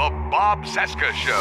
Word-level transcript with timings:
The 0.00 0.08
Bob 0.30 0.64
Cesca 0.64 1.12
Show. 1.12 1.38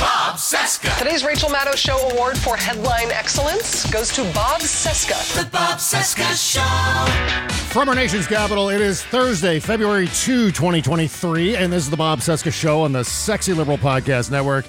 Bob 0.00 0.36
Cesca. 0.36 0.96
Today's 0.96 1.22
Rachel 1.22 1.50
Maddow 1.50 1.76
Show 1.76 1.98
Award 2.08 2.38
for 2.38 2.56
Headline 2.56 3.10
Excellence 3.10 3.84
goes 3.90 4.08
to 4.14 4.22
Bob 4.32 4.62
Cesca. 4.62 5.36
The 5.36 5.46
Bob 5.50 5.76
Cesca 5.78 6.24
Show. 6.34 7.52
From 7.70 7.90
our 7.90 7.94
nation's 7.94 8.26
capital, 8.26 8.70
it 8.70 8.80
is 8.80 9.02
Thursday, 9.02 9.60
February 9.60 10.06
2, 10.06 10.52
2023, 10.52 11.56
and 11.56 11.70
this 11.70 11.84
is 11.84 11.90
the 11.90 11.98
Bob 11.98 12.20
Cesca 12.20 12.50
Show 12.50 12.80
on 12.80 12.92
the 12.92 13.04
Sexy 13.04 13.52
Liberal 13.52 13.76
Podcast 13.76 14.30
Network. 14.30 14.64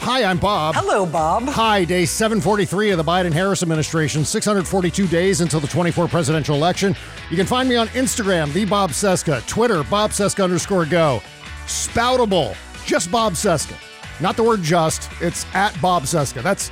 Hi, 0.00 0.24
I'm 0.24 0.36
Bob. 0.36 0.74
Hello, 0.74 1.06
Bob. 1.06 1.44
Hi, 1.44 1.82
day 1.82 2.04
743 2.04 2.90
of 2.90 2.98
the 2.98 3.04
Biden 3.04 3.32
Harris 3.32 3.62
administration, 3.62 4.22
642 4.22 5.06
days 5.06 5.40
until 5.40 5.60
the 5.60 5.66
24 5.66 6.08
presidential 6.08 6.54
election. 6.54 6.94
You 7.30 7.38
can 7.38 7.46
find 7.46 7.70
me 7.70 7.76
on 7.76 7.88
Instagram, 7.88 8.52
the 8.52 8.66
Bob 8.66 8.90
Cesca, 8.90 9.46
Twitter, 9.46 9.82
Bob 9.84 10.10
Cesca 10.10 10.44
underscore 10.44 10.84
go. 10.84 11.22
Spoutible, 11.66 12.54
just 12.86 13.10
Bob 13.10 13.34
Cesca. 13.34 13.76
Not 14.20 14.36
the 14.36 14.42
word 14.42 14.62
just, 14.62 15.10
it's 15.20 15.44
at 15.54 15.78
Bob 15.82 16.04
Cesca. 16.04 16.42
That's, 16.42 16.70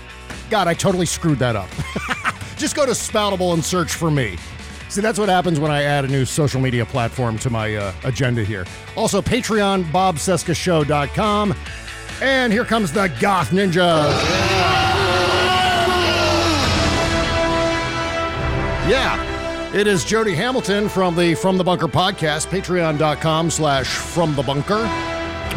God, 0.48 0.68
I 0.68 0.74
totally 0.74 1.06
screwed 1.06 1.38
that 1.40 1.56
up. 1.56 1.68
just 2.56 2.74
go 2.74 2.86
to 2.86 2.92
Spoutible 2.92 3.52
and 3.52 3.62
search 3.62 3.92
for 3.92 4.10
me. 4.10 4.38
See, 4.88 5.00
that's 5.00 5.18
what 5.18 5.28
happens 5.28 5.58
when 5.58 5.70
I 5.70 5.82
add 5.82 6.04
a 6.04 6.08
new 6.08 6.24
social 6.24 6.60
media 6.60 6.86
platform 6.86 7.36
to 7.40 7.50
my 7.50 7.74
uh, 7.74 7.92
agenda 8.04 8.44
here. 8.44 8.64
Also, 8.96 9.20
Patreon, 9.20 9.84
bobcescashow.com. 9.84 11.54
And 12.22 12.52
here 12.52 12.64
comes 12.64 12.92
the 12.92 13.12
Goth 13.20 13.50
Ninja. 13.50 14.04
Yeah, 18.88 19.72
it 19.74 19.86
is 19.86 20.04
Jody 20.04 20.34
Hamilton 20.34 20.88
from 20.88 21.16
the 21.16 21.34
From 21.34 21.58
the 21.58 21.64
Bunker 21.64 21.88
podcast, 21.88 22.46
patreon.com 22.46 23.50
slash 23.50 23.88
from 23.88 24.36
the 24.36 24.42
bunker. 24.42 24.84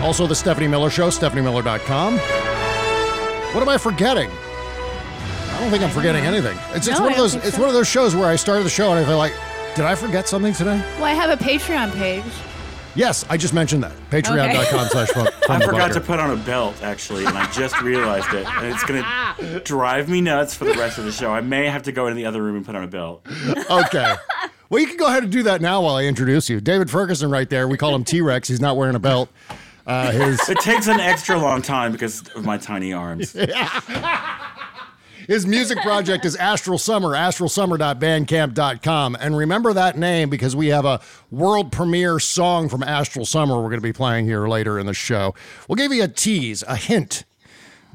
Also, 0.02 0.28
the 0.28 0.36
Stephanie 0.36 0.68
Miller 0.68 0.90
Show, 0.90 1.10
stephaniemiller.com. 1.10 2.18
What 3.54 3.62
am 3.62 3.70
I 3.70 3.78
forgetting? 3.78 4.30
I 4.30 5.60
don't 5.60 5.72
think 5.72 5.84
I'm 5.84 5.90
forgetting 5.90 6.24
anything. 6.26 6.58
It's, 6.72 6.88
it's 6.88 7.00
No, 7.00 7.06
one 7.06 7.12
of 7.14 7.18
those. 7.18 7.34
It's 7.36 7.54
so. 7.56 7.60
one 7.60 7.68
of 7.70 7.74
those 7.74 7.88
shows 7.88 8.16
where 8.16 8.28
I 8.28 8.36
started 8.36 8.64
the 8.64 8.70
show 8.70 8.92
and 8.92 9.00
I 9.00 9.06
feel 9.06 9.18
like, 9.18 9.34
did 9.76 9.86
I 9.86 9.96
forget 9.96 10.28
something 10.28 10.54
today? 10.54 10.80
Well, 10.98 11.06
I 11.06 11.14
have 11.14 11.30
a 11.30 11.44
Patreon 11.44 11.94
page. 11.96 12.24
Yes, 12.96 13.26
I 13.30 13.38
just 13.38 13.54
mentioned 13.54 13.84
that. 13.84 13.92
Patreon.com 14.12 14.88
slash 14.90 15.10
from, 15.10 15.28
from 15.28 15.34
I 15.50 15.60
the 15.60 15.66
forgot 15.66 15.80
bunker. 15.80 15.94
to 15.96 16.02
put 16.02 16.20
on 16.20 16.32
a 16.32 16.36
belt 16.36 16.82
actually, 16.84 17.26
and 17.26 17.38
I 17.38 17.50
just 17.52 17.80
realized 17.82 18.32
it, 18.34 18.46
and 18.48 18.68
it's 18.74 18.84
gonna 18.84 19.60
drive 19.66 20.10
me 20.10 20.22
nuts 20.22 20.54
for 20.56 20.66
the 20.66 20.74
rest 20.74 20.98
of 21.00 21.06
the 21.06 21.12
show. 21.12 21.32
I 21.32 21.42
may 21.42 21.68
have 21.68 21.84
to 21.84 21.92
go 21.92 22.08
into 22.08 22.16
the 22.16 22.26
other 22.26 22.42
room 22.42 22.56
and 22.56 22.66
put 22.66 22.76
on 22.76 22.84
a 22.84 22.88
belt. 22.88 23.26
okay. 23.70 24.16
Well, 24.70 24.82
you 24.82 24.88
can 24.88 24.98
go 24.98 25.08
ahead 25.08 25.24
and 25.24 25.32
do 25.32 25.44
that 25.44 25.62
now 25.62 25.82
while 25.82 25.96
I 25.96 26.04
introduce 26.06 26.50
you. 26.50 26.60
David 26.60 26.90
Ferguson, 26.90 27.30
right 27.32 27.50
there. 27.50 27.68
We 27.68 27.78
call 27.78 27.96
him 27.96 28.04
T 28.04 28.20
Rex. 28.22 28.48
He's 28.48 28.60
not 28.62 28.76
wearing 28.78 28.96
a 28.96 29.00
belt. 29.00 29.30
Uh, 29.88 30.12
his 30.12 30.40
It 30.50 30.60
takes 30.60 30.88
an 30.88 31.00
extra 31.00 31.40
long 31.40 31.62
time 31.62 31.94
because 31.94 32.22
of 32.36 32.44
my 32.46 32.58
tiny 32.58 32.92
arms. 32.94 33.32
his 35.28 35.48
music 35.48 35.80
project 35.80 36.26
is 36.26 36.36
Astral 36.36 36.78
Summer, 36.78 37.10
astralsummer.bandcamp.com. 37.10 39.18
And 39.20 39.38
remember 39.38 39.74
that 39.74 39.98
name 39.98 40.30
because 40.30 40.56
we 40.56 40.68
have 40.68 40.86
a 40.86 41.00
world 41.32 41.72
premiere 41.72 42.20
song 42.20 42.70
from 42.70 42.84
Astral 42.84 43.26
Summer 43.26 43.56
we're 43.56 43.70
going 43.70 43.76
to 43.76 43.82
be 43.82 43.94
playing 43.94 44.26
here 44.26 44.48
later 44.48 44.78
in 44.78 44.86
the 44.86 44.94
show. 44.94 45.34
We'll 45.68 45.78
give 45.78 45.92
you 45.94 46.04
a 46.04 46.08
tease, 46.10 46.64
a 46.68 46.76
hint 46.76 47.24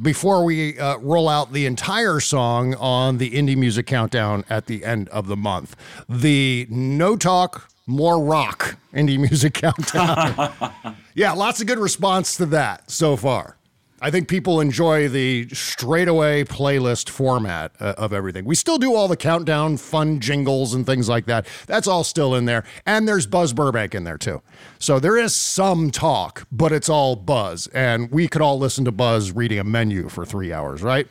before 0.01 0.45
we 0.45 0.79
uh, 0.79 0.97
roll 0.99 1.29
out 1.29 1.53
the 1.53 1.67
entire 1.67 2.21
song 2.21 2.75
on 2.77 3.19
the 3.19 3.33
indie 3.33 3.57
music 3.57 3.87
countdown 3.87 4.45
at 4.49 4.67
the 4.67 4.85
end 4.85 5.09
of 5.11 5.27
the 5.27 5.37
month. 5.37 5.77
The 6.09 6.67
no 6.71 7.17
talk, 7.17 7.69
more 7.93 8.23
rock 8.23 8.77
indie 8.93 9.19
music 9.19 9.55
countdown. 9.55 10.97
yeah, 11.15 11.33
lots 11.33 11.61
of 11.61 11.67
good 11.67 11.79
response 11.79 12.37
to 12.37 12.47
that 12.47 12.91
so 12.91 13.17
far. 13.17 13.57
I 14.05 14.11
think 14.11 14.27
people 14.27 14.61
enjoy 14.61 15.09
the 15.09 15.49
straightaway 15.51 16.43
playlist 16.43 17.09
format 17.09 17.71
uh, 17.79 17.95
of 17.97 18.13
everything. 18.13 18.45
We 18.45 18.57
still 18.57 18.77
do 18.77 18.97
all 18.97 19.07
the 19.07 19.17
countdown 19.17 19.77
fun 19.77 20.19
jingles 20.19 20.75
and 20.75 20.85
things 20.85 21.09
like 21.09 21.27
that. 21.27 21.47
That's 21.69 21.87
all 21.87 22.03
still 22.03 22.35
in 22.35 22.45
there. 22.45 22.65
And 22.85 23.07
there's 23.07 23.29
Buzz 23.29 23.53
Burbank 23.53 23.95
in 23.95 24.03
there 24.03 24.19
too. 24.19 24.43
So 24.81 24.99
there 24.99 25.17
is 25.17 25.37
some 25.37 25.93
talk, 25.93 26.49
but 26.51 26.73
it's 26.73 26.89
all 26.89 27.15
Buzz. 27.15 27.69
And 27.69 28.11
we 28.11 28.27
could 28.27 28.43
all 28.43 28.59
listen 28.59 28.85
to 28.87 28.93
Buzz 28.93 29.31
reading 29.31 29.61
a 29.61 29.65
menu 29.65 30.09
for 30.09 30.27
three 30.27 30.53
hours, 30.53 30.83
right? 30.83 31.07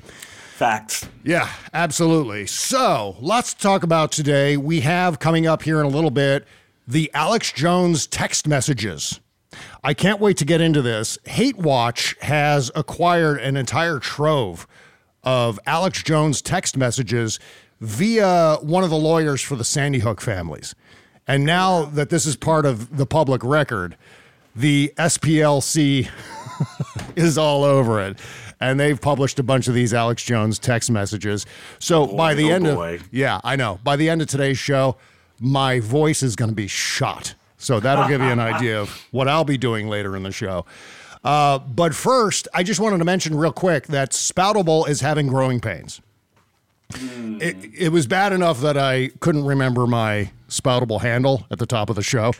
Facts. 0.62 1.08
Yeah, 1.24 1.50
absolutely. 1.74 2.46
So, 2.46 3.16
lots 3.20 3.53
to 3.53 3.59
talk 3.59 3.84
about 3.84 4.12
today. 4.12 4.58
We 4.58 4.81
have 4.81 5.18
coming 5.18 5.47
up 5.47 5.64
here 5.64 5.80
in 5.80 5.86
a 5.86 5.90
little 5.90 6.12
bit 6.12 6.46
the 6.91 7.09
Alex 7.13 7.53
Jones 7.53 8.06
text 8.06 8.50
messages. 8.50 9.22
I 9.81 9.94
can't 9.94 10.19
wait 10.19 10.35
to 10.38 10.46
get 10.46 10.59
into 10.59 10.81
this. 10.81 11.18
Hate 11.25 11.56
Watch 11.56 12.18
has 12.19 12.69
acquired 12.75 13.40
an 13.40 13.56
entire 13.56 13.97
trove 13.97 14.68
of 15.24 15.57
Alex 15.66 16.03
Jones 16.03 16.41
text 16.41 16.75
messages 16.75 17.40
via 17.79 18.57
one 18.57 18.84
of 18.84 18.90
the 18.90 18.97
lawyers 18.97 19.41
for 19.41 19.56
the 19.56 19.63
Sandy 19.63 20.00
Hook 20.00 20.19
families. 20.19 20.75
And 21.25 21.46
now 21.46 21.85
that 21.85 22.09
this 22.09 22.25
is 22.25 22.35
part 22.35 22.66
of 22.66 22.97
the 22.97 23.06
public 23.06 23.41
record, 23.41 23.96
the 24.53 24.94
SPLC 24.97 26.09
is 27.16 27.38
all 27.38 27.63
over 27.63 28.02
it. 28.02 28.19
And 28.59 28.78
they've 28.78 29.00
published 29.00 29.40
a 29.40 29.44
bunch 29.44 29.69
of 29.69 29.73
these 29.73 29.94
Alex 29.94 30.23
Jones 30.23 30.59
text 30.59 30.91
messages. 30.91 31.46
So 31.79 32.09
oh, 32.09 32.18
by 32.18 32.34
the 32.34 32.52
oh 32.52 32.56
end 32.56 32.66
boy. 32.66 32.96
of 32.96 33.08
yeah, 33.13 33.40
I 33.46 33.56
know. 33.56 33.79
By 33.81 33.96
the 33.96 34.09
end 34.09 34.22
of 34.22 34.28
today's 34.28 34.58
show, 34.58 34.97
my 35.41 35.79
voice 35.79 36.24
is 36.24 36.35
going 36.38 36.50
to 36.50 36.56
be 36.56 36.68
shot. 36.68 37.34
So 37.57 37.79
that'll 37.79 38.07
give 38.07 38.22
you 38.22 38.28
an 38.28 38.40
idea 38.53 38.79
of 38.79 38.90
what 39.12 39.28
I'll 39.28 39.44
be 39.44 39.57
doing 39.57 39.90
later 39.90 40.16
in 40.16 40.24
the 40.24 40.31
show. 40.31 40.66
Uh, 41.24 41.59
but 41.59 41.94
first, 41.94 42.47
I 42.53 42.63
just 42.63 42.79
wanted 42.79 43.00
to 43.00 43.06
mention 43.06 43.35
real 43.35 43.52
quick 43.52 43.88
that 43.88 44.12
Spoutible 44.12 44.88
is 44.88 45.02
having 45.02 45.28
growing 45.28 45.59
pains. 45.59 46.02
It, 46.94 47.57
it 47.78 47.90
was 47.90 48.06
bad 48.07 48.34
enough 48.34 48.62
that 48.62 48.78
I 48.78 49.09
couldn't 49.19 49.46
remember 49.46 49.88
my 49.88 50.31
Spoutible 50.50 51.02
handle 51.02 51.46
at 51.50 51.59
the 51.59 51.66
top 51.66 51.90
of 51.90 51.96
the 51.96 52.03
show. 52.03 52.34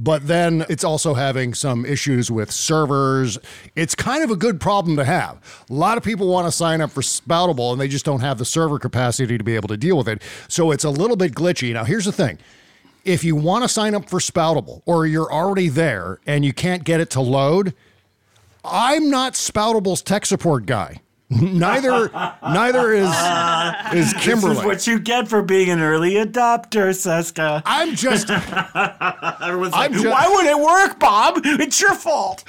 But 0.00 0.28
then 0.28 0.64
it's 0.68 0.84
also 0.84 1.14
having 1.14 1.54
some 1.54 1.84
issues 1.84 2.30
with 2.30 2.52
servers. 2.52 3.36
It's 3.74 3.96
kind 3.96 4.22
of 4.22 4.30
a 4.30 4.36
good 4.36 4.60
problem 4.60 4.96
to 4.96 5.04
have. 5.04 5.66
A 5.68 5.74
lot 5.74 5.98
of 5.98 6.04
people 6.04 6.28
want 6.28 6.46
to 6.46 6.52
sign 6.52 6.80
up 6.80 6.92
for 6.92 7.00
Spoutible 7.00 7.72
and 7.72 7.80
they 7.80 7.88
just 7.88 8.04
don't 8.04 8.20
have 8.20 8.38
the 8.38 8.44
server 8.44 8.78
capacity 8.78 9.36
to 9.36 9.42
be 9.42 9.56
able 9.56 9.66
to 9.66 9.76
deal 9.76 9.98
with 9.98 10.08
it. 10.08 10.22
So 10.46 10.70
it's 10.70 10.84
a 10.84 10.90
little 10.90 11.16
bit 11.16 11.32
glitchy. 11.32 11.72
Now, 11.72 11.82
here's 11.82 12.04
the 12.04 12.12
thing 12.12 12.38
if 13.04 13.24
you 13.24 13.34
want 13.34 13.64
to 13.64 13.68
sign 13.68 13.96
up 13.96 14.08
for 14.08 14.20
Spoutible 14.20 14.82
or 14.86 15.04
you're 15.04 15.32
already 15.32 15.68
there 15.68 16.20
and 16.26 16.44
you 16.44 16.52
can't 16.52 16.84
get 16.84 17.00
it 17.00 17.10
to 17.10 17.20
load, 17.20 17.74
I'm 18.64 19.10
not 19.10 19.32
Spoutible's 19.32 20.02
tech 20.02 20.26
support 20.26 20.64
guy. 20.66 21.00
Neither 21.30 22.08
neither 22.42 22.92
is 22.94 23.10
is 23.94 24.14
Kimberly. 24.14 24.54
This 24.54 24.60
is 24.60 24.64
what 24.64 24.86
you 24.86 24.98
get 24.98 25.28
for 25.28 25.42
being 25.42 25.68
an 25.68 25.80
early 25.80 26.14
adopter, 26.14 26.88
Cesca. 26.94 27.62
I'm 27.66 27.94
just 27.94 28.30
Everyone's 29.42 29.74
I'm 29.74 29.92
like, 29.92 30.00
ju- 30.00 30.08
why 30.08 30.26
would 30.26 30.46
it 30.46 30.58
work, 30.58 30.98
Bob? 30.98 31.42
It's 31.44 31.80
your 31.82 31.94
fault. 31.94 32.44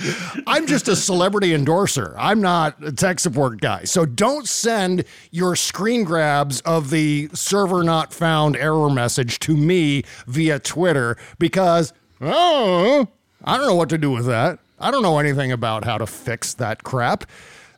I'm 0.47 0.65
just 0.65 0.87
a 0.87 0.95
celebrity 0.95 1.53
endorser. 1.53 2.15
I'm 2.17 2.39
not 2.39 2.81
a 2.81 2.93
tech 2.93 3.19
support 3.19 3.59
guy. 3.59 3.83
So 3.83 4.05
don't 4.05 4.47
send 4.47 5.03
your 5.31 5.57
screen 5.57 6.05
grabs 6.05 6.61
of 6.61 6.89
the 6.89 7.29
server 7.33 7.83
not 7.83 8.13
found 8.13 8.55
error 8.55 8.89
message 8.89 9.39
to 9.39 9.57
me 9.57 10.03
via 10.25 10.57
Twitter 10.57 11.17
because 11.37 11.91
oh, 12.21 13.07
I 13.43 13.57
don't 13.57 13.67
know 13.67 13.75
what 13.75 13.89
to 13.89 13.97
do 13.97 14.11
with 14.11 14.25
that. 14.27 14.59
I 14.79 14.89
don't 14.89 15.03
know 15.03 15.19
anything 15.19 15.51
about 15.51 15.83
how 15.83 15.97
to 15.97 16.07
fix 16.07 16.53
that 16.53 16.83
crap. 16.83 17.25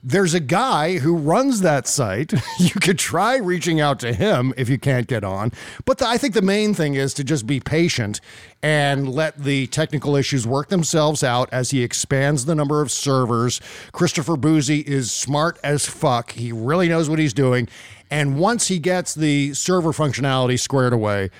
There's 0.04 0.34
a 0.34 0.40
guy 0.40 0.98
who 0.98 1.16
runs 1.16 1.62
that 1.62 1.88
site. 1.88 2.34
You 2.58 2.80
could 2.80 3.00
try 3.00 3.38
reaching 3.38 3.82
out 3.82 4.00
to 4.00 4.14
him 4.14 4.54
if 4.56 4.70
you 4.70 4.78
can't 4.78 5.08
get 5.08 5.24
on. 5.24 5.52
But 5.86 5.98
the, 5.98 6.08
I 6.08 6.18
think 6.18 6.36
the 6.36 6.42
main 6.42 6.74
thing 6.76 6.94
is 6.94 7.14
to 7.16 7.24
just 7.24 7.48
be 7.48 7.60
patient 7.60 8.22
and 8.62 9.10
let 9.10 9.38
the 9.38 9.68
technical 9.68 10.16
issues 10.16 10.46
work 10.46 10.70
themselves 10.70 11.24
out 11.24 11.50
as 11.52 11.72
he 11.72 11.82
expands 11.82 12.46
the 12.46 12.54
number 12.54 12.82
of 12.82 12.92
servers. 12.92 13.60
Christopher 13.94 14.38
Bouzy 14.38 14.82
is 14.82 15.12
smart 15.12 15.60
as 15.64 15.88
fuck. 15.88 16.32
He 16.34 16.52
really 16.52 16.88
knows 16.88 17.10
what 17.10 17.18
he's 17.18 17.34
doing. 17.34 17.68
And 18.12 18.38
once 18.38 18.68
he 18.68 18.78
gets 18.78 19.16
the 19.16 19.54
server 19.56 19.92
functionality 19.92 20.60
squared 20.60 20.94
away, 20.94 21.32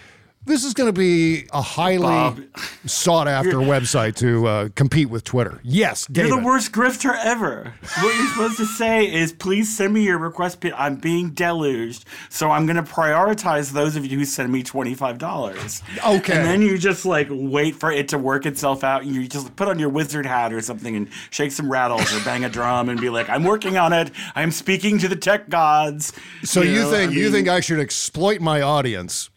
this 0.46 0.64
is 0.64 0.74
going 0.74 0.88
to 0.88 1.00
be 1.00 1.46
a 1.54 1.62
highly 1.62 2.02
Bob. 2.04 2.42
sought 2.86 3.28
after 3.28 3.58
website 3.58 4.16
to 4.16 4.48
uh, 4.48 4.70
compete 4.76 5.10
with 5.10 5.24
Twitter. 5.24 5.60
Yes, 5.64 6.08
David. 6.08 6.30
You're 6.30 6.40
the 6.40 6.46
worst 6.46 6.72
grifter 6.72 7.16
ever. 7.24 7.74
What 8.00 8.16
you're 8.16 8.28
supposed 8.30 8.58
to 8.58 8.66
say 8.66 9.12
is, 9.12 9.32
please 9.32 9.76
send 9.76 9.94
me 9.94 10.04
your 10.04 10.18
request. 10.18 10.64
I'm 10.76 10.96
being 10.96 11.32
deluged, 11.32 12.06
so 12.30 12.52
I'm 12.52 12.66
going 12.66 12.76
to 12.76 12.84
prioritize 12.84 13.72
those 13.72 13.96
of 13.96 14.06
you 14.06 14.20
who 14.20 14.26
send 14.26 14.52
me 14.52 14.64
twenty 14.64 14.94
five 14.94 15.18
dollars. 15.18 15.82
Okay. 16.06 16.36
And 16.36 16.46
then 16.46 16.62
you 16.62 16.78
just 16.78 17.06
like 17.06 17.28
wait 17.30 17.76
for 17.76 17.92
it 17.92 18.08
to 18.10 18.18
work 18.18 18.46
itself 18.46 18.84
out. 18.84 19.04
And 19.04 19.14
You 19.16 19.28
just 19.28 19.56
put 19.56 19.68
on 19.68 19.80
your 19.80 19.90
wizard 19.90 20.26
hat 20.26 20.54
or 20.54 20.62
something 20.62 20.96
and 20.96 21.08
shake 21.30 21.52
some 21.52 21.72
rattles 21.72 22.14
or 22.16 22.24
bang 22.24 22.46
a 22.46 22.50
drum 22.50 22.90
and 22.90 23.00
be 23.00 23.10
like, 23.10 23.30
"I'm 23.30 23.44
working 23.44 23.78
on 23.78 23.94
it. 23.94 24.12
I'm 24.36 24.52
speaking 24.52 25.00
to 25.00 25.08
the 25.08 25.16
tech 25.16 25.50
gods." 25.50 26.14
So 26.44 26.62
you, 26.62 26.82
know, 26.82 26.92
think 26.92 27.12
I 27.12 27.16
you 27.16 27.32
think 27.32 27.48
I 27.48 27.60
should 27.60 27.80
exploit 27.80 28.42
my 28.42 28.62
audience 28.62 29.31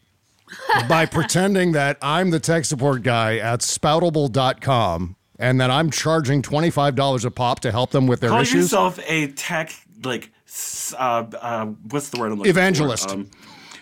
by 0.87 1.05
pretending 1.05 1.71
that 1.73 1.97
I'm 2.01 2.31
the 2.31 2.39
tech 2.39 2.65
support 2.65 3.03
guy 3.03 3.37
at 3.37 3.61
spoutible.com 3.61 5.15
and 5.39 5.61
that 5.61 5.69
I'm 5.69 5.89
charging 5.91 6.41
$25 6.41 7.25
a 7.25 7.31
pop 7.31 7.59
to 7.61 7.71
help 7.71 7.91
them 7.91 8.07
with 8.07 8.21
their 8.21 8.29
call 8.29 8.41
issues? 8.41 8.63
yourself 8.63 8.99
a 9.07 9.27
tech 9.27 9.73
like 10.03 10.31
uh, 10.97 11.25
uh, 11.41 11.65
what's 11.89 12.09
the 12.09 12.19
word 12.19 12.31
I'm 12.31 12.37
looking 12.37 12.49
Evangelist. 12.49 13.09
For? 13.09 13.15
Um, 13.15 13.31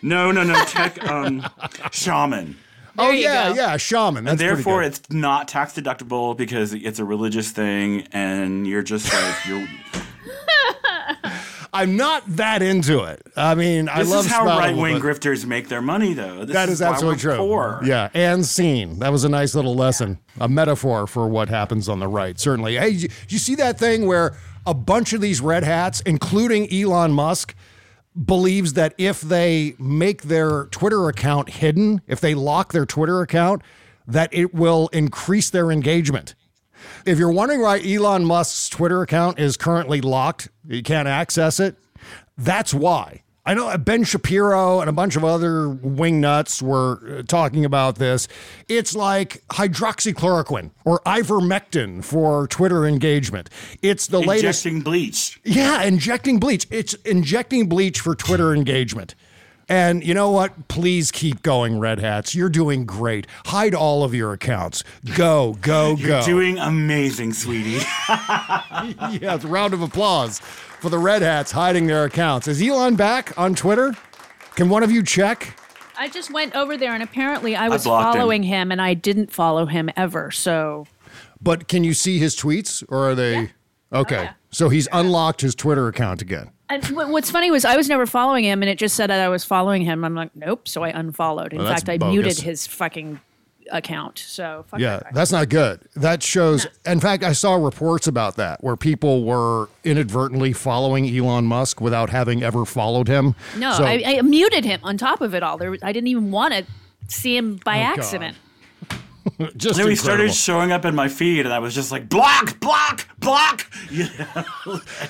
no, 0.02 0.31
no, 0.31 0.44
no, 0.44 0.54
tech 0.66 1.04
um, 1.10 1.46
shaman. 1.92 2.58
Oh 2.98 3.12
yeah, 3.12 3.50
go. 3.50 3.56
yeah, 3.56 3.78
shaman. 3.78 4.24
That's 4.24 4.31
And 4.34 4.40
therefore, 4.40 4.81
good. 4.81 4.88
it's 4.94 5.10
not 5.12 5.48
tax 5.48 5.74
deductible 5.74 6.36
because 6.38 6.74
it's 6.74 7.00
a 7.00 7.06
religious 7.06 7.51
thing, 7.51 8.07
and 8.12 8.66
you're 8.68 8.84
just 8.84 9.12
like 9.13 9.36
you're. 9.48 9.68
I'm 11.75 11.98
not 11.98 12.24
that 12.36 12.62
into 12.62 13.04
it. 13.04 13.24
I 13.36 13.56
mean, 13.56 13.90
I 13.90 14.00
This 14.00 14.12
love 14.12 14.25
is 14.28 14.31
how 14.31 14.45
right 14.45 14.78
wing 14.78 15.00
grifters 15.01 15.44
make 15.48 15.69
their 15.69 15.81
money, 15.81 16.13
though. 16.13 16.45
This 16.45 16.54
That 16.54 16.69
is 16.69 16.81
why 16.81 16.90
absolutely 16.90 17.16
we're 17.28 17.36
true. 17.36 17.38
Poor. 17.38 17.81
Yeah, 17.84 18.10
and 18.13 18.45
seen. 18.45 19.00
That 19.00 19.12
was 19.12 19.24
a 19.24 19.30
nice 19.30 19.56
little 19.56 19.74
lesson, 19.74 20.19
a 20.39 20.48
metaphor 20.48 21.07
for 21.07 21.28
what 21.28 21.50
happens 21.50 21.89
on 21.89 22.00
the 22.00 22.07
right. 22.07 22.39
Certainly. 22.39 22.75
Hey, 22.75 22.89
you, 22.89 23.10
you 23.28 23.39
see 23.39 23.56
that 23.56 23.80
thing 23.80 24.06
where 24.06 24.38
a 24.68 24.75
bunch 24.75 25.13
of 25.13 25.22
these 25.22 25.42
red 25.42 25.63
hats, 25.63 26.00
including 26.01 26.72
Elon 26.72 27.12
Musk, 27.12 27.56
believes 28.15 28.74
that 28.74 28.94
if 28.98 29.21
they 29.21 29.75
make 29.80 30.24
their 30.24 30.65
Twitter 30.65 31.10
account 31.10 31.50
hidden, 31.50 32.01
if 32.07 32.21
they 32.21 32.36
lock 32.36 32.74
their 32.74 32.86
Twitter 32.86 33.21
account, 33.21 33.62
that 34.07 34.30
it 34.31 34.54
will 34.54 34.89
increase 34.89 35.50
their 35.50 35.71
engagement. 35.71 36.36
If 37.06 37.18
you're 37.18 37.31
wondering 37.31 37.62
why 37.62 37.80
Elon 37.80 38.25
Musk's 38.25 38.69
Twitter 38.69 39.01
account 39.01 39.39
is 39.39 39.57
currently 39.57 40.01
locked, 40.01 40.50
you 40.68 40.83
can't 40.83 41.07
access 41.07 41.60
it, 41.60 41.77
that's 42.38 42.74
why. 42.74 43.24
I 43.45 43.54
know 43.54 43.78
Ben 43.78 44.06
Shapiro 44.06 44.80
and 44.80 44.90
a 44.90 44.94
bunch 44.94 45.18
of 45.18 45.25
other 45.25 45.68
wingnuts 45.68 46.62
were 46.62 47.19
uh, 47.19 47.24
talking 47.24 47.66
about 47.66 47.95
this. 47.95 48.30
It's 48.69 48.95
like 48.95 49.44
hydroxychloroquine 49.50 50.72
or 50.86 51.00
ivermectin 51.00 52.06
for 52.06 52.48
Twitter 52.48 52.86
engagement. 52.86 53.50
It's 53.81 54.07
the 54.07 54.22
latest. 54.22 54.66
Injecting 54.66 54.81
bleach. 54.81 55.42
Yeah, 55.44 55.84
injecting 55.84 56.40
bleach. 56.40 56.68
It's 56.72 56.94
injecting 57.06 57.68
bleach 57.68 58.00
for 58.00 58.16
Twitter 58.16 58.56
engagement. 58.56 59.13
And 59.68 60.06
you 60.06 60.13
know 60.13 60.31
what? 60.31 60.69
Please 60.69 61.12
keep 61.12 61.42
going, 61.42 61.80
Red 61.80 62.00
Hats. 62.00 62.36
You're 62.36 62.50
doing 62.50 62.86
great. 62.86 63.28
Hide 63.46 63.74
all 63.74 64.04
of 64.04 64.13
your 64.13 64.31
accounts. 64.31 64.84
Go, 65.16 65.54
go, 65.62 65.96
go. 65.96 66.01
You're 66.06 66.22
doing 66.22 66.57
amazing, 66.60 67.34
sweetie. 67.34 67.72
yes, 68.07 69.44
round 69.44 69.74
of 69.74 69.81
applause 69.81 70.42
for 70.84 70.90
the 70.90 71.00
Red 71.00 71.22
Hats 71.22 71.54
hiding 71.54 71.88
their 71.88 72.04
accounts. 72.04 72.46
Is 72.46 72.62
Elon 72.62 72.98
back 72.98 73.32
on 73.40 73.56
Twitter? 73.56 73.96
Can 74.56 74.68
one 74.68 74.84
of 74.84 74.92
you 74.92 75.02
check? 75.02 75.58
I 75.98 76.10
just 76.10 76.30
went 76.30 76.54
over 76.58 76.76
there 76.76 76.94
and 76.94 77.02
apparently 77.02 77.56
I 77.56 77.70
was 77.70 77.86
blocked 77.86 78.18
following 78.18 78.44
him. 78.44 78.70
and 78.70 78.82
I 78.82 78.94
didn't 78.94 79.32
follow 79.32 79.66
him 79.66 79.90
ever. 79.96 80.30
So 80.30 80.86
But 81.42 81.70
can 81.70 81.86
you 81.86 81.94
see 81.94 82.20
his 82.20 82.36
tweets 82.36 82.84
or 82.90 83.12
are 83.12 83.16
they 83.16 83.52
oh, 83.94 84.02
Okay. 84.02 84.24
yeah. 84.24 84.34
So 84.52 84.68
he's 84.68 84.90
unlocked 84.92 85.40
his 85.40 85.56
Twitter 85.56 85.88
account 85.88 86.22
again. 86.22 86.52
and 86.68 86.84
what's 86.90 87.32
funny 87.32 87.50
was 87.50 87.64
I 87.64 87.78
was 87.78 87.88
never 87.88 88.06
following 88.06 88.44
him 88.44 88.62
and 88.62 88.70
it 88.70 88.78
just 88.78 88.98
said 88.98 89.10
that 89.10 89.22
I 89.22 89.30
was 89.30 89.46
following 89.46 89.84
him. 89.84 90.04
I'm 90.04 90.16
like, 90.16 90.36
nope. 90.36 90.68
So 90.68 90.84
I 90.84 90.90
unfollowed. 90.90 91.54
In 91.54 91.60
Well, 91.60 91.68
that's 91.70 91.84
fact, 91.84 91.90
I 91.92 91.98
bogus. 91.98 92.14
muted 92.14 92.38
his 92.40 92.68
fucking 92.68 93.22
account. 93.71 94.19
So 94.19 94.65
fuck 94.68 94.80
Yeah, 94.80 94.98
that 94.98 95.13
that's 95.13 95.31
not 95.31 95.50
good. 95.50 95.80
That 95.95 96.21
shows 96.24 96.68
in 96.86 97.00
fact 97.00 97.24
I 97.24 97.33
saw 97.33 97.56
reports 97.56 98.07
about 98.07 98.36
that 98.36 98.63
where 98.63 98.75
people 98.75 99.24
were 99.24 99.69
inadvertently 99.83 100.54
following 100.54 101.07
Elon 101.15 101.45
Musk 101.45 101.80
without 101.81 102.10
having 102.10 102.44
ever 102.44 102.65
followed 102.65 103.07
him. 103.07 103.36
no, 103.57 103.74
So- 103.74 103.83
I, 103.86 104.04
I 104.18 104.21
muted 104.21 104.65
him 104.65 104.80
on 104.83 104.98
top 104.98 105.21
of 105.21 105.33
it 105.33 105.44
all. 105.44 105.57
There, 105.57 105.77
I 105.81 105.92
didn't 105.92 106.07
even 106.07 106.31
want 106.31 106.54
to 106.54 106.65
see 107.07 107.36
him 107.38 107.60
by 107.63 107.77
Oh, 107.80 107.81
accident. 107.81 108.38
just 109.56 109.78
then 109.78 109.88
he 109.88 109.92
incredible. 109.92 109.96
started 109.96 110.34
showing 110.34 110.72
up 110.72 110.86
in 110.86 110.96
my 110.96 111.08
feed, 111.08 111.46
and 111.46 111.54
I 111.54 111.60
was 111.60 111.74
just 111.74 111.92
like, 111.92 112.10
block, 112.10 112.60
block, 112.60 113.08
block. 113.20 113.66
Yeah. 113.92 114.08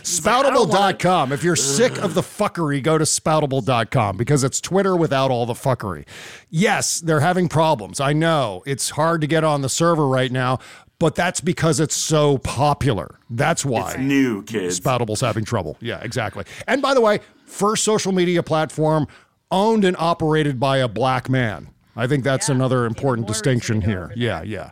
Spoutible.com. 0.03 1.31
If 1.31 1.43
you're 1.43 1.55
sick 1.55 1.97
of 1.99 2.13
the 2.13 2.21
fuckery, 2.21 2.83
go 2.83 2.97
to 2.97 3.05
spoutible.com 3.05 4.17
because 4.17 4.43
it's 4.43 4.59
Twitter 4.59 4.95
without 4.95 5.31
all 5.31 5.45
the 5.45 5.53
fuckery. 5.53 6.05
Yes, 6.49 6.99
they're 6.99 7.21
having 7.21 7.47
problems. 7.47 7.99
I 7.99 8.11
know 8.13 8.61
it's 8.65 8.91
hard 8.91 9.21
to 9.21 9.27
get 9.27 9.43
on 9.43 9.61
the 9.61 9.69
server 9.69 10.07
right 10.07 10.31
now, 10.31 10.59
but 10.99 11.15
that's 11.15 11.39
because 11.39 11.79
it's 11.79 11.95
so 11.95 12.37
popular. 12.39 13.19
That's 13.29 13.63
why. 13.63 13.91
It's 13.91 13.99
new, 13.99 14.43
kids. 14.43 14.79
Spoutible's 14.79 15.21
having 15.21 15.45
trouble. 15.45 15.77
Yeah, 15.79 15.99
exactly. 16.01 16.43
And 16.67 16.81
by 16.81 16.93
the 16.93 17.01
way, 17.01 17.19
first 17.45 17.83
social 17.83 18.11
media 18.11 18.43
platform 18.43 19.07
owned 19.51 19.85
and 19.85 19.95
operated 19.97 20.59
by 20.59 20.77
a 20.77 20.87
black 20.87 21.29
man. 21.29 21.69
I 21.95 22.07
think 22.07 22.23
that's 22.23 22.49
another 22.49 22.85
important 22.85 23.27
distinction 23.27 23.77
reason 23.77 23.89
to 23.89 23.95
go 23.95 24.07
here. 24.07 24.13
Yeah, 24.15 24.41
yeah. 24.43 24.71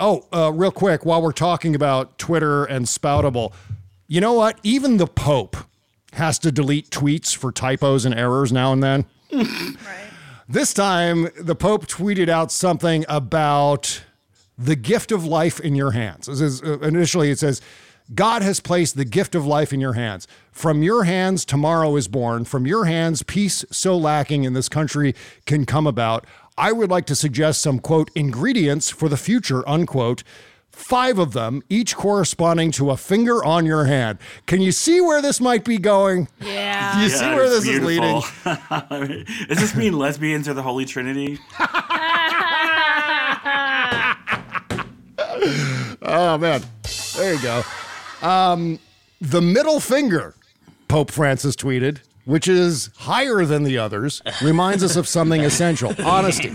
Oh, 0.00 0.26
uh, 0.32 0.52
real 0.52 0.70
quick, 0.70 1.04
while 1.04 1.22
we're 1.22 1.32
talking 1.32 1.74
about 1.74 2.18
Twitter 2.18 2.64
and 2.64 2.86
Spoutible, 2.86 3.52
you 4.06 4.20
know 4.20 4.32
what? 4.32 4.58
Even 4.62 4.96
the 4.96 5.06
Pope 5.06 5.56
has 6.12 6.38
to 6.40 6.52
delete 6.52 6.90
tweets 6.90 7.36
for 7.36 7.52
typos 7.52 8.04
and 8.04 8.14
errors 8.14 8.52
now 8.52 8.72
and 8.72 8.82
then. 8.82 9.04
right. 9.32 9.76
This 10.48 10.72
time, 10.72 11.28
the 11.38 11.54
Pope 11.54 11.86
tweeted 11.86 12.28
out 12.28 12.50
something 12.50 13.04
about 13.08 14.02
the 14.56 14.76
gift 14.76 15.12
of 15.12 15.24
life 15.24 15.60
in 15.60 15.74
your 15.74 15.90
hands. 15.92 16.26
This 16.26 16.40
is, 16.40 16.62
uh, 16.62 16.78
initially, 16.80 17.30
it 17.30 17.38
says, 17.38 17.60
God 18.14 18.40
has 18.40 18.58
placed 18.58 18.96
the 18.96 19.04
gift 19.04 19.34
of 19.34 19.44
life 19.44 19.72
in 19.72 19.80
your 19.80 19.92
hands. 19.92 20.26
From 20.50 20.82
your 20.82 21.04
hands, 21.04 21.44
tomorrow 21.44 21.94
is 21.96 22.08
born. 22.08 22.46
From 22.46 22.66
your 22.66 22.86
hands, 22.86 23.22
peace 23.22 23.64
so 23.70 23.96
lacking 23.96 24.44
in 24.44 24.54
this 24.54 24.68
country 24.68 25.14
can 25.44 25.66
come 25.66 25.86
about. 25.86 26.24
I 26.58 26.72
would 26.72 26.90
like 26.90 27.06
to 27.06 27.14
suggest 27.14 27.62
some, 27.62 27.78
quote, 27.78 28.10
ingredients 28.14 28.90
for 28.90 29.08
the 29.08 29.16
future, 29.16 29.66
unquote. 29.68 30.24
Five 30.70 31.18
of 31.18 31.32
them, 31.32 31.62
each 31.68 31.96
corresponding 31.96 32.70
to 32.72 32.90
a 32.90 32.96
finger 32.96 33.42
on 33.44 33.64
your 33.64 33.86
hand. 33.86 34.18
Can 34.46 34.60
you 34.60 34.70
see 34.72 35.00
where 35.00 35.22
this 35.22 35.40
might 35.40 35.64
be 35.64 35.78
going? 35.78 36.28
Yeah. 36.40 36.96
Do 36.96 37.02
you 37.02 37.08
see 37.08 37.24
where 37.26 37.44
it's 37.44 37.64
this 37.64 37.68
is 37.68 37.80
leading? 37.80 38.22
beautiful. 38.44 39.24
Does 39.48 39.58
this 39.58 39.74
mean 39.74 39.98
lesbians 39.98 40.48
are 40.48 40.54
the 40.54 40.62
Holy 40.62 40.84
Trinity? 40.84 41.38
Oh 46.00 46.38
man, 46.38 46.62
there 47.16 47.34
you 47.34 47.42
go. 47.42 47.62
Um, 48.22 48.78
the 49.20 49.40
middle 49.40 49.78
finger, 49.78 50.34
Pope 50.88 51.10
Francis 51.10 51.54
tweeted, 51.54 52.00
which 52.28 52.46
is 52.46 52.90
higher 52.98 53.46
than 53.46 53.62
the 53.62 53.78
others, 53.78 54.20
reminds 54.42 54.84
us 54.84 54.96
of 54.96 55.08
something 55.08 55.40
essential: 55.40 55.94
honesty. 56.04 56.52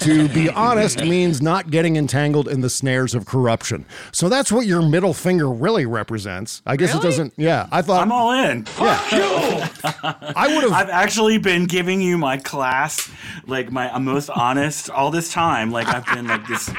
To 0.00 0.28
be 0.28 0.50
honest 0.50 1.02
means 1.02 1.40
not 1.40 1.70
getting 1.70 1.96
entangled 1.96 2.46
in 2.46 2.60
the 2.60 2.68
snares 2.68 3.14
of 3.14 3.24
corruption. 3.24 3.86
So 4.12 4.28
that's 4.28 4.52
what 4.52 4.66
your 4.66 4.82
middle 4.82 5.14
finger 5.14 5.50
really 5.50 5.86
represents. 5.86 6.60
I 6.66 6.76
guess 6.76 6.94
it 6.94 7.00
doesn't. 7.00 7.32
Yeah, 7.38 7.68
I 7.72 7.80
thought 7.80 8.02
I'm 8.02 8.12
all 8.12 8.32
in. 8.32 8.66
I 8.78 10.50
would 10.54 10.64
have. 10.64 10.72
I've 10.72 10.90
actually 10.90 11.38
been 11.38 11.64
giving 11.64 12.02
you 12.02 12.18
my 12.18 12.36
class, 12.36 13.10
like 13.46 13.72
my 13.72 13.90
uh, 13.90 13.98
most 13.98 14.28
honest 14.28 14.90
all 14.90 15.10
this 15.10 15.32
time. 15.32 15.70
Like 15.70 15.88
I've 15.88 16.06
been 16.06 16.26
like 16.26 16.46
this 16.46 16.70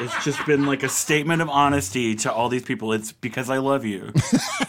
It's 0.00 0.24
just 0.24 0.44
been 0.46 0.66
like 0.66 0.82
a 0.82 0.88
statement 0.88 1.42
of 1.42 1.48
honesty 1.48 2.16
to 2.16 2.32
all 2.32 2.48
these 2.48 2.64
people. 2.64 2.92
It's 2.92 3.12
because 3.12 3.50
I 3.50 3.58
love 3.58 3.84
you, 3.84 4.12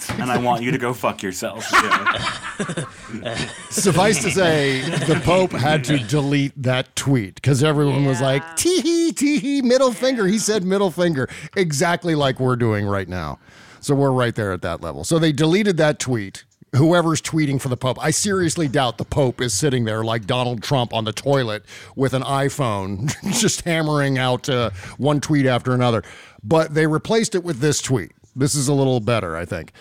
and 0.09 0.31
I 0.31 0.37
want 0.37 0.61
you 0.61 0.69
to 0.71 0.77
go 0.77 0.93
fuck 0.93 1.23
yourself. 1.23 1.65
Yeah. 1.71 2.85
Suffice 3.69 4.23
to 4.23 4.31
say, 4.31 4.81
the 4.81 5.21
Pope 5.23 5.51
had 5.51 5.83
to 5.85 5.97
delete 5.97 6.53
that 6.61 6.95
tweet 6.95 7.35
because 7.35 7.63
everyone 7.63 8.05
was 8.05 8.21
like, 8.21 8.55
tee 8.55 8.81
hee, 8.81 9.11
tee 9.11 9.39
hee, 9.39 9.61
middle 9.61 9.91
finger. 9.91 10.27
He 10.27 10.37
said 10.37 10.63
middle 10.63 10.91
finger, 10.91 11.29
exactly 11.55 12.15
like 12.15 12.39
we're 12.39 12.55
doing 12.55 12.85
right 12.85 13.07
now. 13.07 13.39
So 13.79 13.93
we're 13.93 14.11
right 14.11 14.33
there 14.33 14.51
at 14.51 14.61
that 14.63 14.81
level. 14.81 15.03
So 15.03 15.19
they 15.19 15.31
deleted 15.31 15.77
that 15.77 15.99
tweet. 15.99 16.43
Whoever's 16.75 17.21
tweeting 17.21 17.61
for 17.61 17.69
the 17.69 17.77
Pope, 17.77 17.97
I 18.01 18.11
seriously 18.11 18.67
doubt 18.67 18.97
the 18.97 19.05
Pope 19.05 19.39
is 19.39 19.53
sitting 19.53 19.85
there 19.85 20.03
like 20.03 20.25
Donald 20.25 20.61
Trump 20.61 20.93
on 20.93 21.05
the 21.05 21.13
toilet 21.13 21.63
with 21.95 22.13
an 22.13 22.23
iPhone, 22.23 23.13
just 23.39 23.61
hammering 23.61 24.17
out 24.17 24.49
uh, 24.49 24.71
one 24.97 25.21
tweet 25.21 25.45
after 25.45 25.73
another. 25.73 26.03
But 26.43 26.73
they 26.73 26.85
replaced 26.85 27.33
it 27.33 27.43
with 27.43 27.59
this 27.59 27.81
tweet. 27.81 28.11
This 28.35 28.55
is 28.55 28.67
a 28.67 28.73
little 28.73 28.99
better, 28.99 29.37
I 29.37 29.45
think. 29.45 29.71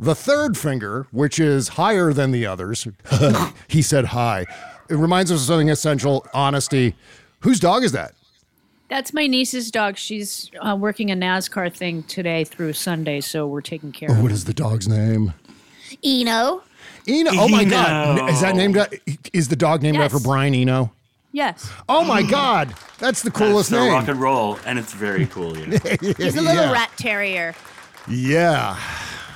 The 0.00 0.14
third 0.14 0.56
finger, 0.56 1.06
which 1.10 1.38
is 1.38 1.68
higher 1.68 2.12
than 2.12 2.30
the 2.30 2.46
others, 2.46 2.88
he 3.68 3.82
said 3.82 4.06
hi. 4.06 4.46
It 4.88 4.94
reminds 4.96 5.30
us 5.30 5.40
of 5.42 5.46
something 5.46 5.68
essential 5.68 6.26
honesty. 6.32 6.94
Whose 7.40 7.60
dog 7.60 7.84
is 7.84 7.92
that? 7.92 8.14
That's 8.88 9.12
my 9.12 9.26
niece's 9.26 9.70
dog. 9.70 9.98
She's 9.98 10.50
uh, 10.60 10.74
working 10.74 11.10
a 11.10 11.14
NASCAR 11.14 11.72
thing 11.72 12.02
today 12.04 12.44
through 12.44 12.72
Sunday, 12.72 13.20
so 13.20 13.46
we're 13.46 13.60
taking 13.60 13.92
care 13.92 14.10
of 14.10 14.20
What 14.22 14.30
her. 14.30 14.34
is 14.34 14.46
the 14.46 14.54
dog's 14.54 14.88
name? 14.88 15.34
Eno? 16.02 16.62
Eno. 17.06 17.30
Oh 17.34 17.48
my 17.48 17.64
God. 17.64 18.30
Is 18.30 18.40
that 18.40 18.56
named? 18.56 18.78
Is 19.34 19.48
the 19.48 19.54
dog 19.56 19.82
named 19.82 19.98
Yes. 19.98 20.12
after 20.12 20.24
Brian 20.24 20.54
Eno? 20.54 20.92
Yes. 21.32 21.70
Oh 21.88 22.04
my 22.04 22.22
God. 22.22 22.74
That's 22.98 23.22
the 23.22 23.30
coolest 23.30 23.70
That's 23.70 23.80
the 23.82 23.84
name. 23.84 23.92
rock 23.94 24.08
and 24.08 24.20
roll, 24.20 24.58
and 24.66 24.78
it's 24.78 24.92
very 24.94 25.26
cool. 25.26 25.56
Yeah. 25.56 25.78
He's 26.00 26.36
a 26.36 26.40
little 26.40 26.54
Yeah. 26.64 26.72
rat 26.72 26.90
terrier. 26.96 27.54
Yeah. 28.08 28.76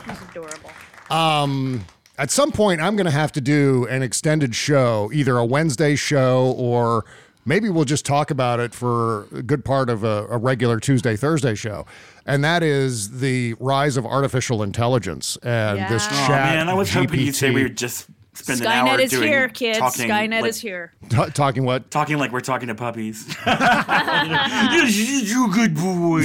He's 0.07 0.23
adorable. 0.31 0.71
Um, 1.11 1.85
at 2.19 2.31
some 2.31 2.53
point, 2.53 2.81
I'm 2.81 2.97
going 2.97 3.07
to 3.07 3.11
have 3.13 3.33
to 3.33 3.41
do 3.41 3.87
an 3.89 4.03
extended 4.03 4.55
show, 4.55 5.11
either 5.13 5.37
a 5.37 5.45
Wednesday 5.45 5.97
show 5.97 6.55
or 6.57 7.05
maybe 7.45 7.69
we'll 7.69 7.85
just 7.85 8.07
talk 8.07 8.31
about 8.31 8.61
it 8.61 8.75
for 8.75 9.25
a 9.35 9.43
good 9.43 9.65
part 9.65 9.91
of 9.91 10.05
a, 10.05 10.27
a 10.31 10.39
regular 10.39 10.81
Tuesday, 10.81 11.17
Thursday 11.17 11.55
show. 11.55 11.85
And 12.25 12.43
that 12.45 12.63
is 12.63 13.21
the 13.21 13.55
rise 13.61 13.97
of 13.97 14.07
artificial 14.07 14.63
intelligence 14.63 15.37
and 15.43 15.79
this 15.93 16.07
Yeah. 16.07 16.25
Oh 16.25 16.27
chat. 16.29 16.55
man, 16.57 16.69
I 16.69 16.75
was 16.75 16.91
hoping 16.93 17.21
you'd 17.21 17.35
say 17.35 17.51
GPT. 17.51 17.55
we 17.55 17.63
would 17.65 17.77
just 17.77 18.07
spend 18.35 18.61
an 18.61 18.67
hour 18.67 18.89
Skynet 18.99 19.01
is 19.01 19.11
doing 19.11 19.29
here, 19.29 19.49
kids. 19.49 19.79
talking, 19.79 20.09
Skynet 20.09 20.43
like, 20.43 20.51
is 20.51 20.61
here. 20.61 20.93
Ta- 21.09 21.27
talking 21.27 21.65
what? 21.65 21.91
Talking 21.91 22.19
like 22.19 22.33
we're 22.33 22.41
talking 22.41 22.69
to 22.69 22.75
puppies. 22.75 23.27
Yes, 23.47 24.97
you 24.97 25.53
good 25.53 25.75
boy. 25.75 26.21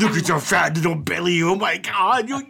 Look 0.00 0.16
at 0.16 0.28
your 0.28 0.40
fat 0.40 0.76
little 0.76 0.94
belly. 0.94 1.42
Oh 1.42 1.54
my 1.54 1.78
god. 1.78 2.28
You 2.28 2.42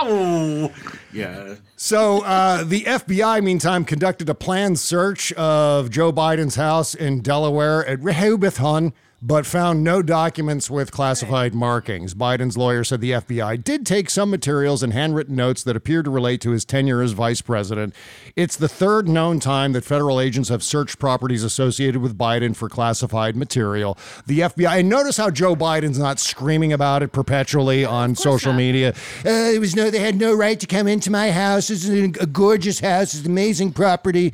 oh. 0.00 0.72
Yeah. 1.12 1.56
So 1.76 2.22
uh, 2.22 2.64
the 2.64 2.82
FBI, 2.82 3.42
meantime, 3.42 3.84
conducted 3.84 4.28
a 4.28 4.34
planned 4.34 4.78
search 4.78 5.32
of 5.32 5.90
Joe 5.90 6.12
Biden's 6.12 6.56
house 6.56 6.94
in 6.94 7.20
Delaware 7.20 7.86
at 7.86 8.00
Rehoboth, 8.00 8.58
Hun, 8.58 8.92
but 9.22 9.44
found 9.44 9.84
no 9.84 10.00
documents 10.00 10.70
with 10.70 10.90
classified 10.90 11.54
markings. 11.54 12.14
Biden's 12.14 12.56
lawyer 12.56 12.84
said 12.84 13.00
the 13.00 13.10
FBI 13.12 13.62
did 13.62 13.84
take 13.84 14.08
some 14.08 14.30
materials 14.30 14.82
and 14.82 14.92
handwritten 14.92 15.36
notes 15.36 15.62
that 15.64 15.76
appear 15.76 16.02
to 16.02 16.10
relate 16.10 16.40
to 16.40 16.52
his 16.52 16.64
tenure 16.64 17.02
as 17.02 17.12
vice 17.12 17.42
president. 17.42 17.94
It's 18.34 18.56
the 18.56 18.68
third 18.68 19.08
known 19.08 19.38
time 19.38 19.72
that 19.72 19.84
federal 19.84 20.20
agents 20.20 20.48
have 20.48 20.62
searched 20.62 20.98
properties 20.98 21.44
associated 21.44 22.00
with 22.00 22.16
Biden 22.16 22.56
for 22.56 22.70
classified 22.70 23.36
material. 23.36 23.98
The 24.26 24.40
FBI, 24.40 24.80
and 24.80 24.88
notice 24.88 25.18
how 25.18 25.30
Joe 25.30 25.54
Biden's 25.54 25.98
not 25.98 26.18
screaming 26.18 26.72
about 26.72 27.02
it 27.02 27.12
perpetually 27.12 27.84
on 27.84 28.16
social 28.16 28.54
media. 28.54 28.94
Uh, 29.24 29.52
it 29.52 29.60
was 29.60 29.76
no, 29.76 29.90
they 29.90 29.98
had 29.98 30.16
no 30.16 30.34
right 30.34 30.58
to 30.58 30.66
come 30.66 30.86
into 30.88 31.10
my 31.10 31.30
house. 31.30 31.68
This 31.68 31.86
is 31.86 32.16
a 32.18 32.26
gorgeous 32.26 32.80
house. 32.80 33.14
It's 33.14 33.26
an 33.26 33.30
amazing 33.30 33.72
property. 33.72 34.32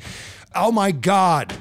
Oh 0.55 0.71
my 0.71 0.91
God. 0.91 1.53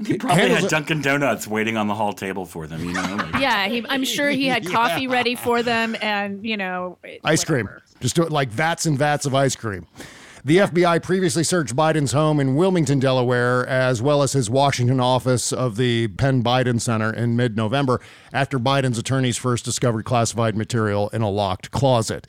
He 0.06 0.16
probably 0.16 0.48
had 0.48 0.68
Dunkin' 0.68 1.02
Donuts 1.02 1.46
waiting 1.46 1.76
on 1.76 1.86
the 1.86 1.94
hall 1.94 2.12
table 2.12 2.46
for 2.46 2.66
them, 2.66 2.82
you 2.84 2.92
know? 2.92 3.16
Like, 3.16 3.34
Yeah, 3.40 3.68
he, 3.68 3.84
I'm 3.88 4.04
sure 4.04 4.30
he 4.30 4.46
had 4.46 4.66
coffee 4.70 5.06
ready 5.06 5.34
for 5.34 5.62
them, 5.62 5.94
and 6.00 6.44
you 6.44 6.56
know, 6.56 6.98
Ice 7.24 7.44
cream. 7.44 7.68
Just 8.00 8.16
do 8.16 8.22
it 8.22 8.32
like 8.32 8.48
vats 8.48 8.86
and 8.86 8.96
vats 8.98 9.26
of 9.26 9.34
ice 9.34 9.54
cream. 9.54 9.86
The 10.42 10.56
FBI 10.56 11.02
previously 11.02 11.44
searched 11.44 11.76
Biden's 11.76 12.12
home 12.12 12.40
in 12.40 12.56
Wilmington, 12.56 12.98
Delaware, 12.98 13.66
as 13.66 14.00
well 14.00 14.22
as 14.22 14.32
his 14.32 14.48
Washington 14.48 14.98
office 14.98 15.52
of 15.52 15.76
the 15.76 16.08
Penn 16.08 16.42
Biden 16.42 16.80
Center 16.80 17.12
in 17.12 17.36
mid 17.36 17.56
November 17.58 18.00
after 18.32 18.58
Biden's 18.58 18.96
attorneys 18.96 19.36
first 19.36 19.66
discovered 19.66 20.06
classified 20.06 20.56
material 20.56 21.10
in 21.10 21.20
a 21.20 21.28
locked 21.28 21.70
closet. 21.72 22.26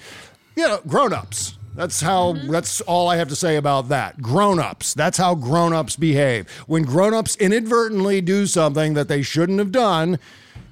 You 0.57 0.67
know, 0.67 0.81
grown 0.85 1.13
ups. 1.13 1.57
That's 1.75 2.01
how, 2.01 2.33
mm-hmm. 2.33 2.51
that's 2.51 2.81
all 2.81 3.07
I 3.07 3.15
have 3.15 3.29
to 3.29 3.35
say 3.35 3.55
about 3.55 3.89
that. 3.89 4.21
Grown 4.21 4.59
ups. 4.59 4.93
That's 4.93 5.17
how 5.17 5.35
grown 5.35 5.73
ups 5.73 5.95
behave. 5.95 6.49
When 6.67 6.83
grown 6.83 7.13
ups 7.13 7.35
inadvertently 7.37 8.21
do 8.21 8.45
something 8.45 8.93
that 8.93 9.07
they 9.07 9.21
shouldn't 9.21 9.59
have 9.59 9.71
done, 9.71 10.19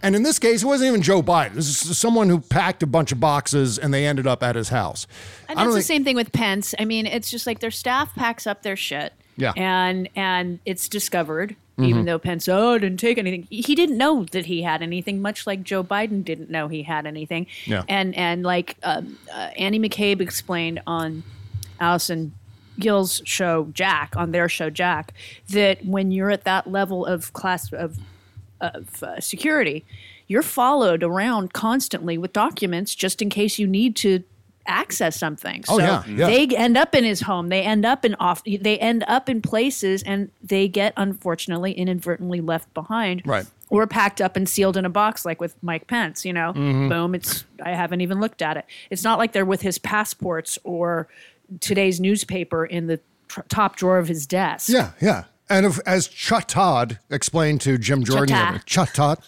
and 0.01 0.15
in 0.15 0.23
this 0.23 0.39
case, 0.39 0.63
it 0.63 0.65
wasn't 0.65 0.89
even 0.89 1.01
Joe 1.01 1.21
Biden. 1.21 1.53
This 1.53 1.85
is 1.85 1.97
someone 1.97 2.29
who 2.29 2.39
packed 2.39 2.83
a 2.83 2.87
bunch 2.87 3.11
of 3.11 3.19
boxes 3.19 3.77
and 3.77 3.93
they 3.93 4.05
ended 4.05 4.27
up 4.27 4.43
at 4.43 4.55
his 4.55 4.69
house. 4.69 5.07
And 5.47 5.59
I 5.59 5.63
that's 5.63 5.73
the 5.73 5.79
think- 5.79 5.85
same 5.85 6.03
thing 6.03 6.15
with 6.15 6.31
Pence. 6.31 6.73
I 6.79 6.85
mean, 6.85 7.05
it's 7.05 7.29
just 7.29 7.45
like 7.47 7.59
their 7.59 7.71
staff 7.71 8.13
packs 8.15 8.47
up 8.47 8.63
their 8.63 8.77
shit. 8.77 9.13
Yeah. 9.35 9.53
And 9.55 10.09
and 10.15 10.59
it's 10.65 10.89
discovered, 10.89 11.55
Mm-hmm. 11.79 11.89
even 11.89 12.05
though 12.05 12.19
Pence, 12.19 12.49
oh, 12.49 12.77
didn't 12.77 12.99
take 12.99 13.17
anything. 13.17 13.47
He 13.49 13.73
didn't 13.73 13.97
know 13.97 14.25
that 14.25 14.47
he 14.47 14.61
had 14.61 14.81
anything, 14.81 15.21
much 15.21 15.47
like 15.47 15.63
Joe 15.63 15.83
Biden 15.83 16.25
didn't 16.25 16.49
know 16.49 16.67
he 16.67 16.83
had 16.83 17.05
anything. 17.05 17.47
Yeah. 17.65 17.83
And 17.87 18.13
and 18.15 18.43
like 18.43 18.75
um, 18.83 19.17
uh, 19.33 19.51
Andy 19.57 19.79
McCabe 19.79 20.19
explained 20.19 20.81
on 20.85 21.23
Allison 21.79 22.33
Gill's 22.79 23.21
show 23.23 23.69
Jack 23.73 24.13
on 24.17 24.31
their 24.31 24.49
show 24.49 24.69
Jack 24.69 25.13
that 25.49 25.85
when 25.85 26.11
you're 26.11 26.31
at 26.31 26.43
that 26.43 26.67
level 26.67 27.05
of 27.05 27.31
class 27.33 27.71
of 27.71 27.97
of 28.59 29.01
uh, 29.01 29.21
security, 29.21 29.85
you're 30.27 30.41
followed 30.41 31.01
around 31.01 31.53
constantly 31.53 32.17
with 32.17 32.33
documents 32.33 32.93
just 32.93 33.21
in 33.21 33.29
case 33.29 33.57
you 33.57 33.67
need 33.67 33.95
to 33.97 34.23
access 34.69 35.17
something. 35.19 35.63
Oh, 35.67 35.77
so 35.79 35.83
yeah, 35.83 36.03
yeah. 36.07 36.27
they 36.27 36.47
end 36.55 36.77
up 36.77 36.95
in 36.95 37.03
his 37.03 37.21
home. 37.21 37.49
They 37.49 37.61
end 37.63 37.85
up 37.85 38.05
in 38.05 38.15
off. 38.15 38.43
They 38.45 38.77
end 38.79 39.03
up 39.07 39.27
in 39.27 39.41
places, 39.41 40.03
and 40.03 40.29
they 40.43 40.67
get 40.67 40.93
unfortunately 40.95 41.73
inadvertently 41.73 42.39
left 42.41 42.73
behind. 42.73 43.23
Right. 43.25 43.45
Or 43.71 43.85
packed 43.85 44.19
up 44.21 44.35
and 44.35 44.47
sealed 44.49 44.77
in 44.77 44.85
a 44.85 44.89
box, 44.89 45.25
like 45.25 45.39
with 45.41 45.55
Mike 45.63 45.87
Pence. 45.87 46.25
You 46.25 46.33
know, 46.33 46.53
Mm-hmm. 46.53 46.89
boom. 46.89 47.15
It's 47.15 47.43
I 47.63 47.71
haven't 47.71 48.01
even 48.01 48.19
looked 48.19 48.41
at 48.41 48.57
it. 48.57 48.65
It's 48.89 49.03
not 49.03 49.17
like 49.19 49.33
they're 49.33 49.45
with 49.45 49.61
his 49.61 49.77
passports 49.77 50.57
or 50.63 51.07
today's 51.59 51.99
newspaper 51.99 52.65
in 52.65 52.87
the 52.87 52.99
tr- 53.27 53.41
top 53.49 53.75
drawer 53.75 53.97
of 53.97 54.07
his 54.07 54.25
desk. 54.25 54.69
Yeah, 54.69 54.91
yeah. 55.01 55.25
And 55.51 55.65
if, 55.65 55.79
as 55.87 56.07
Chuck 56.07 56.47
Todd 56.47 56.99
explained 57.09 57.61
to 57.61 57.79
Jim 57.79 58.03
Jordan, 58.03 58.35
Todd. 58.35 58.61
Chuck 58.67 58.93
Todd. 58.93 59.19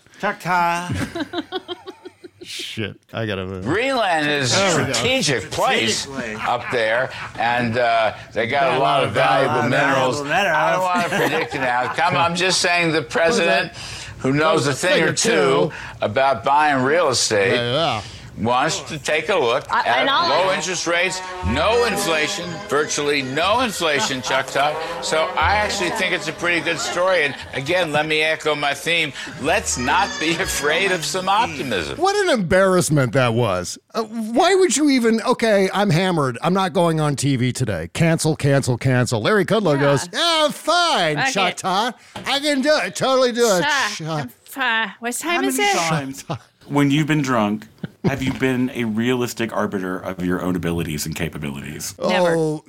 Ta-ta. 2.42 2.46
Shit, 2.46 2.98
I 3.14 3.26
gotta. 3.26 3.46
Move. 3.46 3.64
Greenland 3.64 4.30
is 4.30 4.52
a 4.54 4.72
strategic 4.72 5.52
place 5.52 6.08
up 6.48 6.64
there, 6.72 7.12
and 7.38 7.78
uh, 7.78 8.16
they 8.34 8.48
got 8.48 8.76
a 8.78 8.80
lot 8.80 9.04
of 9.04 9.12
valuable 9.14 9.70
minerals. 9.70 10.22
I 10.22 10.72
don't 10.74 10.82
want 10.82 11.10
to 11.10 11.18
predict 11.18 11.54
an 11.56 11.62
outcome. 11.64 12.16
I'm 12.18 12.36
just 12.36 12.62
saying 12.62 12.92
the 12.94 13.02
president, 13.04 13.74
who 14.20 14.34
knows 14.34 14.68
a 14.68 14.74
thing 14.74 15.04
or 15.04 15.14
two 15.14 15.72
about 16.02 16.44
buying 16.44 16.84
real 16.84 17.10
estate, 17.10 17.56
Yeah. 17.56 18.02
Wants 18.38 18.80
to 18.82 18.98
take 18.98 19.30
a 19.30 19.36
look 19.36 19.66
I- 19.72 19.80
at 19.82 19.98
and 20.00 20.10
I'll- 20.10 20.30
low 20.48 20.54
interest 20.54 20.88
rates, 20.88 21.22
no 21.48 21.86
inflation, 21.86 22.50
virtually 22.70 23.22
no 23.22 23.60
inflation, 23.60 24.22
Chuck 24.22 24.48
Todd. 24.48 24.76
So 25.04 25.26
I 25.38 25.56
actually 25.58 25.90
think 25.92 26.14
it's 26.14 26.28
a 26.28 26.34
pretty 26.34 26.62
good 26.62 26.80
story. 26.80 27.24
And 27.26 27.36
again, 27.54 27.92
let 27.92 28.06
me 28.08 28.22
echo 28.22 28.56
my 28.56 28.74
theme: 28.74 29.12
let's 29.42 29.78
not 29.78 30.10
be 30.20 30.32
afraid 30.40 30.92
of 30.92 31.04
some 31.06 31.28
optimism. 31.28 31.98
What 31.98 32.16
an 32.16 32.30
embarrassment 32.40 33.14
that 33.14 33.34
was. 33.34 33.78
Uh, 33.94 34.04
why 34.04 34.56
would 34.56 34.76
you 34.78 34.90
even? 34.90 35.22
Okay, 35.24 35.70
I'm 35.74 35.90
hammered. 35.90 36.38
I'm 36.42 36.54
not 36.54 36.74
going 36.74 37.00
on 37.00 37.16
TV 37.16 37.54
today. 37.54 37.90
Cancel, 37.94 38.36
cancel, 38.36 38.78
cancel. 38.78 39.22
Larry 39.22 39.46
Kudlow 39.46 39.80
goes, 39.80 40.08
Yeah, 40.14 40.50
fine, 40.50 41.18
Fuck 41.18 41.34
Chuck. 41.34 41.56
Todd. 41.58 41.96
I 42.26 42.40
can 42.40 42.62
do 42.62 42.72
it. 42.84 42.96
Totally 42.96 43.34
do 43.34 43.46
it. 43.58 43.66
Sure. 43.92 44.08
Chuck. 44.08 44.30
Uh, 44.56 44.88
what 45.00 45.14
time 45.14 45.44
is 45.46 45.58
many 45.58 45.70
it? 45.70 45.78
times 45.78 46.26
when 46.68 46.92
you've 46.92 47.08
been 47.08 47.22
drunk 47.22 47.68
have 48.04 48.22
you 48.24 48.34
been 48.34 48.70
a 48.72 48.86
realistic 48.86 49.54
arbiter 49.54 49.98
of 50.00 50.26
your 50.26 50.42
own 50.42 50.56
abilities 50.56 51.06
and 51.06 51.16
capabilities? 51.16 51.96
Never. 52.00 52.36
Oh, 52.36 52.66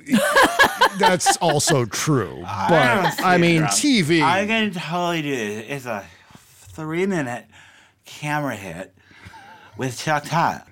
that's 0.99 1.37
also 1.37 1.85
true. 1.85 2.41
But 2.41 3.21
I 3.23 3.37
mean, 3.37 3.63
TV. 3.63 4.21
I 4.21 4.45
can 4.45 4.71
totally 4.71 5.21
do 5.23 5.33
it. 5.33 5.65
It's 5.69 5.85
a 5.85 6.05
three-minute 6.35 7.45
camera 8.05 8.55
hit 8.55 8.93
with 9.77 9.97
Chuck 9.97 10.25
Todd. 10.25 10.63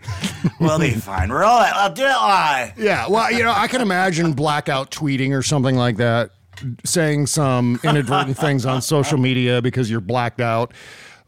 We'll 0.60 0.80
be 0.80 0.92
fine. 0.92 1.30
We're 1.30 1.42
it. 1.42 1.46
I'll 1.48 1.94
do 1.94 2.04
it 2.04 2.08
live. 2.08 2.78
Yeah, 2.78 3.08
well, 3.08 3.32
you 3.32 3.44
know, 3.44 3.54
I 3.56 3.68
can 3.68 3.82
imagine 3.82 4.34
blackout 4.34 4.92
tweeting 4.92 5.36
or 5.38 5.42
something 5.44 5.76
like 5.76 5.98
that, 5.98 6.32
saying 6.84 7.28
some 7.28 7.80
inadvertent 7.84 8.38
things 8.38 8.66
on 8.66 8.82
social 8.82 9.18
media 9.18 9.62
because 9.62 9.90
you're 9.90 10.02
blacked 10.02 10.40
out. 10.42 10.74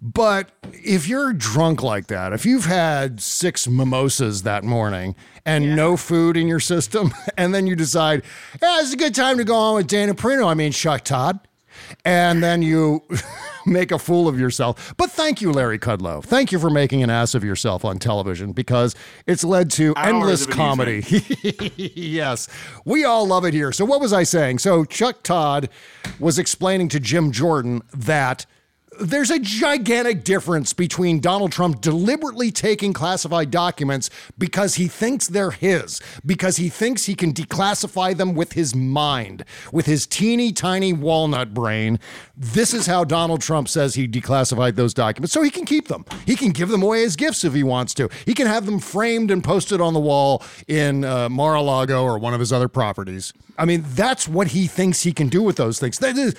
But 0.03 0.51
if 0.73 1.07
you're 1.07 1.31
drunk 1.31 1.81
like 1.81 2.07
that, 2.07 2.33
if 2.33 2.45
you've 2.45 2.65
had 2.65 3.21
six 3.21 3.69
mimosas 3.69 4.43
that 4.43 4.65
morning 4.65 5.15
and 5.45 5.77
no 5.77 5.95
food 5.95 6.35
in 6.35 6.45
your 6.45 6.59
system, 6.59 7.13
and 7.37 7.55
then 7.55 7.67
you 7.67 7.75
decide, 7.77 8.23
yeah, 8.61 8.81
it's 8.81 8.91
a 8.91 8.97
good 8.97 9.15
time 9.15 9.37
to 9.37 9.45
go 9.45 9.55
on 9.55 9.75
with 9.75 9.87
Dana 9.87 10.13
Perino, 10.13 10.45
I 10.45 10.55
mean, 10.55 10.73
Chuck 10.73 11.05
Todd, 11.05 11.39
and 12.03 12.43
then 12.43 12.61
you 12.61 13.01
make 13.65 13.93
a 13.93 13.97
fool 13.97 14.27
of 14.27 14.37
yourself. 14.37 14.93
But 14.97 15.09
thank 15.09 15.41
you, 15.41 15.53
Larry 15.53 15.79
Kudlow. 15.79 16.21
Thank 16.21 16.51
you 16.51 16.59
for 16.59 16.69
making 16.69 17.01
an 17.01 17.09
ass 17.09 17.33
of 17.33 17.45
yourself 17.45 17.85
on 17.85 17.97
television 17.97 18.51
because 18.51 18.95
it's 19.25 19.45
led 19.45 19.71
to 19.71 19.93
Hours 19.95 20.07
endless 20.09 20.45
comedy. 20.45 21.01
yes, 21.77 22.49
we 22.83 23.05
all 23.05 23.25
love 23.25 23.45
it 23.45 23.53
here. 23.53 23.71
So, 23.71 23.85
what 23.85 24.01
was 24.01 24.11
I 24.11 24.23
saying? 24.23 24.59
So, 24.59 24.83
Chuck 24.83 25.23
Todd 25.23 25.69
was 26.19 26.37
explaining 26.37 26.89
to 26.89 26.99
Jim 26.99 27.31
Jordan 27.31 27.81
that 27.93 28.45
there's 28.99 29.31
a 29.31 29.39
gigantic 29.39 30.23
difference 30.23 30.73
between 30.73 31.19
Donald 31.19 31.51
Trump 31.51 31.81
deliberately 31.81 32.51
taking 32.51 32.93
classified 32.93 33.51
documents 33.51 34.09
because 34.37 34.75
he 34.75 34.87
thinks 34.87 35.27
they're 35.27 35.51
his, 35.51 36.01
because 36.25 36.57
he 36.57 36.69
thinks 36.69 37.05
he 37.05 37.15
can 37.15 37.33
declassify 37.33 38.15
them 38.15 38.35
with 38.35 38.53
his 38.53 38.75
mind, 38.75 39.45
with 39.71 39.85
his 39.85 40.05
teeny 40.05 40.51
tiny 40.51 40.93
walnut 40.93 41.53
brain. 41.53 41.99
This 42.35 42.73
is 42.73 42.85
how 42.85 43.03
Donald 43.03 43.41
Trump 43.41 43.67
says 43.67 43.95
he 43.95 44.07
declassified 44.07 44.75
those 44.75 44.93
documents 44.93 45.33
so 45.33 45.41
he 45.41 45.49
can 45.49 45.65
keep 45.65 45.87
them. 45.87 46.05
He 46.25 46.35
can 46.35 46.51
give 46.51 46.69
them 46.69 46.83
away 46.83 47.03
as 47.03 47.15
gifts 47.15 47.43
if 47.43 47.53
he 47.53 47.63
wants 47.63 47.93
to. 47.95 48.09
He 48.25 48.33
can 48.33 48.47
have 48.47 48.65
them 48.65 48.79
framed 48.79 49.31
and 49.31 49.43
posted 49.43 49.81
on 49.81 49.93
the 49.93 49.99
wall 49.99 50.43
in 50.67 51.03
uh, 51.03 51.29
Mar-a-Lago 51.29 52.03
or 52.03 52.17
one 52.17 52.33
of 52.33 52.39
his 52.39 52.53
other 52.53 52.67
properties. 52.67 53.33
I 53.57 53.65
mean, 53.65 53.83
that's 53.87 54.27
what 54.27 54.47
he 54.47 54.67
thinks 54.67 55.03
he 55.03 55.13
can 55.13 55.29
do 55.29 55.41
with 55.41 55.57
those 55.57 55.79
things. 55.79 55.99
That 55.99 56.17
is 56.17 56.35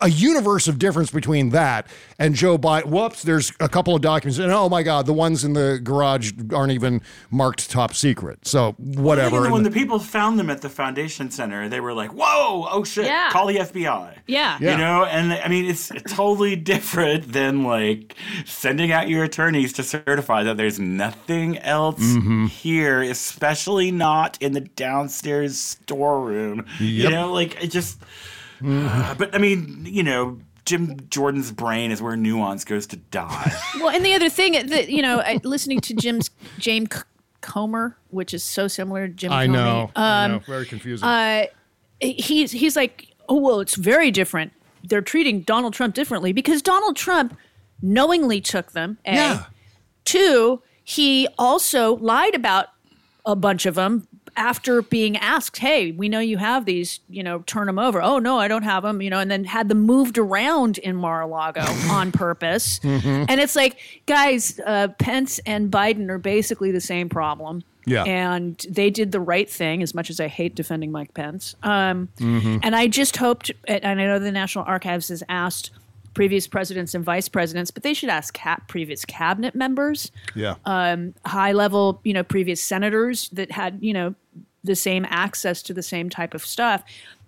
a 0.00 0.08
universe 0.10 0.66
of 0.68 0.78
difference 0.78 1.10
between 1.10 1.50
that 1.50 1.86
and 2.18 2.34
Joe 2.34 2.58
Biden. 2.58 2.86
Whoops, 2.86 3.22
there's 3.22 3.52
a 3.60 3.68
couple 3.68 3.94
of 3.94 4.02
documents, 4.02 4.38
and 4.38 4.50
oh 4.52 4.68
my 4.68 4.82
God, 4.82 5.06
the 5.06 5.12
ones 5.12 5.44
in 5.44 5.52
the 5.52 5.80
garage 5.82 6.32
aren't 6.52 6.72
even 6.72 7.00
marked 7.30 7.70
top 7.70 7.94
secret. 7.94 8.46
So 8.46 8.72
whatever. 8.78 9.38
Even 9.38 9.52
when 9.52 9.62
the- 9.62 9.70
the 9.70 9.74
people 9.74 9.98
found 9.98 10.38
them 10.38 10.50
at 10.50 10.62
the 10.62 10.68
foundation 10.68 11.30
center, 11.30 11.68
they 11.68 11.78
were 11.80 11.92
like, 11.94 12.10
"Whoa, 12.12 12.66
oh 12.70 12.82
shit, 12.84 13.06
Yeah. 13.06 13.28
call 13.30 13.46
the 13.46 13.58
FBI." 13.60 14.14
Yeah. 14.26 14.58
Yeah. 14.60 14.72
You 14.72 14.78
know, 14.78 15.04
and 15.04 15.32
I 15.32 15.46
mean, 15.48 15.64
it's 15.66 15.90
totally 16.08 16.56
different 16.74 17.32
than 17.32 17.62
like 17.64 18.14
sending 18.46 18.90
out 18.92 19.08
your 19.08 19.22
attorneys 19.24 19.72
to 19.74 19.82
certify 19.84 20.42
that 20.42 20.56
there's 20.56 20.78
nothing 20.80 21.58
else 21.58 22.00
Mm-hmm. 22.00 22.46
here, 22.46 23.00
especially 23.02 23.90
not 23.92 24.36
in 24.40 24.52
the 24.52 24.60
downstairs 24.60 25.58
storeroom. 25.58 26.64
You 26.80 27.10
know, 27.10 27.32
like 27.32 27.62
it 27.62 27.68
just. 27.68 27.98
Uh, 28.64 29.14
but 29.14 29.34
I 29.34 29.38
mean, 29.38 29.86
you 29.88 30.02
know, 30.02 30.38
Jim 30.64 30.98
Jordan's 31.08 31.52
brain 31.52 31.90
is 31.90 32.02
where 32.02 32.16
nuance 32.16 32.64
goes 32.64 32.86
to 32.88 32.96
die. 32.96 33.52
Well, 33.80 33.90
and 33.94 34.04
the 34.04 34.14
other 34.14 34.28
thing 34.28 34.52
that 34.68 34.88
you 34.88 35.02
know, 35.02 35.20
I, 35.20 35.40
listening 35.44 35.80
to 35.82 35.94
Jim's 35.94 36.30
James 36.58 36.94
C- 36.94 37.02
Comer, 37.40 37.96
which 38.10 38.34
is 38.34 38.42
so 38.42 38.66
similar 38.68 39.06
to 39.06 39.14
Jim. 39.14 39.32
I 39.32 39.46
Comey, 39.46 39.52
know, 39.52 39.90
I 39.94 40.24
um, 40.24 40.32
know, 40.32 40.38
very 40.40 40.66
confusing. 40.66 41.06
uh, 41.08 41.44
he's 42.00 42.50
he's 42.52 42.74
like, 42.76 43.08
oh 43.28 43.36
well, 43.36 43.60
it's 43.60 43.76
very 43.76 44.10
different. 44.10 44.52
They're 44.84 45.02
treating 45.02 45.42
Donald 45.42 45.74
Trump 45.74 45.94
differently 45.94 46.32
because 46.32 46.62
Donald 46.62 46.96
Trump 46.96 47.36
knowingly 47.82 48.40
took 48.40 48.72
them. 48.72 48.98
A. 49.06 49.14
Yeah. 49.14 49.44
Two, 50.04 50.62
he 50.82 51.28
also 51.38 51.96
lied 51.96 52.34
about 52.34 52.68
a 53.26 53.36
bunch 53.36 53.66
of 53.66 53.74
them 53.74 54.07
after 54.38 54.80
being 54.82 55.16
asked, 55.16 55.58
"Hey, 55.58 55.92
we 55.92 56.08
know 56.08 56.20
you 56.20 56.38
have 56.38 56.64
these. 56.64 57.00
You 57.08 57.22
know, 57.22 57.40
turn 57.40 57.66
them 57.66 57.78
over." 57.78 58.00
Oh 58.00 58.18
no, 58.18 58.38
I 58.38 58.48
don't 58.48 58.62
have 58.62 58.82
them. 58.82 59.02
You 59.02 59.10
know, 59.10 59.18
and 59.18 59.30
then 59.30 59.44
had 59.44 59.68
them 59.68 59.82
moved 59.82 60.16
around 60.16 60.78
in 60.78 60.96
Mar-a-Lago 60.96 61.60
on 61.90 62.12
purpose. 62.12 62.78
Mm-hmm. 62.78 63.24
And 63.28 63.40
it's 63.40 63.56
like, 63.56 63.78
guys, 64.06 64.60
uh, 64.64 64.88
Pence 64.98 65.40
and 65.44 65.70
Biden 65.70 66.08
are 66.08 66.18
basically 66.18 66.70
the 66.70 66.80
same 66.80 67.08
problem. 67.08 67.62
Yeah. 67.86 68.04
And 68.04 68.64
they 68.68 68.90
did 68.90 69.12
the 69.12 69.20
right 69.20 69.48
thing, 69.48 69.82
as 69.82 69.94
much 69.94 70.10
as 70.10 70.20
I 70.20 70.28
hate 70.28 70.54
defending 70.54 70.92
Mike 70.92 71.14
Pence. 71.14 71.56
Um, 71.62 72.08
Mm-hmm. 72.18 72.58
And 72.62 72.76
I 72.76 72.86
just 72.86 73.16
hoped, 73.16 73.50
and 73.66 73.84
I 73.86 73.94
know 73.94 74.18
the 74.18 74.32
National 74.32 74.64
Archives 74.64 75.08
has 75.08 75.22
asked 75.28 75.70
previous 76.14 76.46
presidents 76.46 76.94
and 76.94 77.04
vice 77.04 77.28
presidents, 77.28 77.70
but 77.70 77.82
they 77.84 77.94
should 77.94 78.08
ask 78.08 78.36
ca- 78.36 78.58
previous 78.66 79.04
cabinet 79.04 79.54
members, 79.54 80.10
yeah. 80.34 80.56
high 81.24 81.52
level, 81.52 82.00
you 82.02 82.12
know, 82.12 82.24
previous 82.24 82.60
senators 82.60 83.28
that 83.30 83.52
had, 83.52 83.78
you 83.80 83.92
know, 83.92 84.14
the 84.64 84.76
same 84.76 85.06
access 85.08 85.62
to 85.62 85.74
the 85.74 85.82
same 85.82 86.10
type 86.10 86.34
of 86.34 86.44
stuff. 86.44 86.82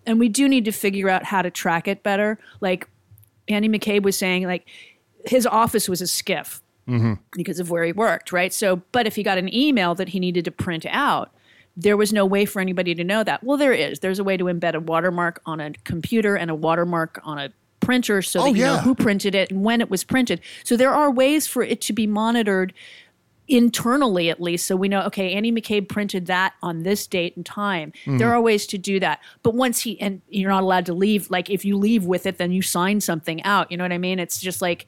And 0.07 0.19
we 0.19 0.29
do 0.29 0.49
need 0.49 0.65
to 0.65 0.73
figure 0.73 1.09
out 1.09 1.25
how 1.25 1.43
to 1.43 1.51
track 1.51 1.87
it 1.87 2.03
better. 2.03 2.39
Like 2.61 2.89
Andy 3.49 3.69
McCabe 3.69 4.03
was 4.03 4.17
saying, 4.17 4.45
like 4.45 4.67
his 5.25 5.47
office 5.47 5.89
was 5.89 6.01
a 6.01 6.05
SCIF 6.05 6.61
mm-hmm. 6.89 7.15
because 7.33 7.61
of 7.61 7.71
where 7.71 7.85
he 7.85 7.93
worked, 7.93 8.33
right? 8.33 8.53
So, 8.53 8.83
but 8.93 9.07
if 9.07 9.17
he 9.17 9.23
got 9.23 9.39
an 9.39 9.53
email 9.55 9.95
that 9.95 10.11
he 10.11 10.21
needed 10.21 10.45
to 10.47 10.51
print 10.51 10.87
out, 10.87 11.31
there 11.77 11.97
was 11.97 12.13
no 12.13 12.27
way 12.27 12.45
for 12.45 12.61
anybody 12.61 12.95
to 12.95 13.05
know 13.05 13.23
that. 13.25 13.45
Well, 13.45 13.57
there 13.57 13.73
is. 13.73 14.01
There's 14.01 14.19
a 14.19 14.25
way 14.25 14.37
to 14.37 14.45
embed 14.45 14.75
a 14.75 14.81
watermark 14.81 15.41
on 15.47 15.61
a 15.61 15.73
computer 15.85 16.37
and 16.37 16.51
a 16.51 16.55
watermark 16.55 17.21
on 17.25 17.39
a 17.39 17.53
printer 17.81 18.23
so 18.23 18.41
oh, 18.41 18.43
that 18.45 18.51
Oh, 18.51 18.55
you 18.55 18.65
know 18.65 18.79
who 18.79 18.95
printed 18.95 19.35
it 19.35 19.51
and 19.51 19.65
when 19.65 19.81
it 19.81 19.89
was 19.91 20.05
printed. 20.05 20.41
So 20.65 20.77
there 20.77 20.93
are 20.93 21.11
ways 21.11 21.47
for 21.47 21.63
it 21.63 21.81
to 21.83 21.93
be 21.93 22.07
monitored 22.07 22.75
internally 23.51 24.31
at 24.31 24.41
least 24.41 24.65
so 24.67 24.77
we 24.77 24.89
know 24.89 25.03
okay 25.03 25.33
andy 25.35 25.51
mccabe 25.51 25.89
printed 25.89 26.27
that 26.27 26.55
on 26.63 26.85
this 26.85 27.07
date 27.07 27.37
and 27.37 27.45
time. 27.45 27.91
Mm-hmm. 28.03 28.19
there 28.19 28.33
are 28.33 28.41
ways 28.41 28.67
to 28.69 28.79
do 28.79 29.01
that. 29.01 29.21
But 29.43 29.55
once 29.55 29.81
he 29.81 30.01
and 30.01 30.23
you're 30.29 30.51
not 30.51 30.63
allowed 30.63 30.87
to 30.87 30.95
leave 30.95 31.29
like 31.31 31.51
if 31.51 31.65
you 31.65 31.77
leave 31.77 32.05
with 32.05 32.27
it 32.27 32.39
then 32.39 32.53
you 32.53 32.63
sign 32.63 33.01
something 33.01 33.43
out. 33.43 33.71
You 33.71 33.77
know 33.77 33.85
what 33.85 33.93
i 33.93 33.99
mean? 33.99 34.19
It's 34.19 34.41
just 34.41 34.63
like 34.63 34.87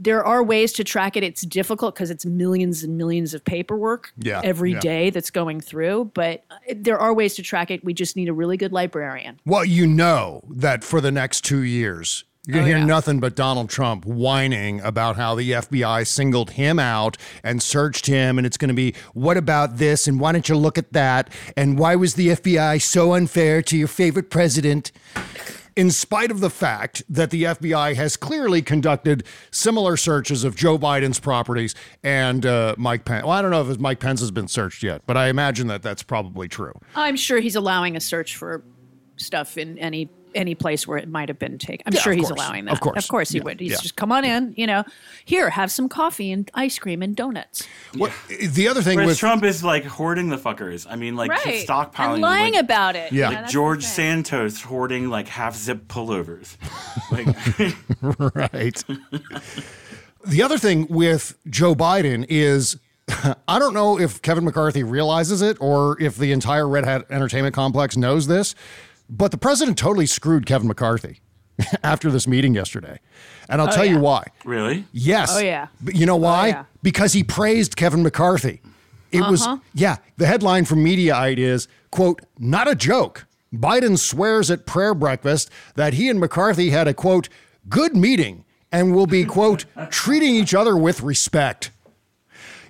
there 0.00 0.24
are 0.24 0.42
ways 0.42 0.72
to 0.72 0.82
track 0.82 1.16
it. 1.16 1.22
It's 1.22 1.42
difficult 1.42 1.94
because 1.94 2.10
it's 2.10 2.26
millions 2.26 2.82
and 2.82 2.98
millions 2.98 3.32
of 3.32 3.44
paperwork 3.44 4.12
Yeah, 4.18 4.40
every 4.42 4.72
yeah. 4.72 4.80
day 4.80 5.10
that's 5.10 5.30
going 5.30 5.60
through 5.60 6.10
but 6.14 6.44
uh, 6.50 6.56
there 6.74 6.98
are 6.98 7.14
ways 7.14 7.34
to 7.36 7.42
track 7.42 7.70
it. 7.70 7.84
We 7.84 7.94
just 7.94 8.16
need 8.16 8.28
a 8.28 8.32
really 8.32 8.56
good 8.56 8.72
librarian. 8.72 9.38
Well, 9.46 9.64
you 9.64 9.86
know 9.86 10.42
that 10.50 10.82
for 10.82 11.00
the 11.00 11.12
next 11.12 11.42
two 11.44 11.62
years, 11.62 12.24
you're 12.46 12.54
going 12.54 12.64
to 12.66 12.72
Oh, 12.72 12.76
hear 12.76 12.78
yeah. 12.78 12.84
nothing 12.84 13.20
but 13.20 13.34
Donald 13.34 13.70
Trump 13.70 14.04
whining 14.04 14.80
about 14.82 15.16
how 15.16 15.34
the 15.34 15.52
FBI 15.52 16.06
singled 16.06 16.52
him 16.52 16.78
out 16.78 17.16
and 17.42 17.62
searched 17.62 18.06
him. 18.06 18.36
And 18.38 18.46
it's 18.46 18.56
going 18.56 18.68
to 18.68 18.74
be, 18.74 18.94
what 19.14 19.36
about 19.36 19.78
this? 19.78 20.06
And 20.06 20.20
why 20.20 20.32
don't 20.32 20.48
you 20.48 20.56
look 20.56 20.76
at 20.78 20.92
that? 20.92 21.30
And 21.56 21.78
why 21.78 21.96
was 21.96 22.14
the 22.14 22.28
FBI 22.28 22.80
so 22.82 23.14
unfair 23.14 23.62
to 23.62 23.76
your 23.78 23.88
favorite 23.88 24.30
president? 24.30 24.92
In 25.76 25.90
spite 25.90 26.30
of 26.30 26.38
the 26.38 26.50
fact 26.50 27.02
that 27.08 27.30
the 27.30 27.42
FBI 27.42 27.96
has 27.96 28.16
clearly 28.16 28.62
conducted 28.62 29.24
similar 29.50 29.96
searches 29.96 30.44
of 30.44 30.54
Joe 30.54 30.78
Biden's 30.78 31.18
properties 31.18 31.74
and 32.04 32.46
uh, 32.46 32.76
Mike 32.78 33.04
Pence. 33.04 33.24
Well, 33.24 33.32
I 33.32 33.42
don't 33.42 33.50
know 33.50 33.68
if 33.68 33.78
Mike 33.80 33.98
Pence 33.98 34.20
has 34.20 34.30
been 34.30 34.46
searched 34.46 34.84
yet, 34.84 35.02
but 35.04 35.16
I 35.16 35.26
imagine 35.30 35.66
that 35.66 35.82
that's 35.82 36.04
probably 36.04 36.46
true. 36.46 36.74
i'm 36.94 37.16
sure 37.16 37.40
he's 37.40 37.56
allowing 37.56 37.96
a 37.96 38.00
search 38.00 38.36
for 38.36 38.62
stuff 39.16 39.58
in 39.58 39.76
any 39.78 40.08
any 40.34 40.54
place 40.54 40.86
where 40.86 40.98
it 40.98 41.08
might 41.08 41.28
have 41.28 41.38
been 41.38 41.58
taken 41.58 41.82
i'm 41.86 41.92
Yeah, 41.94 42.00
sure 42.00 42.12
he's 42.12 42.28
course. 42.28 42.40
allowing 42.40 42.64
that 42.66 42.72
Of 42.74 42.80
course. 42.80 43.04
of 43.04 43.08
course 43.08 43.30
he 43.30 43.38
Yeah, 43.38 43.44
would 43.44 43.60
he's 43.60 43.72
yeah. 43.72 43.76
just 43.80 43.96
come 43.96 44.12
on 44.12 44.24
in 44.24 44.54
you 44.56 44.66
know 44.66 44.84
here 45.24 45.50
have 45.50 45.70
some 45.70 45.88
coffee 45.88 46.30
and 46.32 46.50
ice 46.54 46.78
cream 46.78 47.02
and 47.02 47.14
donuts 47.16 47.66
What, 47.96 48.12
the 48.28 48.68
other 48.68 48.82
thing 48.82 48.96
Whereas 48.96 49.08
with 49.08 49.18
Trump 49.18 49.44
is 49.44 49.62
like 49.64 49.84
hoarding 49.84 50.28
the 50.28 50.36
fuckers. 50.38 50.86
I 50.88 50.96
mean, 50.96 51.16
like 51.16 51.30
right 51.30 51.66
stockpiling 51.66 52.14
and 52.14 52.22
lying 52.22 52.52
like, 52.54 52.62
about 52.64 52.96
it 52.96 53.12
Yeah. 53.12 53.28
Like 53.28 53.38
that's 53.40 53.52
George 53.52 53.82
the. 53.82 53.88
Santos 53.90 54.60
hoarding 54.62 55.10
like 55.10 55.28
half 55.28 55.54
zip 55.56 55.86
pullovers. 55.88 56.56
Like, 57.10 58.34
right. 58.34 58.82
the 60.26 60.42
other 60.42 60.58
thing 60.58 60.86
with 60.88 61.36
Joe 61.48 61.74
Biden 61.74 62.24
is 62.28 62.76
I 63.48 63.58
don't 63.58 63.74
know 63.74 63.98
if 64.00 64.22
Kevin 64.22 64.44
McCarthy 64.44 64.82
realizes 64.82 65.42
it 65.42 65.56
or 65.60 66.00
if 66.00 66.16
the 66.16 66.32
entire 66.32 66.66
Red 66.68 66.84
Hat 66.84 67.04
Entertainment 67.10 67.54
Complex 67.54 67.96
knows 67.96 68.26
this, 68.26 68.54
but 69.08 69.30
the 69.30 69.38
president 69.38 69.78
totally 69.78 70.06
screwed 70.06 70.46
Kevin 70.46 70.68
McCarthy 70.68 71.20
after 71.82 72.10
this 72.10 72.26
meeting 72.26 72.54
yesterday. 72.54 73.00
And 73.48 73.60
I'll 73.60 73.68
oh, 73.68 73.72
tell 73.72 73.84
yeah. 73.84 73.92
you 73.92 73.98
why. 73.98 74.24
really? 74.44 74.86
Yes. 74.92 75.36
Oh, 75.36 75.40
yeah. 75.40 75.68
But 75.80 75.94
you 75.94 76.06
know 76.06 76.14
oh, 76.14 76.16
why? 76.16 76.48
yeah. 76.48 76.64
Because 76.82 77.12
he 77.12 77.22
praised 77.22 77.76
Kevin 77.76 78.02
McCarthy. 78.02 78.60
It 79.12 79.20
was 79.20 79.42
uh-huh. 79.42 79.58
yeah, 79.74 79.98
the 80.16 80.26
headline 80.26 80.64
from 80.64 80.84
Mediaite 80.84 81.38
is, 81.38 81.68
quote, 81.92 82.22
not 82.36 82.66
a 82.66 82.74
joke. 82.74 83.26
Biden 83.54 83.96
swears 83.96 84.50
at 84.50 84.66
prayer 84.66 84.92
breakfast 84.92 85.50
that 85.76 85.94
he 85.94 86.08
and 86.08 86.18
McCarthy 86.18 86.70
had 86.70 86.88
a 86.88 86.94
quote, 86.94 87.28
good 87.68 87.94
meeting 87.94 88.44
and 88.72 88.92
will 88.92 89.06
be, 89.06 89.24
quote, 89.24 89.66
treating 89.90 90.34
each 90.34 90.52
other 90.52 90.76
with 90.76 91.00
respect. 91.00 91.70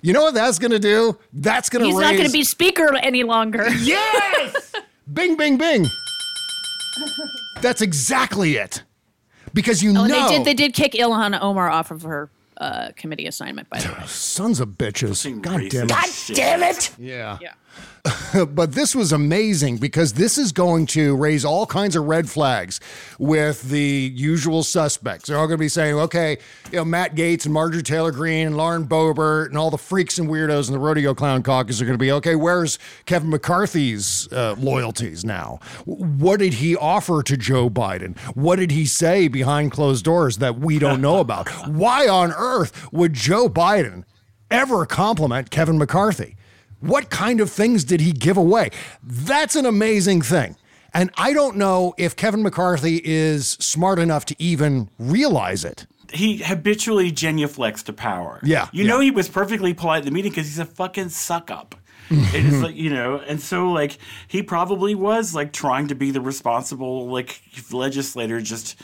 You 0.03 0.13
know 0.13 0.21
what 0.21 0.35
that's 0.35 0.59
gonna 0.59 0.77
do? 0.77 1.17
That's 1.33 1.67
gonna 1.67 1.85
he's 1.85 1.95
raise 1.95 2.03
not 2.03 2.13
going 2.13 2.27
to 2.27 2.31
be 2.31 2.43
speaker 2.43 2.95
any 2.95 3.23
longer 3.23 3.67
Yes! 3.69 4.71
bing, 5.11 5.35
bing, 5.35 5.57
bing. 5.57 5.87
That's 7.61 7.81
exactly 7.81 8.57
it. 8.57 8.83
Because 9.53 9.81
you 9.83 9.91
Oh, 9.91 10.05
know 10.05 10.29
they 10.29 10.37
did. 10.37 10.45
They 10.45 10.53
did 10.53 10.73
kick 10.73 10.93
Ilhan 10.93 11.39
Omar 11.41 11.69
off 11.69 11.91
of 11.91 12.01
her 12.03 12.29
uh, 12.57 12.89
committee 12.95 13.25
assignment, 13.27 13.69
by 13.69 13.79
the 13.79 13.89
way. 13.89 14.03
Sons 14.07 14.59
of 14.59 14.69
bitches. 14.69 15.23
God 15.41 15.69
damn 15.69 15.85
it. 15.85 15.89
God 15.89 16.09
damn 16.33 16.63
it! 16.63 16.91
Yeah. 16.97 17.37
Yeah. 17.41 17.53
but 18.49 18.73
this 18.73 18.95
was 18.95 19.11
amazing 19.11 19.77
because 19.77 20.13
this 20.13 20.37
is 20.37 20.51
going 20.51 20.85
to 20.85 21.15
raise 21.15 21.43
all 21.43 21.65
kinds 21.65 21.95
of 21.95 22.05
red 22.05 22.29
flags 22.29 22.79
with 23.17 23.63
the 23.63 24.11
usual 24.13 24.63
suspects. 24.63 25.27
They're 25.27 25.37
all 25.37 25.47
going 25.47 25.57
to 25.57 25.63
be 25.63 25.69
saying, 25.69 25.95
okay, 25.95 26.37
you 26.71 26.77
know, 26.77 26.85
Matt 26.85 27.15
Gaetz 27.15 27.45
and 27.45 27.53
Marjorie 27.53 27.81
Taylor 27.81 28.11
Greene 28.11 28.47
and 28.47 28.57
Lauren 28.57 28.85
Boebert 28.85 29.47
and 29.47 29.57
all 29.57 29.71
the 29.71 29.77
freaks 29.77 30.17
and 30.19 30.29
weirdos 30.29 30.67
in 30.67 30.73
the 30.73 30.79
Rodeo 30.79 31.13
Clown 31.13 31.41
Caucus 31.41 31.81
are 31.81 31.85
going 31.85 31.97
to 31.97 32.01
be, 32.01 32.11
okay, 32.11 32.35
where's 32.35 32.77
Kevin 33.05 33.29
McCarthy's 33.29 34.31
uh, 34.31 34.55
loyalties 34.57 35.25
now? 35.25 35.59
What 35.85 36.39
did 36.39 36.55
he 36.55 36.75
offer 36.75 37.23
to 37.23 37.37
Joe 37.37 37.69
Biden? 37.69 38.17
What 38.35 38.57
did 38.57 38.71
he 38.71 38.85
say 38.85 39.27
behind 39.27 39.71
closed 39.71 40.05
doors 40.05 40.37
that 40.37 40.59
we 40.59 40.77
don't 40.77 41.01
know 41.01 41.19
about? 41.19 41.49
Why 41.67 42.07
on 42.07 42.31
earth 42.33 42.91
would 42.91 43.13
Joe 43.13 43.49
Biden 43.49 44.03
ever 44.51 44.85
compliment 44.85 45.49
Kevin 45.49 45.77
McCarthy? 45.77 46.35
What 46.79 47.09
kind 47.09 47.41
of 47.41 47.49
things 47.49 47.83
did 47.83 48.01
he 48.01 48.11
give 48.11 48.37
away? 48.37 48.69
That's 49.03 49.55
an 49.55 49.65
amazing 49.65 50.21
thing. 50.21 50.55
And 50.93 51.11
I 51.17 51.33
don't 51.33 51.57
know 51.57 51.93
if 51.97 52.15
Kevin 52.15 52.41
McCarthy 52.41 53.01
is 53.03 53.51
smart 53.59 53.99
enough 53.99 54.25
to 54.25 54.35
even 54.39 54.89
realize 54.97 55.65
it. 55.65 55.87
He 56.13 56.37
habitually 56.37 57.11
genuflects 57.11 57.83
to 57.85 57.93
power. 57.93 58.39
Yeah, 58.43 58.69
You 58.71 58.85
know 58.85 58.99
he 59.01 59.11
was 59.11 59.27
perfectly 59.27 59.73
polite 59.73 59.99
at 59.99 60.05
the 60.05 60.11
meeting 60.11 60.31
because 60.31 60.47
he's 60.47 60.59
a 60.59 60.65
fucking 60.65 61.09
suck 61.09 61.51
up. 61.51 61.75
it 62.09 62.45
is 62.45 62.61
like 62.61 62.75
you 62.75 62.91
know, 62.91 63.17
and 63.17 63.41
so 63.41 63.71
like 63.71 63.97
he 64.27 64.43
probably 64.43 64.93
was 64.93 65.33
like 65.33 65.51
trying 65.51 65.87
to 65.87 65.95
be 65.95 66.11
the 66.11 66.21
responsible 66.21 67.07
like 67.07 67.41
legislator, 67.71 68.39
just 68.39 68.79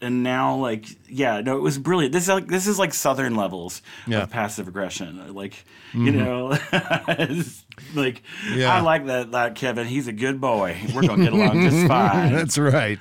and 0.00 0.22
now 0.22 0.56
like 0.56 0.86
yeah, 1.08 1.40
no, 1.40 1.56
it 1.56 1.60
was 1.62 1.78
brilliant. 1.78 2.12
This 2.12 2.24
is 2.24 2.28
like 2.28 2.48
this 2.48 2.66
is 2.66 2.78
like 2.78 2.92
southern 2.94 3.34
levels 3.36 3.82
Yeah. 4.06 4.22
of 4.24 4.30
passive 4.30 4.68
aggression. 4.68 5.34
Like 5.34 5.64
you 5.94 6.12
Mhm. 6.12 6.14
know, 6.14 7.94
like 7.94 8.22
Yeah. 8.54 8.74
I 8.74 8.80
like 8.80 9.06
that 9.06 9.32
that 9.32 9.54
Kevin. 9.54 9.86
He's 9.86 10.06
a 10.06 10.12
good 10.12 10.40
boy. 10.40 10.76
We're 10.94 11.06
gonna 11.06 11.24
get 11.24 11.32
along 11.32 11.62
just 11.62 11.86
fine. 11.88 12.32
That's 12.32 12.58
right. 12.58 12.98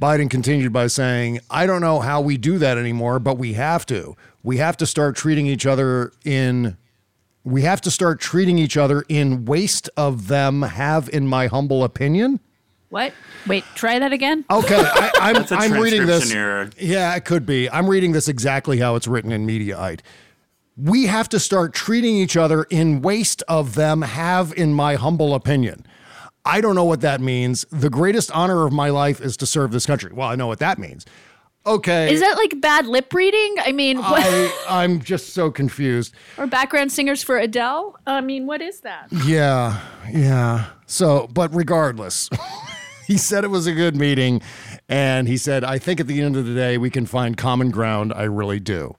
Biden 0.00 0.28
continued 0.30 0.72
by 0.72 0.86
saying, 0.88 1.40
I 1.50 1.66
don't 1.66 1.80
know 1.80 2.00
how 2.00 2.20
we 2.20 2.36
do 2.36 2.58
that 2.58 2.78
anymore, 2.78 3.18
but 3.18 3.38
we 3.38 3.54
have 3.54 3.86
to. 3.86 4.16
We 4.42 4.58
have 4.58 4.76
to 4.78 4.86
start 4.86 5.16
treating 5.16 5.46
each 5.46 5.66
other 5.66 6.12
in. 6.24 6.76
We 7.44 7.62
have 7.62 7.80
to 7.82 7.90
start 7.92 8.20
treating 8.20 8.58
each 8.58 8.76
other 8.76 9.04
in 9.08 9.44
waste 9.44 9.88
of 9.96 10.26
them 10.26 10.62
have, 10.62 11.08
in 11.10 11.28
my 11.28 11.46
humble 11.46 11.84
opinion. 11.84 12.40
What? 12.88 13.12
Wait, 13.46 13.64
try 13.74 13.98
that 13.98 14.12
again. 14.12 14.44
Okay, 14.50 14.76
I, 14.78 15.10
I'm, 15.20 15.34
That's 15.34 15.52
a 15.52 15.56
I'm 15.56 15.72
reading 15.72 16.06
this. 16.06 16.28
transcription 16.30 16.38
error. 16.38 16.70
Yeah, 16.78 17.14
it 17.16 17.24
could 17.24 17.44
be. 17.44 17.68
I'm 17.70 17.88
reading 17.88 18.12
this 18.12 18.28
exactly 18.28 18.78
how 18.78 18.94
it's 18.94 19.06
written 19.08 19.32
in 19.32 19.46
Mediaite. 19.46 20.00
We 20.76 21.06
have 21.06 21.28
to 21.30 21.40
start 21.40 21.74
treating 21.74 22.16
each 22.16 22.36
other 22.36 22.64
in 22.64 23.00
waste 23.02 23.42
of 23.48 23.74
them 23.74 24.02
have, 24.02 24.52
in 24.56 24.74
my 24.74 24.94
humble 24.94 25.34
opinion. 25.34 25.86
I 26.44 26.60
don't 26.60 26.76
know 26.76 26.84
what 26.84 27.00
that 27.00 27.20
means. 27.20 27.64
The 27.72 27.90
greatest 27.90 28.30
honor 28.30 28.66
of 28.66 28.72
my 28.72 28.90
life 28.90 29.20
is 29.20 29.36
to 29.38 29.46
serve 29.46 29.72
this 29.72 29.84
country. 29.86 30.12
Well, 30.12 30.28
I 30.28 30.36
know 30.36 30.46
what 30.46 30.60
that 30.60 30.78
means. 30.78 31.04
Okay. 31.66 32.12
Is 32.12 32.20
that 32.20 32.36
like 32.36 32.60
bad 32.60 32.86
lip 32.86 33.12
reading? 33.12 33.56
I 33.58 33.72
mean, 33.72 33.98
what? 33.98 34.22
I, 34.24 34.52
I'm 34.68 35.00
just 35.00 35.30
so 35.34 35.50
confused. 35.50 36.14
or 36.38 36.46
background 36.46 36.92
singers 36.92 37.24
for 37.24 37.36
Adele? 37.36 37.98
I 38.06 38.20
mean, 38.20 38.46
what 38.46 38.62
is 38.62 38.80
that? 38.82 39.08
Yeah, 39.24 39.80
yeah. 40.08 40.66
So, 40.86 41.26
but 41.32 41.52
regardless, 41.52 42.30
he 43.08 43.16
said 43.16 43.44
it 43.44 43.50
was 43.50 43.66
a 43.66 43.72
good 43.72 43.96
meeting. 43.96 44.42
And 44.88 45.28
he 45.28 45.36
said, 45.36 45.64
I 45.64 45.78
think 45.78 46.00
at 46.00 46.06
the 46.06 46.20
end 46.20 46.36
of 46.36 46.46
the 46.46 46.54
day, 46.54 46.78
we 46.78 46.90
can 46.90 47.06
find 47.06 47.36
common 47.36 47.70
ground. 47.70 48.12
I 48.12 48.24
really 48.24 48.60
do. 48.60 48.96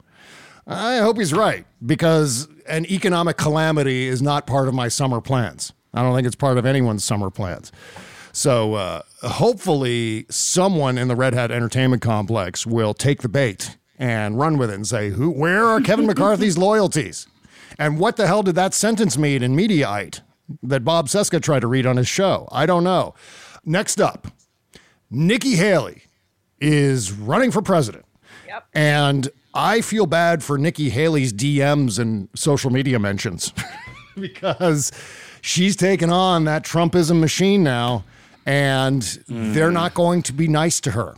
I 0.66 0.98
hope 0.98 1.18
he's 1.18 1.34
right 1.34 1.66
because 1.86 2.48
an 2.68 2.86
economic 2.92 3.38
calamity 3.38 4.08
is 4.08 4.22
not 4.22 4.46
part 4.46 4.68
of 4.68 4.74
my 4.74 4.88
summer 4.90 5.22
plans. 5.22 5.74
I 5.94 6.02
don't 6.02 6.14
think 6.16 6.28
it's 6.28 6.36
part 6.36 6.58
of 6.58 6.66
anyone's 6.66 7.04
summer 7.04 7.30
plans. 7.30 7.72
So 8.34 8.76
uh, 8.76 9.02
hopefully, 9.24 10.26
someone 10.30 10.98
in 10.98 11.08
the 11.08 11.16
Red 11.16 11.34
Hat 11.34 11.52
Entertainment 11.52 12.02
Complex 12.02 12.68
will 12.68 12.94
take 12.94 13.22
the 13.22 13.30
bait 13.30 13.78
and 13.98 14.38
run 14.38 14.58
with 14.58 14.70
it 14.70 14.76
and 14.76 14.86
say, 14.86 15.10
"Who? 15.10 15.32
Where 15.32 15.66
are 15.66 15.82
Kevin 15.82 16.06
McCarthy's 16.08 16.58
loyalties? 16.58 17.28
And 17.80 17.98
what 17.98 18.18
the 18.18 18.28
hell 18.28 18.44
did 18.44 18.56
that 18.56 18.74
sentence 18.74 19.18
mean 19.18 19.42
in 19.42 19.56
Mediaite 19.56 20.22
that 20.62 20.84
Bob 20.84 21.08
Cesca 21.08 21.42
tried 21.42 21.62
to 21.62 21.68
read 21.68 21.86
on 21.86 21.98
his 21.98 22.08
show? 22.08 22.48
I 22.52 22.66
don't 22.66 22.84
know." 22.84 23.16
Next 23.68 24.00
up, 24.00 24.28
Nikki 25.12 25.58
Haley 25.58 26.04
is 26.62 27.12
running 27.12 27.52
for 27.52 27.62
president. 27.62 28.06
And 28.74 29.28
I 29.54 29.82
feel 29.82 30.06
bad 30.06 30.42
for 30.42 30.58
Nikki 30.58 30.90
Haley's 30.90 31.34
DMs 31.34 32.00
and 32.00 32.30
social 32.34 32.72
media 32.72 32.98
mentions 32.98 33.52
because 34.16 34.94
she's 35.42 35.76
taken 35.76 36.10
on 36.10 36.46
that 36.46 36.64
Trumpism 36.64 37.20
machine 37.20 37.62
now, 37.62 38.06
and 38.46 39.02
they're 39.28 39.70
not 39.70 39.94
going 39.94 40.22
to 40.24 40.34
be 40.34 40.48
nice 40.48 40.80
to 40.80 40.92
her. 40.92 41.16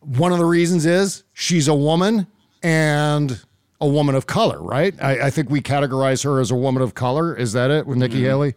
One 0.00 0.30
of 0.30 0.38
the 0.38 0.44
reasons 0.44 0.84
is 0.84 1.24
she's 1.32 1.68
a 1.68 1.74
woman 1.74 2.26
and 2.62 3.42
a 3.80 3.86
woman 3.88 4.14
of 4.14 4.26
color, 4.26 4.60
right? 4.62 4.94
I, 5.02 5.26
I 5.26 5.30
think 5.30 5.48
we 5.48 5.62
categorize 5.62 6.22
her 6.24 6.38
as 6.38 6.50
a 6.50 6.54
woman 6.54 6.82
of 6.82 6.94
color. 6.94 7.34
Is 7.34 7.54
that 7.54 7.70
it 7.70 7.86
with 7.86 7.96
Nikki 7.96 8.16
mm-hmm. 8.16 8.24
Haley? 8.26 8.54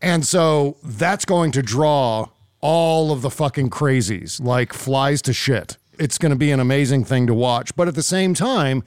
And 0.00 0.24
so 0.24 0.76
that's 0.84 1.24
going 1.24 1.50
to 1.52 1.62
draw 1.62 2.28
all 2.64 3.12
of 3.12 3.20
the 3.20 3.28
fucking 3.28 3.68
crazies 3.68 4.42
like 4.42 4.72
flies 4.72 5.20
to 5.20 5.34
shit. 5.34 5.76
It's 5.98 6.16
going 6.16 6.30
to 6.30 6.36
be 6.36 6.50
an 6.50 6.60
amazing 6.60 7.04
thing 7.04 7.26
to 7.26 7.34
watch. 7.34 7.76
But 7.76 7.88
at 7.88 7.94
the 7.94 8.02
same 8.02 8.32
time, 8.32 8.82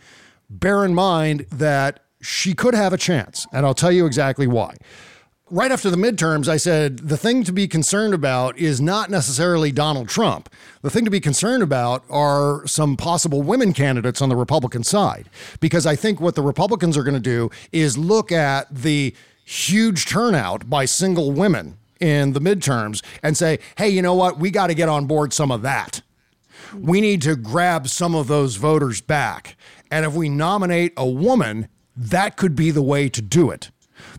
bear 0.50 0.84
in 0.84 0.96
mind 0.96 1.46
that 1.52 2.00
she 2.20 2.56
could 2.56 2.74
have 2.74 2.92
a 2.92 2.98
chance. 2.98 3.46
And 3.54 3.68
I'll 3.68 3.76
tell 3.76 3.92
you 3.92 4.08
exactly 4.08 4.48
why. 4.48 4.78
Right 5.52 5.72
after 5.72 5.92
the 5.92 5.96
midterms, 5.96 6.48
I 6.48 6.58
said 6.58 6.98
the 6.98 7.18
thing 7.18 7.44
to 7.44 7.54
be 7.54 7.68
concerned 7.68 8.16
about 8.16 8.58
is 8.58 8.82
not 8.82 9.12
necessarily 9.12 9.72
Donald 9.72 10.10
Trump. 10.10 10.50
The 10.82 10.90
thing 10.90 11.06
to 11.06 11.12
be 11.12 11.20
concerned 11.20 11.62
about 11.62 12.04
are 12.10 12.66
some 12.66 12.98
possible 12.98 13.44
women 13.44 13.74
candidates 13.74 14.24
on 14.24 14.30
the 14.30 14.36
Republican 14.36 14.84
side. 14.84 15.30
Because 15.60 15.86
I 15.86 15.96
think 15.96 16.20
what 16.20 16.34
the 16.34 16.42
Republicans 16.42 16.98
are 16.98 17.04
going 17.04 17.14
to 17.14 17.20
do 17.20 17.52
is 17.72 17.96
look 17.96 18.32
at 18.32 18.74
the 18.74 19.14
huge 19.46 20.08
turnout 20.08 20.68
by 20.68 20.86
single 20.86 21.32
women 21.32 21.78
in 22.00 22.34
the 22.34 22.42
midterms 22.42 23.04
and 23.24 23.38
say, 23.38 23.60
hey, 23.78 23.90
you 23.90 24.02
know 24.02 24.14
what? 24.14 24.40
We 24.40 24.52
got 24.52 24.68
to 24.68 24.74
get 24.74 24.90
on 24.90 25.06
board 25.06 25.34
some 25.34 25.52
of 25.52 25.62
that. 25.64 26.02
We 26.74 27.02
need 27.02 27.22
to 27.24 27.36
grab 27.36 27.88
some 27.88 28.16
of 28.16 28.28
those 28.28 28.58
voters 28.58 29.02
back. 29.02 29.56
And 29.90 30.06
if 30.06 30.14
we 30.14 30.30
nominate 30.30 30.94
a 30.98 31.08
woman, 31.08 31.70
that 31.96 32.38
could 32.38 32.56
be 32.56 32.72
the 32.72 32.82
way 32.82 33.10
to 33.10 33.22
do 33.22 33.50
it. 33.52 33.72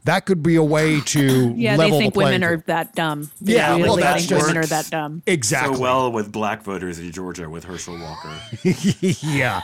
That 0.04 0.26
could 0.26 0.42
be 0.42 0.56
a 0.56 0.62
way 0.62 1.00
to 1.06 1.52
Yeah, 1.56 1.76
they 1.76 1.84
level 1.84 1.98
think 1.98 2.14
the 2.14 2.20
playing 2.20 2.40
women 2.40 2.44
are 2.44 2.56
field. 2.56 2.66
that 2.66 2.94
dumb. 2.94 3.30
They 3.40 3.54
Yeah, 3.54 3.72
really 3.76 3.82
well, 3.82 3.96
that's 3.96 4.26
think 4.26 4.40
women 4.40 4.56
are 4.58 4.66
that 4.66 4.90
dumb. 4.90 5.22
Exactly. 5.26 5.76
So 5.76 5.80
well 5.82 6.10
with 6.12 6.32
black 6.32 6.62
voters 6.62 6.98
in 6.98 7.12
Georgia 7.12 7.48
with 7.48 7.64
Herschel 7.64 7.98
Walker. 7.98 8.34
yeah. 8.64 9.62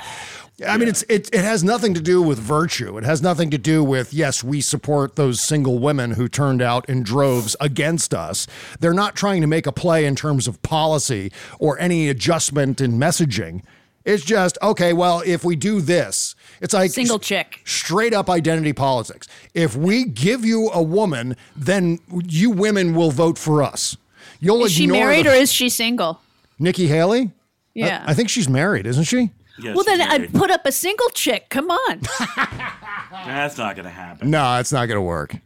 I 0.66 0.76
mean, 0.76 0.86
it's 0.88 1.02
it, 1.08 1.28
it 1.34 1.42
has 1.42 1.64
nothing 1.64 1.94
to 1.94 2.00
do 2.00 2.22
with 2.22 2.38
virtue. 2.38 2.96
It 2.96 3.02
has 3.04 3.20
nothing 3.20 3.50
to 3.50 3.58
do 3.58 3.82
with, 3.82 4.14
yes, 4.14 4.44
we 4.44 4.60
support 4.60 5.16
those 5.16 5.40
single 5.40 5.80
women 5.80 6.12
who 6.12 6.28
turned 6.28 6.62
out 6.62 6.88
in 6.88 7.02
droves 7.02 7.56
against 7.60 8.14
us. 8.14 8.46
They're 8.78 8.94
not 8.94 9.16
trying 9.16 9.40
to 9.40 9.48
make 9.48 9.66
a 9.66 9.72
play 9.72 10.04
in 10.06 10.14
terms 10.14 10.46
of 10.46 10.62
policy 10.62 11.32
or 11.58 11.78
any 11.80 12.08
adjustment 12.08 12.80
in 12.80 12.92
messaging. 12.92 13.62
It's 14.04 14.22
just, 14.22 14.56
okay, 14.62 14.92
well, 14.92 15.22
if 15.26 15.44
we 15.44 15.56
do 15.56 15.80
this, 15.80 16.36
it's 16.60 16.74
like 16.74 16.90
Single 16.92 17.18
chick. 17.18 17.60
straight 17.64 18.12
up 18.12 18.28
identity 18.30 18.74
politics. 18.74 19.26
If 19.54 19.74
we 19.74 20.04
give 20.04 20.44
you 20.44 20.70
a 20.72 20.82
woman, 20.82 21.36
then 21.56 21.98
you 22.28 22.50
women 22.50 22.94
will 22.94 23.10
vote 23.10 23.38
for 23.38 23.62
us. 23.62 23.96
You'll 24.40 24.64
Is 24.66 24.72
she 24.72 24.86
married 24.86 25.24
the- 25.26 25.30
or 25.30 25.34
is 25.34 25.50
she 25.50 25.68
single? 25.70 26.20
Nikki 26.58 26.86
Haley? 26.86 27.32
Yeah. 27.72 28.04
I, 28.06 28.10
I 28.10 28.14
think 28.14 28.28
she's 28.28 28.48
married, 28.48 28.86
isn't 28.86 29.04
she? 29.04 29.30
Well, 29.62 29.84
then 29.84 30.00
uh, 30.00 30.06
I'd 30.10 30.32
put 30.32 30.50
up 30.50 30.66
a 30.66 30.72
single 30.72 31.08
chick. 31.10 31.48
Come 31.50 31.70
on. 31.70 32.00
That's 33.12 33.56
not 33.58 33.76
going 33.76 33.84
to 33.84 33.90
happen. 33.90 34.30
No, 34.30 34.58
it's 34.58 34.72
not 34.72 34.86
going 34.86 34.96
to 34.96 35.02
work. 35.02 35.36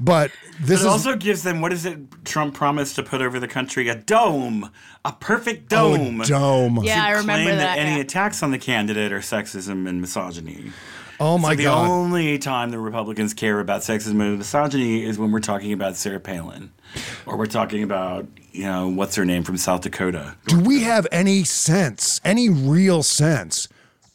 But 0.00 0.32
this 0.60 0.68
But 0.68 0.70
it 0.70 0.80
is 0.80 0.86
also 0.86 1.16
gives 1.16 1.44
them 1.44 1.60
what 1.60 1.72
is 1.72 1.86
it 1.86 2.24
Trump 2.24 2.54
promised 2.54 2.96
to 2.96 3.02
put 3.04 3.22
over 3.22 3.38
the 3.38 3.46
country? 3.46 3.88
A 3.88 3.94
dome, 3.94 4.70
a 5.04 5.12
perfect 5.12 5.72
Oh, 5.72 5.94
a 5.94 5.98
dome. 5.98 6.18
dome. 6.22 6.80
Yeah, 6.82 6.96
to 6.96 7.00
I 7.06 7.10
remember 7.12 7.44
claim 7.44 7.58
that, 7.58 7.78
any 7.78 7.94
yeah. 7.96 8.02
attacks 8.02 8.42
on 8.42 8.50
the 8.50 8.58
candidate 8.58 9.12
are 9.12 9.20
sexism 9.20 9.88
and 9.88 10.00
misogyny. 10.00 10.72
Oh 11.24 11.38
my 11.38 11.52
so 11.52 11.56
the 11.56 11.64
God. 11.64 11.88
only 11.88 12.38
time 12.38 12.70
the 12.70 12.78
Republicans 12.78 13.32
care 13.32 13.58
about 13.58 13.80
sexism 13.80 14.20
and 14.20 14.36
misogyny 14.36 15.04
is 15.04 15.18
when 15.18 15.32
we're 15.32 15.40
talking 15.40 15.72
about 15.72 15.96
Sarah 15.96 16.20
Palin, 16.20 16.70
or 17.24 17.38
we're 17.38 17.46
talking 17.46 17.82
about 17.82 18.26
you 18.52 18.64
know 18.64 18.88
what's 18.88 19.16
her 19.16 19.24
name 19.24 19.42
from 19.42 19.56
South 19.56 19.80
Dakota. 19.80 20.36
Do 20.48 20.60
we 20.60 20.82
have 20.82 21.06
any 21.10 21.42
sense, 21.42 22.20
any 22.26 22.50
real 22.50 23.02
sense 23.02 23.68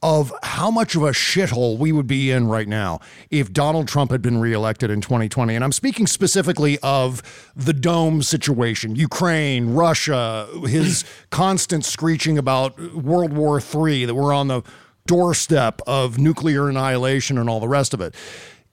of 0.04 0.32
how 0.44 0.70
much 0.70 0.96
of 0.96 1.02
a 1.02 1.10
shithole 1.10 1.80
we 1.80 1.92
would 1.92 2.06
be 2.06 2.30
in 2.30 2.48
right 2.48 2.68
now 2.68 3.00
if 3.32 3.52
Donald 3.52 3.88
Trump 3.88 4.12
had 4.12 4.22
been 4.22 4.38
reelected 4.38 4.92
in 4.92 5.02
2020? 5.02 5.56
And 5.56 5.64
I'm 5.64 5.72
speaking 5.72 6.06
specifically 6.06 6.78
of 6.84 7.52
the 7.56 7.74
dome 7.74 8.22
situation, 8.22 8.96
Ukraine, 8.96 9.74
Russia, 9.74 10.48
his 10.68 11.06
constant 11.32 11.86
screeching 11.86 12.38
about 12.38 12.80
World 12.94 13.34
War 13.34 13.60
III, 13.60 14.06
that 14.06 14.14
we're 14.14 14.32
on 14.32 14.48
the 14.48 14.62
doorstep 15.10 15.82
of 15.88 16.20
nuclear 16.20 16.70
annihilation 16.70 17.38
and 17.40 17.50
all 17.50 17.60
the 17.60 17.68
rest 17.68 17.94
of 17.96 18.00
it. 18.02 18.14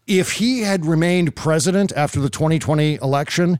If 0.07 0.33
he 0.33 0.61
had 0.61 0.85
remained 0.85 1.35
president 1.35 1.93
after 1.97 2.21
the 2.21 2.29
2020 2.29 2.97
election, 2.97 3.59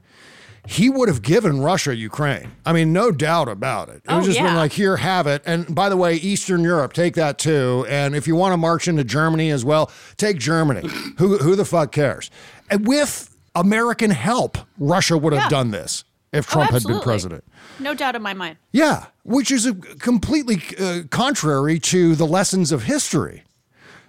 he 0.67 0.87
would 0.89 1.09
have 1.09 1.21
given 1.23 1.61
Russia 1.61 1.95
Ukraine. 1.95 2.51
I 2.65 2.73
mean, 2.73 2.93
no 2.93 3.09
doubt 3.11 3.49
about 3.49 3.89
it. 3.89 3.95
It 3.95 4.01
Oh, 4.09 4.17
was 4.17 4.27
just 4.27 4.39
been 4.39 4.53
like, 4.55 4.73
here, 4.73 4.97
have 4.97 5.25
it. 5.25 5.41
And 5.45 5.73
by 5.73 5.89
the 5.89 5.97
way, 5.97 6.15
Eastern 6.15 6.61
Europe, 6.61 6.93
take 6.93 7.15
that 7.15 7.39
too. 7.39 7.85
And 7.89 8.15
if 8.15 8.27
you 8.27 8.35
want 8.35 8.53
to 8.53 8.57
march 8.57 8.87
into 8.87 9.03
Germany 9.03 9.49
as 9.49 9.65
well, 9.65 9.89
take 10.17 10.37
Germany. 10.37 10.87
who 11.17 11.37
who 11.39 11.55
the 11.55 11.65
fuck 11.65 11.91
cares? 11.91 12.29
And 12.69 12.85
with 12.87 13.35
American 13.55 14.11
help, 14.11 14.57
Russia 14.77 15.17
would 15.17 15.33
have 15.33 15.43
Yeah. 15.43 15.49
done 15.49 15.71
this 15.71 16.03
if 16.33 16.47
Oh, 16.49 16.53
Trump 16.53 16.71
had 16.71 16.83
been 16.83 16.99
president. 16.99 17.43
No 17.79 17.93
doubt 17.93 18.15
in 18.15 18.21
my 18.21 18.33
mind. 18.33 18.57
Yeah, 18.71 19.05
which 19.23 19.51
is 19.51 19.65
a, 19.65 19.73
completely 19.73 20.61
uh, 20.79 21.03
contrary 21.09 21.79
to 21.79 22.15
the 22.15 22.25
lessons 22.25 22.71
of 22.71 22.83
history. 22.83 23.43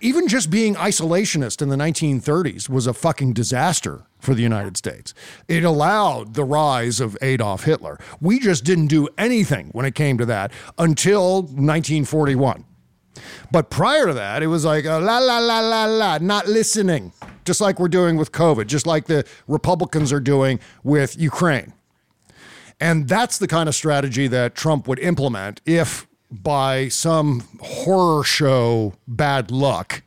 Even 0.00 0.28
just 0.28 0.48
being 0.48 0.76
isolationist 0.76 1.60
in 1.60 1.70
the 1.70 1.76
1930s 1.76 2.68
was 2.68 2.86
a 2.86 2.94
fucking 2.94 3.32
disaster 3.32 4.04
for 4.20 4.32
the 4.32 4.42
United 4.42 4.76
States. 4.76 5.12
It 5.48 5.64
allowed 5.64 6.34
the 6.34 6.44
rise 6.44 7.00
of 7.00 7.16
Adolf 7.20 7.64
Hitler. 7.64 7.98
We 8.20 8.38
just 8.38 8.62
didn't 8.62 8.86
do 8.86 9.08
anything 9.18 9.70
when 9.72 9.84
it 9.84 9.96
came 9.96 10.16
to 10.18 10.26
that 10.26 10.52
until 10.78 11.42
1941. 11.42 12.64
But 13.50 13.70
prior 13.70 14.06
to 14.06 14.14
that, 14.14 14.42
it 14.44 14.46
was 14.46 14.64
like 14.64 14.86
uh, 14.86 15.00
la 15.00 15.18
la 15.18 15.38
la 15.40 15.60
la 15.60 15.86
la, 15.86 16.18
not 16.18 16.46
listening, 16.46 17.12
just 17.44 17.60
like 17.60 17.80
we're 17.80 17.88
doing 17.88 18.16
with 18.16 18.30
COVID, 18.30 18.68
just 18.68 18.86
like 18.86 19.06
the 19.06 19.24
Republicans 19.48 20.12
are 20.12 20.20
doing 20.20 20.60
with 20.84 21.18
Ukraine. 21.18 21.72
And 22.80 23.08
that's 23.08 23.38
the 23.38 23.48
kind 23.48 23.68
of 23.68 23.74
strategy 23.74 24.28
that 24.28 24.54
Trump 24.54 24.86
would 24.86 24.98
implement 25.00 25.60
if, 25.66 26.06
by 26.30 26.88
some 26.88 27.48
horror 27.60 28.22
show 28.22 28.94
bad 29.06 29.50
luck, 29.50 30.02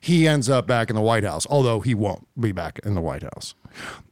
he 0.00 0.28
ends 0.28 0.48
up 0.48 0.66
back 0.66 0.88
in 0.88 0.96
the 0.96 1.02
White 1.02 1.24
House, 1.24 1.46
although 1.48 1.80
he 1.80 1.94
won't 1.94 2.28
be 2.38 2.52
back 2.52 2.78
in 2.84 2.94
the 2.94 3.00
White 3.00 3.22
House. 3.22 3.54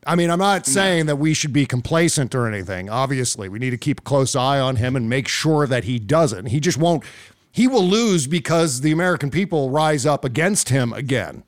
I 0.07 0.17
mean, 0.17 0.31
I'm 0.31 0.39
not 0.39 0.67
saying 0.67 1.07
that 1.07 1.17
we 1.17 1.35
should 1.35 1.53
be 1.53 1.67
complacent 1.67 2.35
or 2.35 2.47
anything. 2.47 2.91
Obviously, 2.91 3.49
we 3.49 3.59
need 3.59 3.71
to 3.71 3.79
keep 3.79 4.01
a 4.01 4.03
close 4.03 4.35
eye 4.35 4.59
on 4.59 4.77
him 4.77 4.97
and 4.97 5.09
make 5.09 5.29
sure 5.29 5.67
that 5.67 5.85
he 5.85 5.99
doesn't. 5.99 6.47
He 6.47 6.61
just 6.61 6.79
won't, 6.79 7.05
he 7.53 7.69
will 7.69 7.85
lose 7.85 8.27
because 8.27 8.81
the 8.81 8.93
American 8.93 9.31
people 9.31 9.71
rise 9.71 10.05
up 10.05 10.25
against 10.25 10.69
him 10.69 10.93
again. 10.93 11.45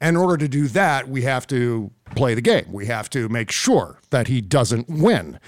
And 0.00 0.16
in 0.16 0.22
order 0.22 0.36
to 0.36 0.48
do 0.48 0.68
that, 0.68 1.08
we 1.08 1.22
have 1.22 1.46
to 1.48 1.90
play 2.14 2.34
the 2.34 2.40
game. 2.40 2.72
We 2.72 2.86
have 2.86 3.10
to 3.10 3.28
make 3.28 3.50
sure 3.50 3.98
that 4.10 4.28
he 4.28 4.40
doesn't 4.40 4.88
win. 4.88 5.40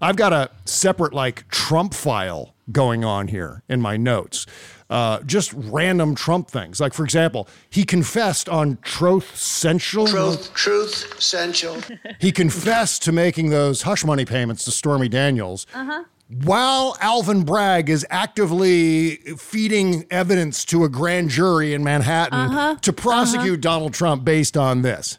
Right. 0.00 0.08
I've 0.08 0.16
got 0.16 0.32
a 0.32 0.50
separate 0.64 1.12
like 1.14 1.48
Trump 1.48 1.94
file 1.94 2.54
going 2.70 3.04
on 3.04 3.28
here 3.28 3.62
in 3.68 3.80
my 3.80 3.96
notes. 3.96 4.46
Uh, 4.90 5.20
just 5.24 5.52
random 5.54 6.14
Trump 6.14 6.48
things. 6.50 6.80
Like, 6.80 6.94
for 6.94 7.04
example, 7.04 7.46
he 7.68 7.84
confessed 7.84 8.48
on 8.48 8.78
Truth 8.82 9.36
Central. 9.36 10.06
Truth, 10.06 10.54
truth, 10.54 11.14
essential. 11.18 11.76
He 12.20 12.32
confessed 12.32 13.02
to 13.04 13.12
making 13.12 13.50
those 13.50 13.82
hush 13.82 14.02
money 14.04 14.24
payments 14.24 14.64
to 14.64 14.70
Stormy 14.70 15.08
Daniels. 15.08 15.66
Uh-huh. 15.74 16.04
While 16.42 16.96
Alvin 17.00 17.44
Bragg 17.44 17.88
is 17.90 18.06
actively 18.10 19.16
feeding 19.38 20.06
evidence 20.10 20.64
to 20.66 20.84
a 20.84 20.88
grand 20.88 21.30
jury 21.30 21.72
in 21.74 21.82
Manhattan 21.84 22.38
Uh-huh. 22.50 22.76
to 22.82 22.92
prosecute 22.92 23.60
Donald 23.60 23.92
Trump 23.94 24.24
based 24.24 24.56
on 24.56 24.82
this. 24.82 25.18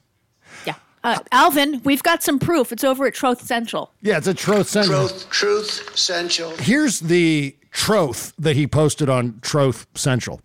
Yeah. 1.03 1.11
Uh, 1.11 1.19
Alvin, 1.31 1.81
we've 1.83 2.03
got 2.03 2.23
some 2.23 2.39
proof. 2.39 2.71
It's 2.71 2.83
over 2.83 3.05
at 3.05 3.13
Troth 3.13 3.41
Central. 3.41 3.91
Yeah, 4.01 4.17
it's 4.17 4.27
a 4.27 4.33
Troth 4.33 4.67
Central. 4.67 5.07
Truth, 5.07 5.29
truth, 5.29 5.91
essential. 5.93 6.51
Here's 6.57 6.99
the 6.99 7.55
troth 7.71 8.33
that 8.37 8.55
he 8.55 8.67
posted 8.67 9.09
on 9.09 9.39
Troth 9.41 9.87
Central. 9.95 10.41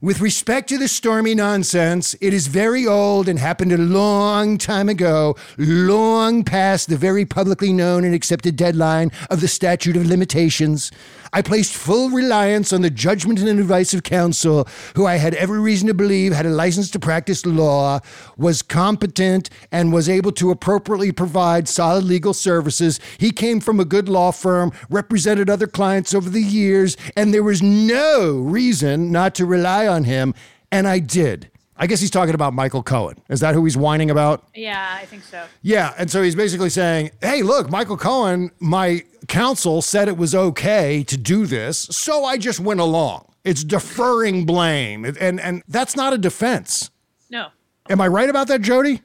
With 0.00 0.20
respect 0.20 0.68
to 0.68 0.78
the 0.78 0.86
stormy 0.86 1.34
nonsense, 1.34 2.14
it 2.20 2.32
is 2.32 2.46
very 2.46 2.86
old 2.86 3.28
and 3.28 3.36
happened 3.36 3.72
a 3.72 3.78
long 3.78 4.56
time 4.56 4.88
ago, 4.88 5.34
long 5.58 6.44
past 6.44 6.88
the 6.88 6.96
very 6.96 7.24
publicly 7.24 7.72
known 7.72 8.04
and 8.04 8.14
accepted 8.14 8.54
deadline 8.54 9.10
of 9.28 9.40
the 9.40 9.48
statute 9.48 9.96
of 9.96 10.06
limitations. 10.06 10.92
I 11.32 11.42
placed 11.42 11.74
full 11.74 12.10
reliance 12.10 12.72
on 12.72 12.82
the 12.82 12.90
judgment 12.90 13.38
and 13.40 13.60
advice 13.60 13.92
of 13.92 14.02
counsel, 14.02 14.66
who 14.94 15.06
I 15.06 15.16
had 15.16 15.34
every 15.34 15.60
reason 15.60 15.88
to 15.88 15.94
believe 15.94 16.32
had 16.32 16.46
a 16.46 16.50
license 16.50 16.90
to 16.92 16.98
practice 16.98 17.44
law, 17.44 18.00
was 18.36 18.62
competent, 18.62 19.50
and 19.70 19.92
was 19.92 20.08
able 20.08 20.32
to 20.32 20.50
appropriately 20.50 21.12
provide 21.12 21.68
solid 21.68 22.04
legal 22.04 22.34
services. 22.34 22.98
He 23.18 23.30
came 23.30 23.60
from 23.60 23.80
a 23.80 23.84
good 23.84 24.08
law 24.08 24.32
firm, 24.32 24.72
represented 24.88 25.50
other 25.50 25.66
clients 25.66 26.14
over 26.14 26.30
the 26.30 26.42
years, 26.42 26.96
and 27.16 27.32
there 27.32 27.42
was 27.42 27.62
no 27.62 28.38
reason 28.38 29.12
not 29.12 29.34
to 29.36 29.46
rely 29.46 29.86
on 29.86 30.04
him, 30.04 30.34
and 30.72 30.88
I 30.88 30.98
did. 30.98 31.50
I 31.78 31.86
guess 31.86 32.00
he's 32.00 32.10
talking 32.10 32.34
about 32.34 32.54
Michael 32.54 32.82
Cohen. 32.82 33.16
Is 33.28 33.40
that 33.40 33.54
who 33.54 33.64
he's 33.64 33.76
whining 33.76 34.10
about? 34.10 34.44
Yeah, 34.54 34.98
I 35.00 35.04
think 35.06 35.22
so. 35.22 35.44
Yeah, 35.62 35.94
and 35.96 36.10
so 36.10 36.22
he's 36.22 36.34
basically 36.34 36.70
saying, 36.70 37.10
"Hey, 37.20 37.42
look, 37.42 37.70
Michael 37.70 37.96
Cohen, 37.96 38.50
my 38.58 39.04
counsel 39.28 39.80
said 39.80 40.08
it 40.08 40.16
was 40.16 40.34
okay 40.34 41.04
to 41.04 41.16
do 41.16 41.46
this, 41.46 41.78
so 41.90 42.24
I 42.24 42.36
just 42.36 42.58
went 42.58 42.80
along." 42.80 43.26
It's 43.44 43.62
deferring 43.62 44.44
blame, 44.44 45.04
and 45.04 45.40
and 45.40 45.62
that's 45.68 45.94
not 45.94 46.12
a 46.12 46.18
defense. 46.18 46.90
No. 47.30 47.48
Am 47.88 48.00
I 48.00 48.08
right 48.08 48.28
about 48.28 48.48
that, 48.48 48.60
Jody? 48.60 49.02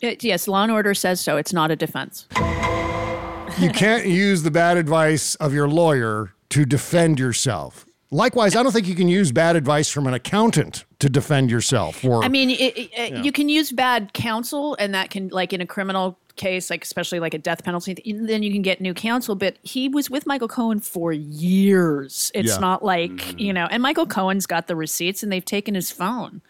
It, 0.00 0.22
yes, 0.22 0.46
Law 0.46 0.64
and 0.64 0.72
Order 0.72 0.94
says 0.94 1.20
so. 1.20 1.36
It's 1.36 1.52
not 1.52 1.70
a 1.70 1.76
defense. 1.76 2.26
You 3.58 3.70
can't 3.70 4.06
use 4.06 4.42
the 4.42 4.50
bad 4.50 4.76
advice 4.76 5.34
of 5.36 5.52
your 5.52 5.68
lawyer 5.68 6.34
to 6.50 6.64
defend 6.64 7.18
yourself. 7.18 7.86
Likewise, 8.12 8.54
I 8.54 8.62
don't 8.62 8.72
think 8.72 8.86
you 8.86 8.94
can 8.94 9.08
use 9.08 9.32
bad 9.32 9.56
advice 9.56 9.88
from 9.88 10.06
an 10.06 10.12
accountant 10.12 10.84
to 10.98 11.08
defend 11.08 11.50
yourself. 11.50 12.04
Or 12.04 12.22
I 12.22 12.28
mean, 12.28 12.50
it, 12.50 12.60
it, 12.60 12.90
uh, 12.92 13.16
it- 13.18 13.24
you 13.24 13.32
can 13.32 13.48
use 13.48 13.72
bad 13.72 14.12
counsel, 14.12 14.76
and 14.78 14.94
that 14.94 15.08
can, 15.08 15.28
like 15.28 15.54
in 15.54 15.62
a 15.62 15.66
criminal 15.66 16.18
case, 16.36 16.68
like 16.68 16.84
especially 16.84 17.20
like 17.20 17.32
a 17.32 17.38
death 17.38 17.64
penalty, 17.64 17.94
then 18.14 18.42
you 18.42 18.52
can 18.52 18.60
get 18.60 18.82
new 18.82 18.92
counsel. 18.92 19.34
But 19.34 19.56
he 19.62 19.88
was 19.88 20.10
with 20.10 20.26
Michael 20.26 20.48
Cohen 20.48 20.80
for 20.80 21.10
years. 21.12 22.30
It's 22.34 22.50
Yeah. 22.50 22.58
not 22.58 22.84
like 22.84 23.10
mm-hmm. 23.12 23.38
you 23.38 23.52
know, 23.54 23.66
and 23.70 23.82
Michael 23.82 24.06
Cohen's 24.06 24.46
got 24.46 24.66
the 24.66 24.76
receipts, 24.76 25.22
and 25.22 25.32
they've 25.32 25.44
taken 25.44 25.74
his 25.74 25.90
phone 25.90 26.42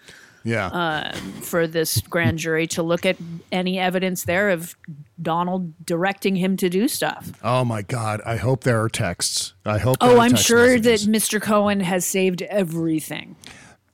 yeah, 0.45 0.67
uh, 0.67 1.13
for 1.43 1.67
this 1.67 2.01
grand 2.03 2.39
jury 2.39 2.67
to 2.69 2.83
look 2.83 3.05
at 3.07 3.17
any 3.51 3.79
evidence 3.79 4.25
there 4.25 4.51
of 4.51 4.77
Donald 5.21 5.73
directing 5.87 6.37
him 6.37 6.57
to 6.57 6.69
do 6.69 6.89
stuff. 6.89 7.31
oh 7.45 7.65
my 7.65 7.83
God, 7.83 8.21
I 8.27 8.37
hope 8.37 8.65
there 8.65 8.83
are 8.83 8.89
texts. 8.89 9.55
I 9.65 9.79
hope. 9.79 9.99
there 10.01 10.09
are 10.09 10.13
things. 10.13 10.19
Oh, 10.19 10.23
I'm 10.23 10.31
text 10.33 10.45
sure 10.47 10.67
messages. 10.77 11.07
that 11.07 11.13
Mr. 11.13 11.41
Cohen 11.41 11.81
has 11.81 12.05
saved 12.05 12.43
everything. 12.43 13.37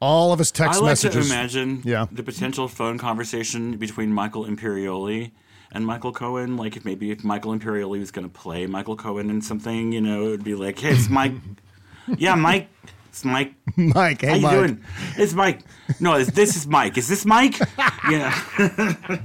all 0.00 0.32
of 0.32 0.38
his 0.38 0.50
text 0.52 0.78
I 0.78 0.82
like 0.82 0.90
messages. 0.92 1.28
to 1.28 1.34
imagine 1.34 1.82
Yeah. 1.84 2.06
the 2.12 2.22
potential 2.22 2.68
phone 2.68 2.98
conversation 2.98 3.76
between 3.76 4.12
Michael 4.12 4.44
Imperioli 4.46 5.32
and 5.72 5.84
Michael 5.84 6.12
Cohen. 6.12 6.56
Like 6.56 6.76
if 6.76 6.84
maybe 6.84 7.10
if 7.10 7.24
Michael 7.24 7.52
Imperioli 7.52 7.98
was 7.98 8.10
going 8.10 8.26
to 8.26 8.32
play 8.32 8.66
Michael 8.66 8.96
Cohen 8.96 9.28
in 9.28 9.42
something, 9.42 9.92
you 9.92 10.00
know, 10.00 10.28
it 10.28 10.30
would 10.30 10.44
be 10.44 10.54
like, 10.54 10.78
"Hey, 10.78 10.90
it's 10.92 11.08
Mike. 11.10 11.32
yeah, 12.16 12.34
Mike. 12.36 12.68
It's 13.18 13.24
Mike. 13.24 13.52
Mike, 13.76 14.20
hey 14.20 14.28
How 14.28 14.34
you 14.36 14.42
Mike. 14.42 14.52
doing? 14.52 14.84
It's 15.16 15.32
Mike. 15.34 15.60
No, 15.98 16.14
it's, 16.14 16.30
this 16.30 16.54
is 16.54 16.68
Mike. 16.68 16.96
Is 16.96 17.08
this 17.08 17.24
Mike? 17.26 17.58
yeah. 18.10 19.18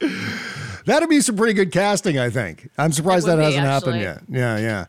That'd 0.84 1.08
be 1.08 1.20
some 1.22 1.36
pretty 1.36 1.54
good 1.54 1.72
casting, 1.72 2.18
I 2.18 2.28
think. 2.28 2.68
I'm 2.76 2.92
surprised 2.92 3.26
that 3.26 3.36
would 3.36 3.44
hasn't 3.44 3.62
be, 3.62 3.66
happened 3.68 4.00
yet. 4.02 4.20
Yeah, 4.28 4.58
yeah. 4.58 4.84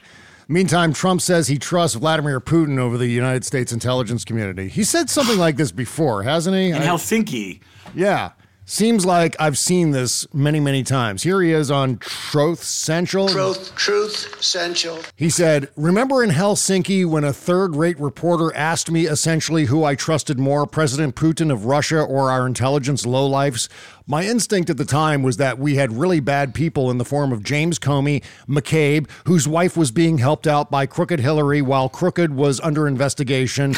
Meantime, 0.49 0.91
Trump 0.91 1.21
says 1.21 1.47
he 1.47 1.57
trusts 1.57 1.95
Vladimir 1.95 2.41
Putin 2.41 2.79
over 2.79 2.97
the 2.97 3.07
United 3.07 3.45
States 3.45 3.71
intelligence 3.71 4.25
community. 4.25 4.67
He 4.67 4.83
said 4.83 5.09
something 5.09 5.37
like 5.37 5.55
this 5.55 5.71
before, 5.71 6.23
hasn't 6.23 6.53
he? 6.53 6.71
In 6.71 6.75
I- 6.75 6.85
Helsinki. 6.85 7.61
yeah. 7.95 8.31
Seems 8.65 9.05
like 9.05 9.35
I've 9.39 9.57
seen 9.57 9.91
this 9.91 10.25
many, 10.33 10.61
many 10.61 10.83
times. 10.83 11.23
Here 11.23 11.41
he 11.41 11.51
is 11.51 11.69
on 11.69 11.97
Truth 11.97 12.63
Central. 12.63 13.27
Truth, 13.27 13.75
truth, 13.75 14.39
essential. 14.39 14.99
He 15.17 15.29
said, 15.29 15.69
Remember 15.75 16.23
in 16.23 16.29
Helsinki 16.29 17.05
when 17.05 17.25
a 17.25 17.33
third 17.33 17.75
rate 17.75 17.99
reporter 17.99 18.55
asked 18.55 18.89
me 18.89 19.05
essentially 19.05 19.65
who 19.65 19.83
I 19.83 19.95
trusted 19.95 20.39
more, 20.39 20.65
President 20.65 21.15
Putin 21.15 21.51
of 21.51 21.65
Russia 21.65 22.01
or 22.01 22.31
our 22.31 22.47
intelligence 22.47 23.05
lowlifes? 23.05 23.67
My 24.07 24.23
instinct 24.23 24.69
at 24.69 24.77
the 24.77 24.85
time 24.85 25.23
was 25.23 25.35
that 25.37 25.59
we 25.59 25.75
had 25.75 25.91
really 25.91 26.21
bad 26.21 26.53
people 26.53 26.89
in 26.89 26.97
the 26.97 27.05
form 27.05 27.33
of 27.33 27.43
James 27.43 27.79
Comey, 27.79 28.23
McCabe, 28.47 29.09
whose 29.25 29.45
wife 29.45 29.75
was 29.75 29.91
being 29.91 30.19
helped 30.19 30.47
out 30.47 30.71
by 30.71 30.85
Crooked 30.85 31.19
Hillary 31.19 31.61
while 31.61 31.89
Crooked 31.89 32.33
was 32.33 32.61
under 32.61 32.87
investigation. 32.87 33.75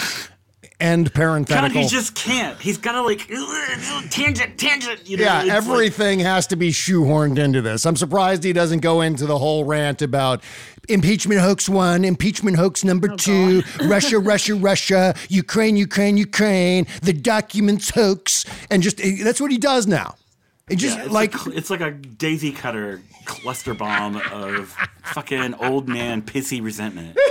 End 0.80 1.06
God, 1.06 1.14
parenthetical. 1.14 1.82
he 1.82 1.88
just 1.88 2.16
can't. 2.16 2.60
He's 2.60 2.78
got 2.78 2.94
to 2.94 3.02
like 3.02 3.28
tangent, 4.10 4.58
tangent. 4.58 5.08
You 5.10 5.18
know, 5.18 5.24
Yeah, 5.24 5.40
it's 5.40 5.48
like- 5.50 5.58
everything 5.58 6.20
has 6.20 6.48
to 6.48 6.56
be 6.58 6.72
shoehorned 6.72 7.38
into 7.38 7.62
this. 7.62 7.86
I'm 7.86 7.96
surprised 7.96 8.44
he 8.44 8.52
doesn't 8.54 8.80
go 8.80 9.02
into 9.02 9.26
the 9.26 9.38
whole 9.38 9.64
rant 9.64 10.02
about 10.02 10.44
impeachment 10.90 11.40
hoax 11.40 11.70
one, 11.70 12.04
impeachment 12.04 12.58
hoax 12.58 12.84
number 12.84 13.10
Oh, 13.12 13.16
two, 13.16 13.64
Russia, 13.86 14.20
Russia, 14.20 14.56
Russia, 14.56 15.16
Ukraine, 15.30 15.78
Ukraine, 15.78 16.18
Ukraine, 16.18 16.88
the 17.02 17.14
documents 17.14 17.90
hoax, 17.92 18.44
and 18.70 18.84
just 18.84 19.00
eh, 19.00 19.24
that's 19.24 19.40
what 19.40 19.52
he 19.52 19.58
does 19.58 19.88
now. 19.88 20.16
It 20.70 20.76
just 20.78 20.98
It's 21.00 21.10
like 21.12 21.46
like 21.46 21.56
it's 21.56 21.70
like 21.70 21.82
a 21.82 21.92
daisy 21.92 22.52
cutter 22.52 23.02
cluster 23.26 23.74
bomb 23.74 24.18
of 24.32 24.76
fucking 25.04 25.54
old 25.56 25.88
man 25.88 26.22
pissy 26.22 26.62
resentment. 26.62 27.18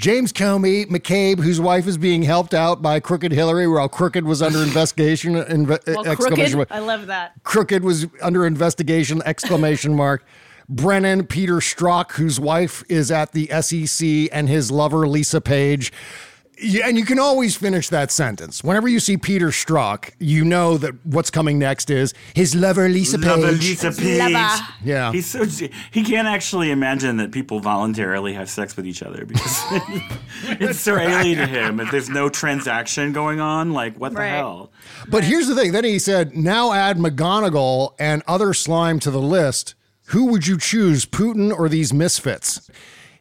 James 0.00 0.32
Comey, 0.32 0.86
McCabe, 0.86 1.40
whose 1.40 1.60
wife 1.60 1.86
is 1.86 1.98
being 1.98 2.22
helped 2.22 2.54
out 2.54 2.80
by 2.80 3.00
Crooked 3.00 3.32
Hillary, 3.32 3.68
while 3.68 3.86
Crooked 3.86 4.24
was 4.24 4.40
under 4.40 4.62
investigation. 4.62 5.36
Uh, 5.36 5.44
inve- 5.44 5.72
uh, 5.72 5.78
Well, 5.88 6.06
exclamation 6.06 6.36
crooked. 6.36 6.56
mark. 6.56 6.68
I 6.70 6.78
love 6.78 7.06
that. 7.08 7.32
Crooked 7.44 7.84
was 7.84 8.06
under 8.22 8.46
investigation, 8.46 9.20
exclamation 9.26 9.94
mark. 9.94 10.24
Brennan 10.70 11.26
Peter 11.26 11.56
Strzok, 11.56 12.12
whose 12.12 12.40
wife 12.40 12.82
is 12.88 13.10
at 13.10 13.32
the 13.32 13.48
SEC, 13.60 14.30
and 14.32 14.48
his 14.48 14.70
lover 14.70 15.06
Lisa 15.06 15.42
Page. 15.42 15.92
Yeah, 16.62 16.86
and 16.88 16.98
you 16.98 17.04
can 17.04 17.18
always 17.18 17.56
finish 17.56 17.88
that 17.88 18.10
sentence. 18.10 18.62
Whenever 18.62 18.86
you 18.86 19.00
see 19.00 19.16
Peter 19.16 19.48
Strzok, 19.48 20.10
you 20.18 20.44
know 20.44 20.76
that 20.78 20.94
what's 21.06 21.30
coming 21.30 21.58
next 21.58 21.88
is 21.90 22.12
his 22.34 22.54
lover 22.54 22.88
Lisa 22.88 23.18
Page. 23.18 23.26
Lover 23.26 23.52
Lisa 23.52 23.90
Page. 23.92 24.18
Lover. 24.32 24.66
Yeah. 24.84 25.12
He's 25.12 25.26
so 25.26 25.44
he 25.90 26.04
can't 26.04 26.28
actually 26.28 26.70
imagine 26.70 27.16
that 27.16 27.32
people 27.32 27.60
voluntarily 27.60 28.34
have 28.34 28.50
sex 28.50 28.76
with 28.76 28.86
each 28.86 29.02
other 29.02 29.24
because 29.24 29.56
it's 30.60 30.80
so 30.86 30.96
alien 30.98 31.38
to 31.38 31.46
him. 31.46 31.80
If 31.80 31.90
there's 31.90 32.10
no 32.10 32.28
transaction 32.28 33.12
going 33.12 33.40
on. 33.40 33.72
Like 33.72 33.96
what 33.96 34.12
the 34.12 34.18
Right. 34.18 34.28
hell? 34.28 34.70
But 35.08 35.24
here's 35.24 35.48
the 35.48 35.54
thing. 35.54 35.72
Then 35.72 35.84
he 35.84 35.98
said, 35.98 36.36
now 36.36 36.72
add 36.72 36.98
McGonigal 36.98 37.94
and 37.98 38.22
other 38.26 38.52
slime 38.52 39.00
to 39.00 39.10
the 39.10 39.20
list. 39.20 39.74
Who 40.08 40.26
would 40.26 40.46
you 40.46 40.58
choose, 40.58 41.06
Putin 41.06 41.56
or 41.56 41.68
these 41.68 41.92
misfits? 41.92 42.68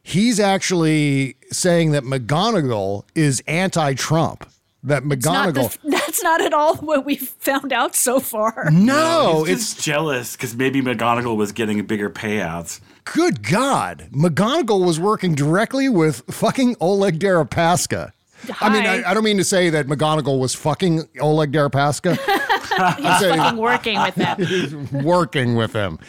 He's 0.09 0.39
actually 0.39 1.35
saying 1.51 1.91
that 1.91 2.03
McGonigal 2.03 3.03
is 3.13 3.43
anti-Trump. 3.47 4.49
That 4.81 5.03
It's 5.11 5.23
not 5.25 5.53
McGonigal. 5.53 5.77
the, 5.81 5.89
that's 5.91 6.23
not 6.23 6.41
at 6.41 6.51
all 6.51 6.75
what 6.77 7.05
we've 7.05 7.27
found 7.27 7.71
out 7.71 7.95
so 7.95 8.19
far. 8.19 8.69
no, 8.71 9.43
He's 9.43 9.53
it's 9.57 9.73
just 9.75 9.85
jealous 9.85 10.35
because 10.35 10.55
maybe 10.55 10.81
McGonigal 10.81 11.37
was 11.37 11.51
getting 11.51 11.85
bigger 11.85 12.09
payouts. 12.09 12.79
good 13.03 13.43
God. 13.47 14.07
McGonigal 14.11 14.83
was 14.83 14.99
working 14.99 15.35
directly 15.35 15.89
with 15.89 16.21
fucking 16.31 16.75
Oleg 16.81 17.19
Deripaska. 17.19 18.13
I 18.61 18.69
mean, 18.69 18.85
I, 18.85 19.03
I 19.11 19.13
don't 19.13 19.25
mean 19.25 19.37
to 19.37 19.43
say 19.43 19.69
that 19.69 19.85
McGonigal 19.87 20.39
was 20.39 20.55
fucking 20.55 21.09
Oleg 21.19 21.51
Deripaska. 21.51 22.17
I'm 22.71 23.19
saying 23.19 23.37
Fucking 23.37 23.59
working 23.59 24.01
with 24.01 24.15
them. 24.15 24.87
working 25.03 25.55
with 25.55 25.73
him. 25.73 25.99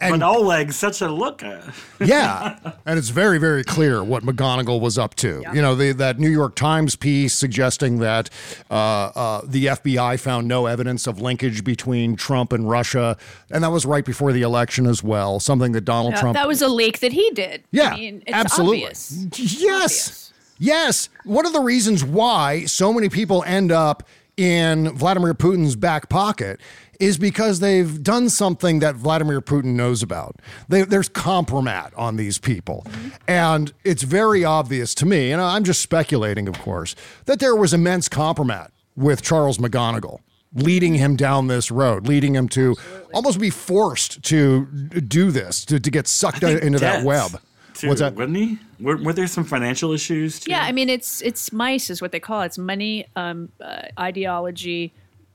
But 0.00 0.22
Oleg's 0.22 0.76
such 0.76 1.02
a 1.02 1.08
looker. 1.10 1.62
Yeah, 2.00 2.58
and 2.86 2.98
it's 2.98 3.10
very, 3.10 3.38
very 3.38 3.62
clear 3.62 4.02
what 4.02 4.22
McGonigal 4.22 4.80
was 4.80 4.96
up 4.96 5.14
to. 5.16 5.42
You 5.52 5.60
know, 5.60 5.74
the, 5.74 5.92
that 5.92 6.18
New 6.18 6.30
York 6.30 6.56
Times 6.56 6.96
piece 6.96 7.34
suggesting 7.34 7.98
that 7.98 8.30
uh, 8.70 8.74
uh, 8.74 9.40
the 9.44 9.66
FBI 9.66 10.18
found 10.18 10.48
no 10.48 10.64
evidence 10.66 11.06
of 11.06 11.20
linkage 11.20 11.64
between 11.64 12.16
Trump 12.16 12.52
and 12.52 12.68
Russia, 12.68 13.16
and 13.50 13.62
that 13.62 13.70
was 13.70 13.84
right 13.84 14.04
before 14.04 14.32
the 14.32 14.42
election 14.42 14.86
as 14.86 15.02
well. 15.04 15.38
Something 15.38 15.72
that 15.72 15.82
Donald 15.82 16.14
Yeah, 16.14 16.20
Trump. 16.20 16.34
that 16.34 16.48
was 16.48 16.62
a 16.62 16.68
leak 16.68 17.00
that 17.00 17.12
he 17.12 17.30
did. 17.32 17.62
yeah, 17.70 17.90
I 17.90 17.96
mean, 17.96 18.22
it's 18.26 18.34
absolutely. 18.36 18.84
obvious. 18.86 19.60
Yes, 19.60 20.32
yes. 20.58 21.08
One 21.24 21.44
of 21.46 21.52
the 21.52 21.60
reasons 21.60 22.02
why 22.04 22.64
so 22.64 22.92
many 22.92 23.08
people 23.10 23.42
end 23.46 23.70
up 23.70 24.02
in 24.36 24.88
Vladimir 24.96 25.34
Putin's 25.34 25.76
back 25.76 26.08
pocket 26.08 26.58
is 27.00 27.18
because 27.18 27.60
they've 27.60 28.02
done 28.02 28.28
something 28.28 28.78
that 28.80 28.94
Vladimir 28.94 29.40
Putin 29.40 29.74
knows 29.74 30.02
about. 30.02 30.36
They, 30.68 30.82
there's 30.82 31.08
compromat 31.08 31.92
on 31.96 32.16
these 32.16 32.38
people. 32.38 32.86
And 33.26 33.72
it's 33.84 34.02
very 34.02 34.44
obvious 34.44 34.94
to 34.96 35.06
me, 35.06 35.32
and 35.32 35.40
I'm 35.40 35.64
just 35.64 35.80
speculating, 35.80 36.46
of 36.46 36.58
course, 36.60 36.94
that 37.24 37.40
there 37.40 37.56
was 37.56 37.74
immense 37.74 38.08
compromat 38.08 38.70
with 38.94 39.22
Charles 39.22 39.58
McGonigal. 39.58 40.20
Leading 40.52 40.94
him 40.94 41.14
down 41.14 41.46
this 41.46 41.70
road, 41.70 42.08
leading 42.08 42.34
him 42.34 42.48
to 42.48 42.74
almost 43.14 43.38
be 43.38 43.50
forced 43.50 44.20
to 44.24 44.66
do 44.66 45.30
this, 45.30 45.64
to, 45.64 45.78
to 45.78 45.90
get 45.92 46.08
sucked 46.08 46.40
think 46.40 46.60
into 46.60 46.80
that 46.80 47.04
web. 47.04 47.40
Too, 47.74 47.86
What's 47.86 48.00
that? 48.00 48.16
Wouldn't 48.16 48.36
he? 48.36 48.58
Were, 48.80 48.96
were 48.96 49.12
there 49.12 49.28
some 49.28 49.44
financial 49.44 49.92
issues? 49.92 50.40
Too? 50.40 50.50
Yeah, 50.50 50.64
I 50.64 50.72
mean, 50.72 50.88
it's 50.88 51.22
it's 51.22 51.52
mice 51.52 51.88
is 51.88 52.02
what 52.02 52.10
they 52.10 52.18
call 52.18 52.42
it. 52.42 52.46
It's 52.46 52.58
money, 52.58 53.06
um, 53.14 53.50
uh, 53.60 53.82
ideology, 53.96 54.92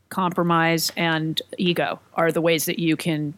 compromise, 0.10 0.92
and 0.96 1.42
ego 1.58 2.00
are 2.14 2.32
the 2.32 2.42
ways 2.42 2.66
that 2.66 2.80
you 2.80 2.96
can, 2.96 3.34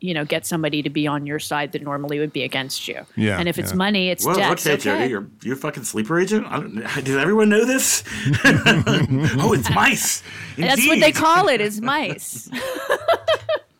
you 0.00 0.12
know, 0.14 0.24
get 0.24 0.46
somebody 0.46 0.82
to 0.82 0.90
be 0.90 1.06
on 1.06 1.26
your 1.26 1.38
side 1.38 1.72
that 1.72 1.82
normally 1.82 2.18
would 2.18 2.32
be 2.32 2.42
against 2.42 2.88
you. 2.88 3.06
Yeah, 3.16 3.38
and 3.38 3.48
if 3.48 3.58
it's 3.58 3.72
yeah. 3.72 3.76
money, 3.76 4.08
it's 4.10 4.24
Well, 4.24 4.36
debts. 4.36 4.66
okay, 4.66 4.76
Jody, 4.76 5.06
you're 5.10 5.26
you're 5.42 5.54
a 5.54 5.58
fucking 5.58 5.84
sleeper 5.84 6.18
agent. 6.18 6.46
I 6.46 6.60
don't, 6.60 6.74
does 7.04 7.16
everyone 7.16 7.48
know 7.48 7.64
this? 7.64 8.02
oh, 8.44 9.52
it's 9.52 9.70
mice. 9.70 10.22
That's 10.56 10.86
what 10.86 11.00
they 11.00 11.06
Indeed. 11.08 11.14
call 11.14 11.48
it. 11.48 11.60
Is 11.60 11.80
mice. 11.80 12.48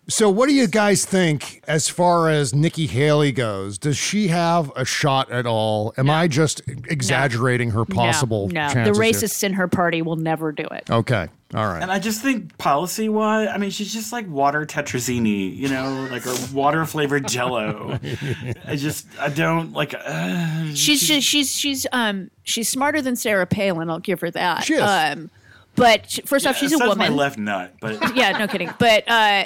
So, 0.08 0.30
what 0.30 0.48
do 0.48 0.54
you 0.54 0.68
guys 0.68 1.04
think 1.04 1.62
as 1.66 1.88
far 1.88 2.28
as 2.28 2.54
Nikki 2.54 2.86
Haley 2.86 3.32
goes? 3.32 3.76
Does 3.76 3.96
she 3.96 4.28
have 4.28 4.70
a 4.76 4.84
shot 4.84 5.30
at 5.32 5.46
all? 5.46 5.92
Am 5.98 6.08
I 6.08 6.28
just 6.28 6.62
exaggerating 6.68 7.70
her 7.70 7.84
possible 7.84 8.46
no, 8.48 8.68
no. 8.68 8.72
chances? 8.72 8.96
the 8.96 9.04
here? 9.04 9.12
racists 9.12 9.42
in 9.42 9.54
her 9.54 9.66
party 9.66 10.02
will 10.02 10.14
never 10.14 10.52
do 10.52 10.62
it. 10.62 10.88
Okay, 10.88 11.26
all 11.54 11.66
right. 11.66 11.82
And 11.82 11.90
I 11.90 11.98
just 11.98 12.22
think 12.22 12.56
policy 12.56 13.08
wise, 13.08 13.48
I 13.52 13.58
mean, 13.58 13.70
she's 13.70 13.92
just 13.92 14.12
like 14.12 14.28
water 14.28 14.64
tetrazzini, 14.64 15.56
you 15.56 15.68
know, 15.68 16.06
like 16.08 16.24
a 16.24 16.36
water 16.52 16.84
flavored 16.86 17.26
Jello. 17.26 17.98
I 18.64 18.76
just, 18.76 19.08
I 19.18 19.28
don't 19.28 19.72
like. 19.72 19.92
Uh, 19.92 20.72
She's 20.74 21.02
she's 21.02 21.24
she's 21.24 21.52
she's 21.52 21.84
um 21.90 22.30
she's 22.44 22.68
smarter 22.68 23.02
than 23.02 23.16
Sarah 23.16 23.46
Palin. 23.46 23.90
I'll 23.90 23.98
give 23.98 24.20
her 24.20 24.30
that. 24.30 24.62
She 24.62 24.74
is. 24.74 24.82
Um, 24.82 25.30
but 25.74 26.10
she- 26.10 26.22
first 26.22 26.46
off, 26.46 26.56
she's 26.56 26.72
a 26.72 26.78
woman. 26.78 26.98
my 26.98 27.08
left 27.08 27.38
nut, 27.38 27.74
but 27.80 28.14
yeah, 28.16 28.32
no 28.38 28.46
kidding. 28.48 28.72
But 28.78 29.04
uh, 29.08 29.44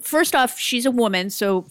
first 0.00 0.34
off, 0.34 0.58
she's 0.58 0.86
a 0.86 0.90
woman, 0.90 1.30
so 1.30 1.66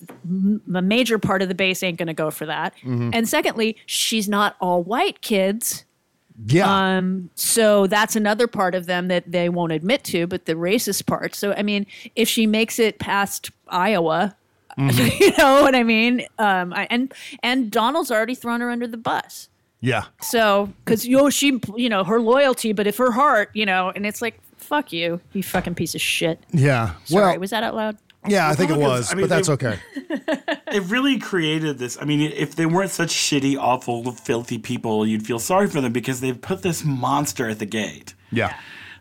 a 0.73 0.81
major 0.81 1.17
part 1.19 1.41
of 1.41 1.47
the 1.49 1.55
base 1.55 1.83
ain't 1.83 1.97
going 1.97 2.07
to 2.07 2.13
go 2.13 2.31
for 2.31 2.45
that. 2.45 2.73
Mm-hmm. 2.77 3.11
And 3.13 3.27
secondly, 3.27 3.77
she's 3.85 4.27
not 4.29 4.55
all 4.61 4.83
white 4.83 5.21
kids. 5.21 5.85
yeah, 6.47 6.95
Um, 6.97 7.29
so 7.35 7.87
that's 7.87 8.15
another 8.15 8.47
part 8.47 8.75
of 8.75 8.85
them 8.85 9.07
that 9.09 9.31
they 9.31 9.49
won't 9.49 9.71
admit 9.71 10.03
to, 10.05 10.25
but 10.27 10.45
the 10.45 10.53
racist 10.53 11.05
part. 11.05 11.35
So, 11.35 11.53
I 11.53 11.63
mean, 11.63 11.85
if 12.15 12.27
she 12.29 12.47
makes 12.47 12.79
it 12.79 12.99
past 12.99 13.51
Iowa, 13.67 14.35
Mm-hmm. 14.77 15.17
you 15.23 15.31
know 15.37 15.61
what 15.61 15.75
I 15.75 15.83
mean? 15.83 16.25
Um, 16.37 16.71
I, 16.73 16.87
and 16.89 17.11
and 17.43 17.69
Donald's 17.69 18.11
already 18.11 18.35
thrown 18.35 18.61
her 18.61 18.69
under 18.69 18.87
the 18.87 18.95
bus. 18.97 19.49
yeah. 19.81 20.05
So, 20.21 20.71
because 20.85 21.05
you 21.05 21.17
know, 21.17 21.29
she, 21.29 21.59
you 21.75 21.89
know, 21.89 22.05
her 22.05 22.21
loyalty, 22.21 22.71
but 22.71 22.87
if 22.87 22.95
her 22.97 23.11
heart, 23.11 23.49
you 23.53 23.65
know, 23.65 23.91
and 23.93 24.05
it's 24.05 24.21
like, 24.21 24.39
fuck 24.55 24.93
you, 24.93 25.19
you 25.33 25.43
fucking 25.43 25.75
piece 25.75 25.95
of 25.95 26.01
shit. 26.01 26.39
Yeah. 26.53 26.93
Sorry, 27.05 27.31
well, 27.31 27.39
was 27.39 27.49
that 27.49 27.63
out 27.63 27.75
loud? 27.75 27.97
Yeah, 28.27 28.49
I 28.49 28.55
think 28.55 28.71
it 28.71 28.77
was, 28.77 29.12
I 29.12 29.15
mean, 29.15 29.27
but 29.27 29.29
that's 29.29 29.47
they- 29.47 29.53
okay. 29.53 29.79
it 30.71 30.84
really 30.84 31.19
created 31.19 31.77
this. 31.77 31.97
I 32.01 32.05
mean, 32.05 32.21
if 32.21 32.55
they 32.55 32.65
weren't 32.65 32.91
such 32.91 33.10
shitty, 33.10 33.58
awful, 33.58 34.12
filthy 34.12 34.58
people, 34.58 35.05
you'd 35.05 35.25
feel 35.25 35.39
sorry 35.39 35.67
for 35.67 35.82
them 35.82 35.93
because 35.93 36.19
they've 36.21 36.39
put 36.39 36.62
this 36.62 36.84
monster 36.84 37.47
at 37.49 37.60
the 37.60 37.65
gate. 37.65 38.13
Yeah. 38.32 38.53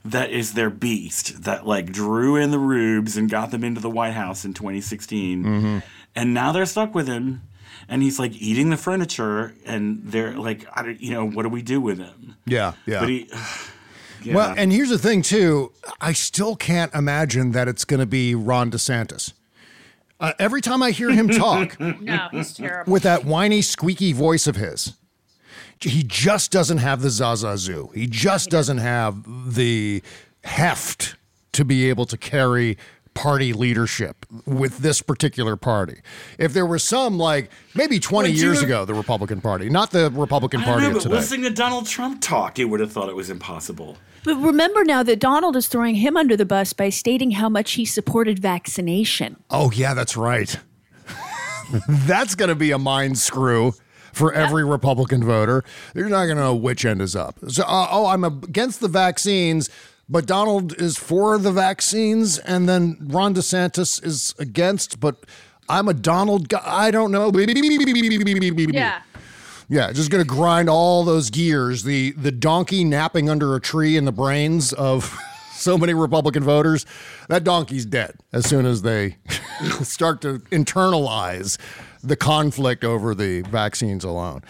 that 0.05 0.31
is 0.31 0.55
their 0.55 0.71
beast 0.71 1.43
that 1.43 1.67
like 1.67 1.93
drew 1.93 2.37
in 2.37 2.51
the 2.51 2.59
rubes 2.59 3.17
and 3.17 3.29
got 3.29 3.51
them 3.51 3.63
into 3.65 3.81
the 3.81 3.91
White 3.91 4.15
House 4.15 4.45
in 4.45 4.55
2016. 4.55 5.45
Mm-hmm. 5.45 5.79
And 6.17 6.33
now 6.33 6.53
they're 6.53 6.65
stuck 6.67 6.95
with 6.95 7.07
him 7.09 7.43
and 7.89 8.03
he's 8.03 8.19
like 8.19 8.33
eating 8.35 8.71
the 8.71 8.77
furniture 8.79 9.55
and 9.67 10.01
they're 10.05 10.35
like 10.39 10.67
I 10.75 10.83
don't 10.83 11.01
you 11.01 11.13
know 11.13 11.29
what 11.29 11.43
do 11.43 11.49
we 11.51 11.61
do 11.63 11.81
with 11.81 11.99
him? 11.99 12.37
Yeah. 12.47 12.73
Yeah. 12.87 13.01
But 13.01 13.09
he 13.11 13.31
yeah. 14.23 14.35
Well, 14.35 14.55
and 14.57 14.73
here's 14.73 14.91
the 14.91 14.99
thing 14.99 15.23
too. 15.23 15.73
I 16.01 16.13
still 16.13 16.57
can't 16.57 16.93
imagine 16.95 17.53
that 17.53 17.69
it's 17.69 17.85
going 17.85 18.01
to 18.01 18.07
be 18.07 18.35
Ron 18.35 18.71
DeSantis. 18.71 19.33
Uh, 20.21 20.33
every 20.39 20.61
time 20.61 20.83
I 20.83 20.91
hear 20.91 21.11
him 21.11 21.29
talk 21.29 21.79
No, 22.01 22.29
he's 22.33 22.53
terrible. 22.55 22.93
with 22.93 23.05
that 23.05 23.25
whiny, 23.25 23.63
squeaky 23.63 24.13
voice 24.13 24.47
of 24.49 24.57
his, 24.57 24.95
he 25.81 26.03
just 26.03 26.51
doesn't 26.51 26.79
have 26.79 27.03
the 27.03 27.11
Zaza 27.11 27.57
Zoo. 27.57 27.91
He 27.95 28.07
just 28.09 28.51
doesn't 28.51 28.79
have 28.79 29.23
the 29.55 30.03
heft 30.43 31.15
to 31.53 31.65
be 31.65 31.89
able 31.89 32.05
to 32.07 32.17
carry 32.17 32.77
party 33.15 33.53
leadership 33.53 34.27
with 34.47 34.79
this 34.79 35.03
particular 35.03 35.57
party. 35.57 36.01
If 36.39 36.53
there 36.53 36.67
was 36.67 36.85
some 36.85 37.19
like 37.19 37.51
maybe 37.75 37.99
20 37.99 38.29
Would 38.29 38.39
you 38.39 38.45
years 38.45 38.63
ago, 38.63 38.85
the 38.85 38.95
Republican 38.95 39.41
Party, 39.41 39.69
not 39.69 39.91
the 39.91 40.11
Republican 40.11 40.61
I 40.61 40.65
don't 40.67 40.73
Party 40.75 40.89
know, 40.91 40.97
of 40.97 41.03
today. 41.03 41.15
listening 41.15 41.43
to 41.43 41.51
Donald 41.51 41.87
Trump 41.87 42.21
talk, 42.21 42.59
you 42.59 42.69
would 42.69 42.81
have 42.81 42.93
thought 42.93 43.09
it 43.09 43.17
was 43.17 43.29
impossible. 43.31 43.97
But 44.25 44.37
remember 44.37 44.85
now 44.85 45.03
that 45.03 45.19
Donald 45.19 45.57
is 45.57 45.69
throwing 45.69 45.97
him 45.97 46.17
under 46.17 46.37
the 46.37 46.45
bus 46.45 46.73
by 46.73 46.91
stating 46.91 47.33
how 47.33 47.49
much 47.49 47.73
he 47.73 47.85
supported 47.85 48.39
vaccination. 48.39 49.37
Oh, 49.51 49.71
yeah, 49.73 49.95
that's 49.95 50.17
right. 50.17 50.59
that's 51.89 52.35
going 52.35 52.49
to 52.49 52.55
be 52.55 52.71
a 52.71 52.79
mind 52.79 53.19
screw 53.19 53.75
for 54.13 54.33
every 54.33 54.65
Republican 54.65 55.23
voter. 55.25 55.65
You're 55.95 56.09
not 56.09 56.25
going 56.25 56.37
to 56.37 56.43
know 56.43 56.55
which 56.57 56.85
end 56.85 57.01
is 57.01 57.15
up. 57.15 57.39
So, 57.49 57.63
uh, 57.63 57.89
oh, 57.91 58.07
I'm 58.07 58.25
against 58.25 58.81
the 58.81 58.89
vaccines, 58.89 59.71
but 60.09 60.27
Donald 60.27 60.81
is 60.81 60.97
for 60.97 61.39
the 61.39 61.53
vaccines, 61.53 62.39
and 62.39 62.69
then 62.69 62.97
Ron 63.01 63.35
DeSantis 63.35 64.05
is 64.05 64.35
against, 64.39 65.01
but 65.01 65.25
I'm 65.69 65.87
a 65.89 65.95
Donald 65.95 66.49
guy. 66.49 66.63
I 66.65 66.91
don't 66.91 67.13
know. 67.13 67.31
Yeah. 68.75 69.03
Yeah, 69.69 69.93
just 69.93 70.11
gonna 70.11 70.25
grind 70.25 70.69
all 70.69 71.05
those 71.05 71.31
gears. 71.31 71.83
The 71.83 72.13
the 72.13 72.33
donkey 72.33 72.85
napping 72.85 73.29
under 73.29 73.55
a 73.55 73.61
tree 73.61 73.97
in 73.97 74.05
the 74.05 74.13
brains 74.13 74.73
of 74.73 75.15
so 75.53 75.77
many 75.77 75.95
Republican 75.95 76.43
voters. 76.43 76.87
That 77.29 77.45
donkey's 77.45 77.85
dead 77.85 78.15
as 78.33 78.47
soon 78.47 78.65
as 78.65 78.83
they 78.83 79.17
start 79.83 80.23
to 80.23 80.39
internalize 80.51 81.59
the 82.03 82.17
conflict 82.17 82.85
over 82.85 83.15
the 83.15 83.43
vaccines 83.43 84.05
alone. 84.05 84.43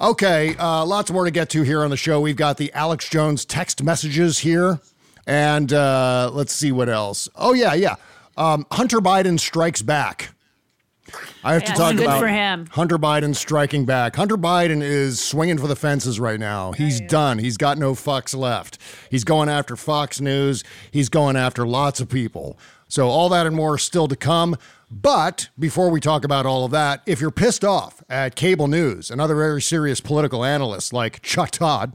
Okay, 0.00 0.54
uh, 0.56 0.84
lots 0.84 1.10
more 1.10 1.24
to 1.24 1.30
get 1.30 1.50
to 1.50 1.62
here 1.62 1.82
on 1.82 1.90
the 1.90 1.96
show. 1.96 2.20
We've 2.20 2.36
got 2.36 2.56
the 2.56 2.72
Alex 2.72 3.08
Jones 3.08 3.44
text 3.44 3.82
messages 3.82 4.38
here. 4.38 4.80
And 5.26 5.72
uh, 5.72 6.30
let's 6.32 6.54
see 6.54 6.72
what 6.72 6.88
else. 6.88 7.28
Oh, 7.36 7.52
yeah, 7.52 7.74
yeah. 7.74 7.96
Um, 8.36 8.64
Hunter 8.72 8.98
Biden 9.00 9.38
strikes 9.38 9.82
back. 9.82 10.30
I 11.44 11.54
have 11.54 11.64
to 11.64 11.72
talk 11.72 11.96
good 11.96 12.04
about 12.04 12.20
for 12.20 12.28
him. 12.28 12.66
Hunter 12.72 12.98
Biden 12.98 13.34
striking 13.34 13.84
back. 13.84 14.16
Hunter 14.16 14.36
Biden 14.36 14.82
is 14.82 15.22
swinging 15.22 15.58
for 15.58 15.66
the 15.66 15.76
fences 15.76 16.18
right 16.18 16.40
now. 16.40 16.72
He's 16.72 17.00
done. 17.00 17.38
He's 17.38 17.56
got 17.56 17.78
no 17.78 17.94
fucks 17.94 18.36
left. 18.36 18.78
He's 19.10 19.24
going 19.24 19.48
after 19.48 19.76
Fox 19.76 20.20
News. 20.20 20.64
He's 20.90 21.08
going 21.08 21.36
after 21.36 21.66
lots 21.66 22.00
of 22.00 22.08
people. 22.08 22.58
So 22.88 23.08
all 23.08 23.28
that 23.28 23.46
and 23.46 23.54
more 23.54 23.76
is 23.76 23.82
still 23.82 24.08
to 24.08 24.16
come. 24.16 24.56
But 24.90 25.50
before 25.58 25.90
we 25.90 26.00
talk 26.00 26.24
about 26.24 26.46
all 26.46 26.64
of 26.64 26.70
that, 26.70 27.02
if 27.06 27.20
you're 27.20 27.30
pissed 27.30 27.64
off 27.64 28.02
at 28.08 28.34
cable 28.34 28.68
news 28.68 29.10
and 29.10 29.20
other 29.20 29.34
very 29.34 29.60
serious 29.60 30.00
political 30.00 30.44
analysts 30.44 30.92
like 30.92 31.20
Chuck 31.22 31.50
Todd, 31.50 31.94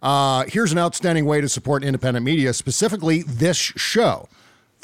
uh, 0.00 0.44
here's 0.46 0.70
an 0.70 0.78
outstanding 0.78 1.24
way 1.24 1.40
to 1.40 1.48
support 1.48 1.82
independent 1.82 2.24
media, 2.24 2.52
specifically 2.52 3.22
this 3.22 3.56
show, 3.56 4.28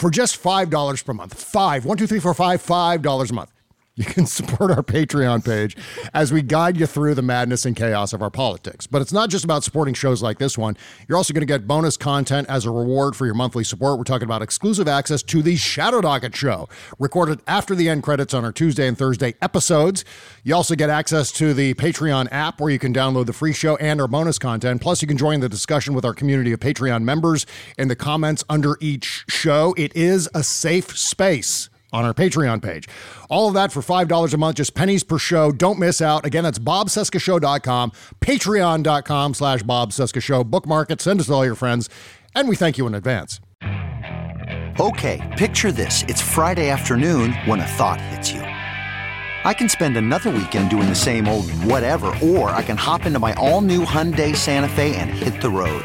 for 0.01 0.11
just 0.11 0.37
five 0.39 0.71
dollars 0.71 1.03
per 1.03 1.13
month. 1.13 1.35
Five, 1.35 1.85
one, 1.85 1.97
two, 1.99 2.07
three, 2.07 2.21
four, 2.21 2.35
five, 2.35 2.63
five 2.63 3.03
dollars 3.03 3.31
a 3.31 3.35
month. 3.35 3.53
You 4.01 4.07
can 4.07 4.25
support 4.25 4.71
our 4.71 4.83
Patreon 4.83 5.45
page 5.45 5.77
as 6.15 6.33
we 6.33 6.41
guide 6.41 6.79
you 6.79 6.87
through 6.87 7.15
the 7.15 7.23
madness 7.23 7.67
and 7.67 7.77
chaos 7.77 8.15
of 8.15 8.23
our 8.23 8.31
politics. 8.31 8.87
But 8.87 9.03
it's 9.03 9.13
not 9.13 9.29
just 9.29 9.45
about 9.45 9.63
supporting 9.63 9.93
shows 9.93 10.23
like 10.23 10.39
this 10.39 10.57
one. 10.57 10.79
You're 11.07 11.19
also 11.19 11.35
going 11.35 11.43
to 11.43 11.47
get 11.47 11.67
bonus 11.67 11.99
content 11.99 12.49
as 12.49 12.65
a 12.65 12.71
reward 12.71 13.15
for 13.15 13.27
your 13.27 13.35
monthly 13.35 13.63
support. 13.63 13.99
We're 13.99 14.05
talking 14.05 14.25
about 14.25 14.41
exclusive 14.41 14.89
access 14.89 15.23
to 15.25 15.43
the 15.43 15.55
Shadow 15.57 16.01
Docket 16.01 16.35
show, 16.35 16.67
recorded 16.99 17.41
after 17.47 17.75
the 17.75 17.91
end 17.91 18.03
credits 18.03 18.33
on 18.33 18.43
our 18.43 18.53
Tuesday 18.53 18.89
and 18.89 18.97
Thursday 18.97 19.35
episodes. 19.43 20.03
You 20.45 20.55
also 20.55 20.77
get 20.77 20.89
access 20.89 21.31
to 21.33 21.53
the 21.53 21.75
Patreon 21.75 22.29
app 22.31 22.59
where 22.59 22.71
you 22.71 22.79
can 22.79 22.95
download 22.95 23.27
the 23.27 23.35
free 23.35 23.53
show 23.53 23.77
and 23.77 24.01
our 24.01 24.09
bonus 24.09 24.39
content. 24.39 24.81
Plus, 24.81 25.03
you 25.03 25.09
can 25.09 25.19
join 25.19 25.41
the 25.41 25.49
discussion 25.51 25.93
with 25.93 26.07
our 26.07 26.15
community 26.15 26.53
of 26.53 26.61
Patreon 26.61 27.03
members 27.03 27.45
in 27.77 27.89
the 27.89 27.97
comments 27.97 28.45
under 28.49 28.79
each 28.81 29.27
show. 29.29 29.75
It 29.77 29.95
is 29.95 30.27
a 30.35 30.43
safe 30.43 30.97
space 30.97 31.70
on 31.93 32.05
our 32.05 32.15
Patreon 32.15 32.63
page. 32.63 32.89
All 33.29 33.49
of 33.49 33.55
that 33.55 33.73
for 33.73 33.81
$5 33.81 34.33
a 34.33 34.37
month, 34.37 34.57
just 34.57 34.75
pennies 34.75 35.05
per 35.05 35.19
show. 35.19 35.53
Don't 35.53 35.79
miss 35.79 36.01
out. 36.01 36.25
Again, 36.25 36.45
that's 36.45 36.59
bobcescashow.com, 36.59 37.93
patreon.com 38.21 39.35
slash 39.35 39.63
bobcescashow. 39.63 40.47
Bookmark 40.47 40.91
it, 40.91 41.01
send 41.01 41.21
to 41.21 41.33
all 41.33 41.45
your 41.45 41.55
friends, 41.55 41.89
and 42.35 42.49
we 42.49 42.57
thank 42.57 42.79
you 42.79 42.87
in 42.87 42.95
advance. 42.95 43.41
Okay, 44.81 45.21
picture 45.37 45.73
this. 45.73 46.05
It's 46.09 46.23
Friday 46.23 46.71
afternoon 46.71 47.33
when 47.45 47.61
a 47.61 47.67
thought 47.67 48.01
hits 48.01 48.33
you. 48.33 48.41
I 48.41 49.55
can 49.55 49.69
spend 49.69 49.97
another 49.97 50.31
weekend 50.31 50.71
doing 50.71 50.89
the 50.89 50.95
same 50.95 51.27
old 51.27 51.51
whatever, 51.65 52.15
or 52.23 52.51
I 52.51 52.63
can 52.63 52.77
hop 52.77 53.07
into 53.07 53.19
my 53.19 53.35
all 53.35 53.61
new 53.63 53.85
Hyundai 53.85 54.37
Santa 54.37 54.69
Fe 54.69 54.95
and 54.97 55.11
hit 55.11 55.41
the 55.41 55.51
road. 55.51 55.85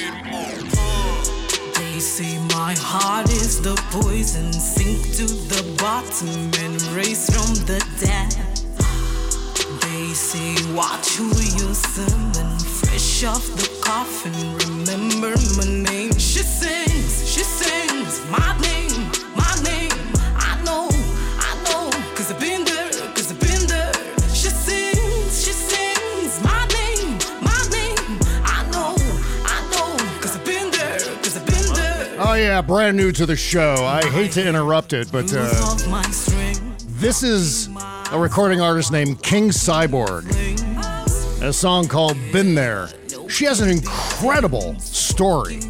They 0.00 0.06
say 2.00 2.38
my 2.54 2.74
heart 2.78 3.28
is 3.30 3.60
the 3.60 3.74
poison, 3.90 4.50
sink 4.52 5.02
to 5.16 5.26
the 5.26 5.62
bottom 5.78 6.28
and 6.64 6.80
race 6.96 7.28
from 7.28 7.54
the 7.66 7.84
dead. 8.00 8.32
They 9.82 10.14
say 10.14 10.54
watch 10.74 11.16
who 11.16 11.26
you 11.26 11.74
summon, 11.74 12.58
fresh 12.58 13.24
off 13.24 13.46
the 13.56 13.68
coffin. 13.82 14.32
Remember 14.56 15.36
my 15.56 15.66
name. 15.90 16.09
Yeah, 32.60 32.66
brand 32.66 32.94
new 32.98 33.10
to 33.12 33.24
the 33.24 33.36
show. 33.36 33.86
I 33.86 34.04
hate 34.10 34.32
to 34.32 34.46
interrupt 34.46 34.92
it, 34.92 35.10
but 35.10 35.32
uh, 35.34 35.48
this 36.88 37.22
is 37.22 37.70
a 38.12 38.18
recording 38.18 38.60
artist 38.60 38.92
named 38.92 39.22
KingCyborg. 39.22 40.26
A 41.40 41.54
song 41.54 41.88
called 41.88 42.18
Been 42.34 42.54
There. 42.54 42.90
She 43.30 43.46
has 43.46 43.60
an 43.60 43.70
incredible 43.70 44.78
story. 44.78 45.60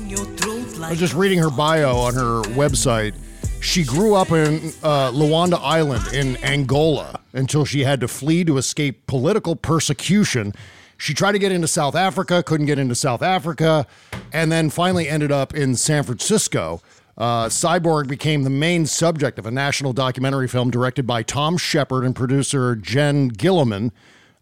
I 0.83 0.91
was 0.91 0.99
just 0.99 1.15
reading 1.15 1.39
her 1.39 1.51
bio 1.51 1.97
on 1.97 2.15
her 2.15 2.43
website. 2.57 3.15
She 3.61 3.85
grew 3.85 4.17
up 4.17 4.33
in 4.33 4.73
uh, 4.83 5.13
Luanda 5.13 5.61
Island 5.63 6.13
in 6.13 6.39
Angola 6.43 7.21
until 7.33 7.65
she 7.65 7.85
had 7.85 8.01
to 8.01 8.09
flee 8.09 8.43
to 8.43 8.59
escape 8.59 9.07
political 9.07 9.55
persecution. 9.55 10.55
She 11.01 11.15
tried 11.15 11.33
to 11.33 11.39
get 11.39 11.51
into 11.51 11.67
South 11.67 11.95
Africa, 11.95 12.43
couldn't 12.43 12.67
get 12.67 12.79
into 12.79 12.95
South 12.95 13.23
Africa, 13.23 13.87
and 14.35 14.53
then 14.53 14.69
finally 14.69 15.09
ended 15.09 15.33
up 15.33 15.55
in 15.55 15.75
San 15.75 16.03
Francisco. 16.03 16.83
Uh, 17.17 17.47
Cyborg 17.47 18.07
became 18.07 18.43
the 18.43 18.51
main 18.51 18.85
subject 18.85 19.39
of 19.39 19.47
a 19.47 19.51
national 19.51 19.95
documentary 19.95 20.47
film 20.47 20.71
directed 20.71 21.07
by 21.07 21.23
Tom 21.23 21.57
Shepard 21.57 22.05
and 22.05 22.15
producer 22.15 22.77
Jen 22.77 23.31
Gilliman. 23.31 23.93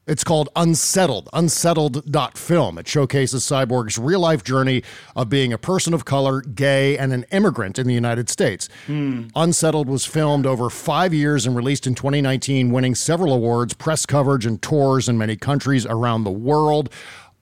It's 0.09 0.25
called 0.25 0.49
Unsettled, 0.57 1.29
unsettled.film. 1.35 2.79
It 2.79 2.89
showcases 2.89 3.45
Cyborg's 3.45 3.99
real 3.99 4.21
life 4.21 4.43
journey 4.43 4.83
of 5.15 5.29
being 5.29 5.53
a 5.53 5.59
person 5.59 5.93
of 5.95 6.05
color, 6.05 6.41
gay, 6.41 6.97
and 6.97 7.13
an 7.13 7.25
immigrant 7.31 7.79
in 7.79 7.87
the 7.87 7.95
United 7.95 8.29
States. 8.31 8.69
Hmm. 8.87 9.29
Unsettled 9.37 9.89
was 9.89 10.05
filmed 10.07 10.47
over 10.47 10.71
five 10.71 11.13
years 11.13 11.47
and 11.47 11.55
released 11.55 11.87
in 11.87 11.95
2019, 11.95 12.71
winning 12.73 12.95
several 12.95 13.33
awards, 13.33 13.75
press 13.75 14.07
coverage, 14.07 14.47
and 14.47 14.61
tours 14.63 15.09
in 15.09 15.19
many 15.19 15.37
countries 15.37 15.85
around 15.87 16.25
the 16.25 16.31
world. 16.31 16.89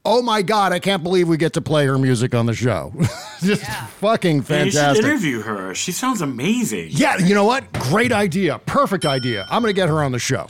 Oh 0.05 0.23
my 0.23 0.43
God, 0.43 0.73
I 0.73 0.79
can't 0.79 1.03
believe 1.03 1.29
we 1.29 1.37
get 1.37 1.53
to 1.55 1.61
play 1.61 1.87
her 1.87 1.99
music 1.99 2.35
on 2.35 2.47
the 2.47 2.55
show. 2.55 2.93
Just 3.41 3.65
fucking 3.65 4.45
Yeah, 4.49 4.65
you 4.65 4.71
should 4.71 4.75
fantastic. 4.75 5.05
interview 5.05 5.43
her. 5.43 5.75
She 5.75 5.91
sounds 5.93 6.21
amazing. 6.21 6.89
Yeah, 6.91 7.19
you 7.19 7.35
know 7.35 7.45
what? 7.45 7.73
Great 7.73 8.13
idea. 8.13 8.59
Perfect 8.67 9.05
idea. 9.05 9.47
I'm 9.51 9.63
going 9.63 9.75
to 9.75 9.81
get 9.81 9.89
her 9.89 10.03
on 10.03 10.13
the 10.13 10.19
show. 10.21 10.49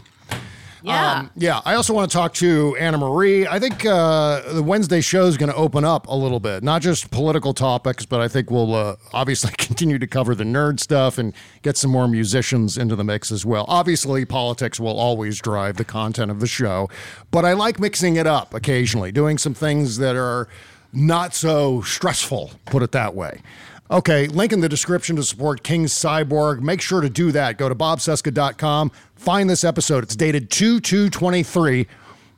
Yeah. 0.86 1.12
Um, 1.12 1.30
yeah. 1.34 1.60
I 1.64 1.74
also 1.74 1.92
want 1.92 2.08
to 2.10 2.16
talk 2.16 2.32
to 2.34 2.76
Anna 2.78 2.96
Marie. 2.96 3.46
I 3.46 3.58
think 3.58 3.84
uh, 3.84 4.52
the 4.52 4.62
Wednesday 4.62 5.00
show 5.00 5.26
is 5.26 5.36
going 5.36 5.50
to 5.50 5.56
open 5.56 5.84
up 5.84 6.06
a 6.06 6.14
little 6.14 6.38
bit, 6.38 6.62
not 6.62 6.80
just 6.80 7.10
political 7.10 7.52
topics, 7.52 8.06
but 8.06 8.20
I 8.20 8.28
think 8.28 8.52
we'll 8.52 8.72
uh, 8.74 8.96
obviously 9.12 9.50
continue 9.58 9.98
to 9.98 10.06
cover 10.06 10.34
the 10.36 10.44
nerd 10.44 10.78
stuff 10.78 11.18
and 11.18 11.34
get 11.62 11.76
some 11.76 11.90
more 11.90 12.06
musicians 12.06 12.78
into 12.78 12.94
the 12.94 13.02
mix 13.02 13.32
as 13.32 13.44
well. 13.44 13.64
Obviously, 13.66 14.24
politics 14.24 14.78
will 14.78 14.96
always 14.96 15.40
drive 15.40 15.76
the 15.76 15.84
content 15.84 16.30
of 16.30 16.38
the 16.38 16.46
show, 16.46 16.88
but 17.32 17.44
I 17.44 17.54
like 17.54 17.80
mixing 17.80 18.14
it 18.14 18.26
up 18.28 18.54
occasionally, 18.54 19.10
doing 19.10 19.38
some 19.38 19.54
things 19.54 19.98
that 19.98 20.14
are 20.14 20.48
not 20.92 21.34
so 21.34 21.82
stressful, 21.82 22.52
put 22.66 22.82
it 22.84 22.92
that 22.92 23.14
way. 23.14 23.42
Okay, 23.90 24.26
link 24.26 24.52
in 24.52 24.60
the 24.60 24.68
description 24.68 25.14
to 25.16 25.22
support 25.22 25.62
KingCyborg. 25.62 26.60
Make 26.60 26.80
sure 26.80 27.00
to 27.00 27.08
do 27.08 27.30
that. 27.32 27.56
Go 27.56 27.68
to 27.68 27.74
bobcesca.com, 27.74 28.90
find 29.14 29.48
this 29.48 29.62
episode. 29.62 30.02
It's 30.02 30.16
dated 30.16 30.50
2 30.50 30.80
2 30.80 31.08
23. 31.10 31.86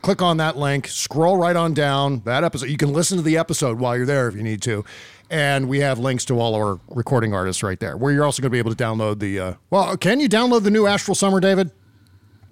click 0.03 0.22
on 0.22 0.36
that 0.36 0.57
link, 0.57 0.86
scroll 0.86 1.36
right 1.38 1.57
on 1.57 1.72
down 1.74 2.20
that 2.24 2.44
episode. 2.44 2.68
You 2.68 2.76
can 2.76 2.92
listen 2.92 3.16
to 3.16 3.22
the 3.22 3.36
episode 3.38 3.78
while 3.80 3.96
you're 3.96 4.07
there 4.07 4.28
if 4.28 4.34
you 4.36 4.42
need 4.42 4.61
to. 4.62 4.84
And 5.30 5.68
we 5.68 5.80
have 5.80 5.99
links 5.99 6.24
to 6.26 6.38
all 6.38 6.55
our 6.55 6.80
recording 6.88 7.34
artists 7.34 7.62
right 7.62 7.78
there, 7.80 7.96
where 7.96 8.12
you're 8.12 8.24
also 8.24 8.40
going 8.42 8.49
to 8.51 8.53
be 8.55 8.59
able 8.59 8.74
to 8.74 8.82
download 8.82 9.18
the. 9.18 9.40
Uh, 9.40 9.55
well, 9.70 9.96
can 9.96 10.20
you 10.20 10.28
download 10.28 10.62
the 10.64 10.70
new 10.70 10.86
Astral 10.86 11.14
Summer, 11.14 11.40
David? 11.40 11.70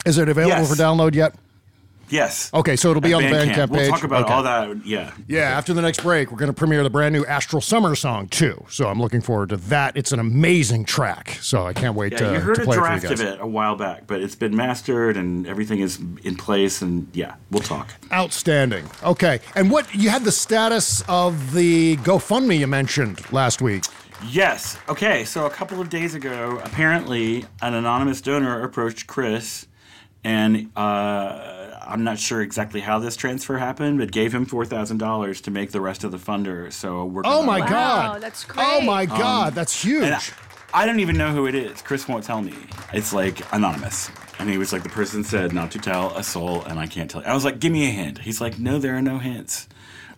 Is 0.04 0.18
it 0.18 0.28
available 0.28 0.58
Yes. 0.58 0.68
for 0.74 0.80
download 0.80 1.14
yet? 1.14 1.34
Yes. 2.08 2.50
Okay, 2.54 2.76
so 2.76 2.90
it'll 2.90 3.00
be 3.00 3.12
At 3.12 3.16
on 3.16 3.22
the 3.24 3.28
Bandcamp 3.28 3.70
We'll 3.70 3.90
talk 3.90 4.04
about 4.04 4.24
Okay. 4.24 4.32
all 4.32 4.42
that. 4.42 4.86
Yeah. 4.86 5.12
Yeah, 5.26 5.40
after 5.40 5.72
the 5.72 5.82
next 5.82 6.02
break, 6.02 6.30
we're 6.30 6.38
going 6.38 6.50
to 6.50 6.56
premiere 6.56 6.82
the 6.82 6.90
brand 6.90 7.12
new 7.14 7.24
Astral 7.26 7.60
Summer 7.60 7.94
song 7.94 8.28
too. 8.28 8.64
So 8.68 8.88
I'm 8.88 9.00
looking 9.00 9.20
forward 9.20 9.48
to 9.50 9.56
that. 9.56 9.96
It's 9.96 10.12
an 10.12 10.18
amazing 10.20 10.84
track, 10.84 11.38
so 11.40 11.66
I 11.66 11.72
can't 11.72 11.94
wait 11.94 12.12
Yeah, 12.12 12.18
to, 12.18 12.32
you 12.34 12.40
heard 12.40 12.56
to 12.56 12.62
a 12.62 12.64
play 12.64 12.76
draft 12.76 13.04
it 13.04 13.10
of 13.12 13.20
it 13.20 13.38
a 13.40 13.46
while 13.46 13.76
back, 13.76 14.06
but 14.06 14.20
it's 14.20 14.36
been 14.36 14.54
mastered 14.54 15.16
and 15.16 15.46
everything 15.46 15.80
is 15.80 15.98
in 16.22 16.36
place. 16.36 16.82
And 16.82 17.08
yeah, 17.12 17.34
we'll 17.50 17.62
talk. 17.62 17.88
Outstanding. 18.12 18.84
Okay, 19.02 19.40
and 19.54 19.70
what 19.70 19.92
you 19.94 20.10
had 20.10 20.24
the 20.24 20.32
status 20.32 21.02
of 21.08 21.52
the 21.54 21.96
GoFundMe 21.98 22.58
you 22.58 22.66
mentioned 22.66 23.20
last 23.32 23.60
week? 23.60 23.84
Yes. 24.28 24.78
Okay. 24.88 25.24
So 25.24 25.44
a 25.44 25.50
couple 25.50 25.80
of 25.80 25.90
days 25.90 26.14
ago, 26.14 26.60
apparently, 26.64 27.44
an 27.60 27.74
anonymous 27.74 28.20
donor 28.22 28.62
approached 28.62 29.06
Chris, 29.06 29.66
and 30.24 30.70
uh, 30.74 31.55
I'm 31.86 32.04
not 32.04 32.18
sure 32.18 32.42
exactly 32.42 32.80
how 32.80 32.98
this 32.98 33.16
transfer 33.16 33.58
happened, 33.58 33.98
but 33.98 34.10
gave 34.10 34.34
him 34.34 34.44
four 34.46 34.64
thousand 34.64 34.98
dollars 34.98 35.40
to 35.42 35.50
make 35.50 35.70
the 35.70 35.80
rest 35.80 36.04
of 36.04 36.10
the 36.12 36.18
funder. 36.18 36.72
So 36.72 37.04
we're. 37.04 37.22
Oh 37.24 37.42
my 37.42 37.60
Wow, 37.60 37.66
God! 37.68 38.22
that's 38.22 38.46
Oh 38.56 38.80
my 38.80 39.06
God, 39.06 39.54
that's 39.54 39.82
huge. 39.82 40.04
Um, 40.04 40.20
I, 40.74 40.82
I 40.82 40.86
don't 40.86 41.00
even 41.00 41.16
know 41.16 41.32
who 41.32 41.46
it 41.46 41.54
is. 41.54 41.80
Chris 41.82 42.08
won't 42.08 42.24
tell 42.24 42.42
me. 42.42 42.54
It's 42.92 43.12
like 43.12 43.40
anonymous. 43.54 44.10
And 44.38 44.50
he 44.50 44.58
was 44.58 44.72
like, 44.72 44.82
the 44.82 44.90
person 44.90 45.24
said 45.24 45.54
not 45.54 45.70
to 45.70 45.78
tell 45.78 46.14
a 46.16 46.22
soul, 46.22 46.62
and 46.64 46.78
I 46.78 46.86
can't 46.86 47.10
tell. 47.10 47.22
You. 47.22 47.28
I 47.28 47.34
was 47.34 47.44
like, 47.44 47.58
give 47.58 47.72
me 47.72 47.86
a 47.86 47.90
hint. 47.90 48.18
He's 48.18 48.40
like, 48.40 48.58
no, 48.58 48.78
there 48.78 48.94
are 48.96 49.02
no 49.02 49.18
hints. 49.18 49.66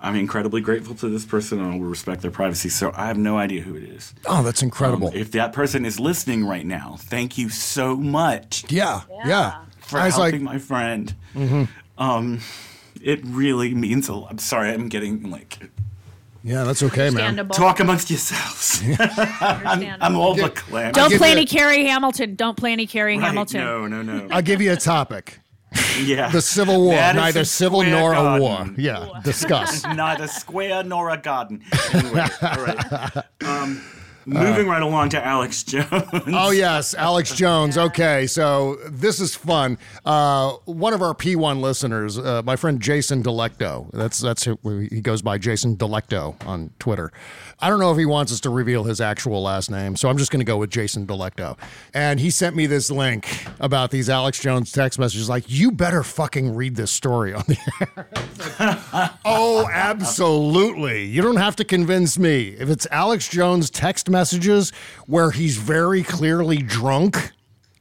I'm 0.00 0.14
incredibly 0.16 0.60
grateful 0.60 0.94
to 0.96 1.08
this 1.08 1.24
person 1.24 1.58
and 1.58 1.74
I 1.74 1.76
will 1.76 1.86
respect 1.86 2.22
their 2.22 2.30
privacy. 2.30 2.68
So 2.68 2.92
I 2.94 3.06
have 3.06 3.18
no 3.18 3.36
idea 3.36 3.62
who 3.62 3.74
it 3.74 3.82
is. 3.82 4.14
oh, 4.26 4.42
that's 4.42 4.62
incredible. 4.62 5.08
Um, 5.08 5.14
if 5.14 5.32
that 5.32 5.52
person 5.52 5.84
is 5.84 5.98
listening 5.98 6.44
right 6.44 6.64
now, 6.64 6.96
thank 6.98 7.36
you 7.36 7.48
so 7.48 7.96
much 7.96 8.64
yeah, 8.70 9.02
yeah. 9.26 9.64
For 9.88 9.98
I 9.98 10.06
was 10.06 10.16
helping 10.16 10.44
like, 10.44 10.54
my 10.54 10.58
friend. 10.58 11.14
Mhm. 11.34 11.68
Um, 11.96 12.40
it 13.00 13.20
really 13.24 13.74
means 13.74 14.08
a 14.08 14.14
lot. 14.14 14.30
I'm 14.30 14.38
sorry, 14.38 14.72
I'm 14.72 14.88
getting 14.88 15.30
like 15.30 15.58
yeah, 16.44 16.64
that's 16.64 16.82
okay, 16.82 17.10
man. 17.10 17.48
Talk 17.48 17.80
amongst 17.80 18.10
yourselves. 18.10 18.82
I'm, 19.40 19.96
I'm 20.00 20.16
all 20.16 20.34
the 20.34 20.50
clan. 20.50 20.92
Don't 20.92 21.14
play 21.14 21.32
any 21.32 21.44
Carrie 21.44 21.84
Hamilton. 21.84 22.36
Don't 22.36 22.56
play 22.56 22.72
any 22.72 22.86
Carrie 22.86 23.18
Right, 23.18 23.26
Hamilton. 23.26 23.60
No, 23.60 23.86
no, 23.86 24.02
no. 24.02 24.28
I'll 24.30 24.42
give 24.42 24.62
you 24.62 24.72
a 24.72 24.76
topic. 24.76 25.40
yeah, 26.00 26.30
The 26.30 26.40
Civil 26.40 26.80
War, 26.80 26.94
Madison 26.94 27.24
neither 27.24 27.44
civil 27.44 27.80
Square 27.80 28.00
nor 28.00 28.14
a 28.14 28.40
war. 28.40 28.70
Yeah, 28.78 29.20
discuss. 29.22 29.84
Neither 29.94 30.26
square 30.26 30.82
nor 30.82 31.10
a 31.10 31.18
garden. 31.18 31.62
Anyway, 31.92 32.26
all 32.40 32.64
right. 32.64 33.16
Um, 33.44 33.82
moving 34.28 34.68
right 34.68 34.82
along 34.82 35.10
to 35.10 35.24
Alex 35.24 35.62
Jones. 35.64 35.88
Oh 36.26 36.50
yes, 36.50 36.94
Alex 36.94 37.34
Jones. 37.34 37.78
Okay, 37.78 38.26
so 38.26 38.76
this 38.88 39.20
is 39.20 39.34
fun. 39.34 39.78
Uh, 40.04 40.52
one 40.64 40.92
of 40.92 41.02
our 41.02 41.14
P1 41.14 41.60
listeners, 41.60 42.18
uh, 42.18 42.42
my 42.44 42.56
friend 42.56 42.80
Jason 42.80 43.22
Delecto. 43.22 43.90
That's 43.92 44.18
that's 44.20 44.44
who 44.44 44.58
he 44.90 45.00
goes 45.00 45.22
by, 45.22 45.38
Jason 45.38 45.76
Delecto 45.76 46.34
on 46.46 46.70
Twitter. 46.78 47.12
I 47.60 47.70
don't 47.70 47.80
know 47.80 47.90
if 47.90 47.98
he 47.98 48.06
wants 48.06 48.32
us 48.32 48.38
to 48.40 48.50
reveal 48.50 48.84
his 48.84 49.00
actual 49.00 49.42
last 49.42 49.68
name, 49.68 49.96
so 49.96 50.08
I'm 50.08 50.16
just 50.16 50.30
going 50.30 50.38
to 50.38 50.44
go 50.44 50.58
with 50.58 50.70
Jason 50.70 51.08
Delecto. 51.08 51.58
And 51.92 52.20
he 52.20 52.30
sent 52.30 52.54
me 52.54 52.66
this 52.66 52.88
link 52.88 53.26
about 53.58 53.90
these 53.90 54.08
Alex 54.08 54.38
Jones 54.40 54.70
text 54.70 54.96
messages. 54.96 55.28
Like, 55.28 55.44
you 55.48 55.72
better 55.72 56.04
fucking 56.04 56.54
read 56.54 56.76
this 56.76 56.92
story 56.92 57.34
on 57.34 57.42
the 57.48 57.58
air. 57.96 59.10
oh, 59.24 59.68
absolutely. 59.72 61.06
You 61.06 61.20
don't 61.20 61.36
have 61.36 61.56
to 61.56 61.64
convince 61.64 62.16
me. 62.16 62.50
If 62.50 62.70
it's 62.70 62.86
Alex 62.92 63.28
Jones 63.28 63.70
text 63.70 64.08
messages 64.18 64.72
where 65.06 65.30
he's 65.30 65.56
very 65.56 66.02
clearly 66.02 66.58
drunk, 66.58 67.30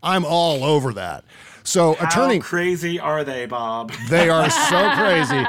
I'm 0.03 0.23
all 0.23 0.63
over 0.63 0.93
that. 0.93 1.23
So, 1.63 1.95
How 1.95 2.07
attorney, 2.07 2.39
crazy 2.39 2.99
are 2.99 3.23
they, 3.23 3.47
Bob? 3.47 3.91
they 4.09 4.29
are 4.29 4.49
so 4.49 4.89
crazy. 4.95 5.43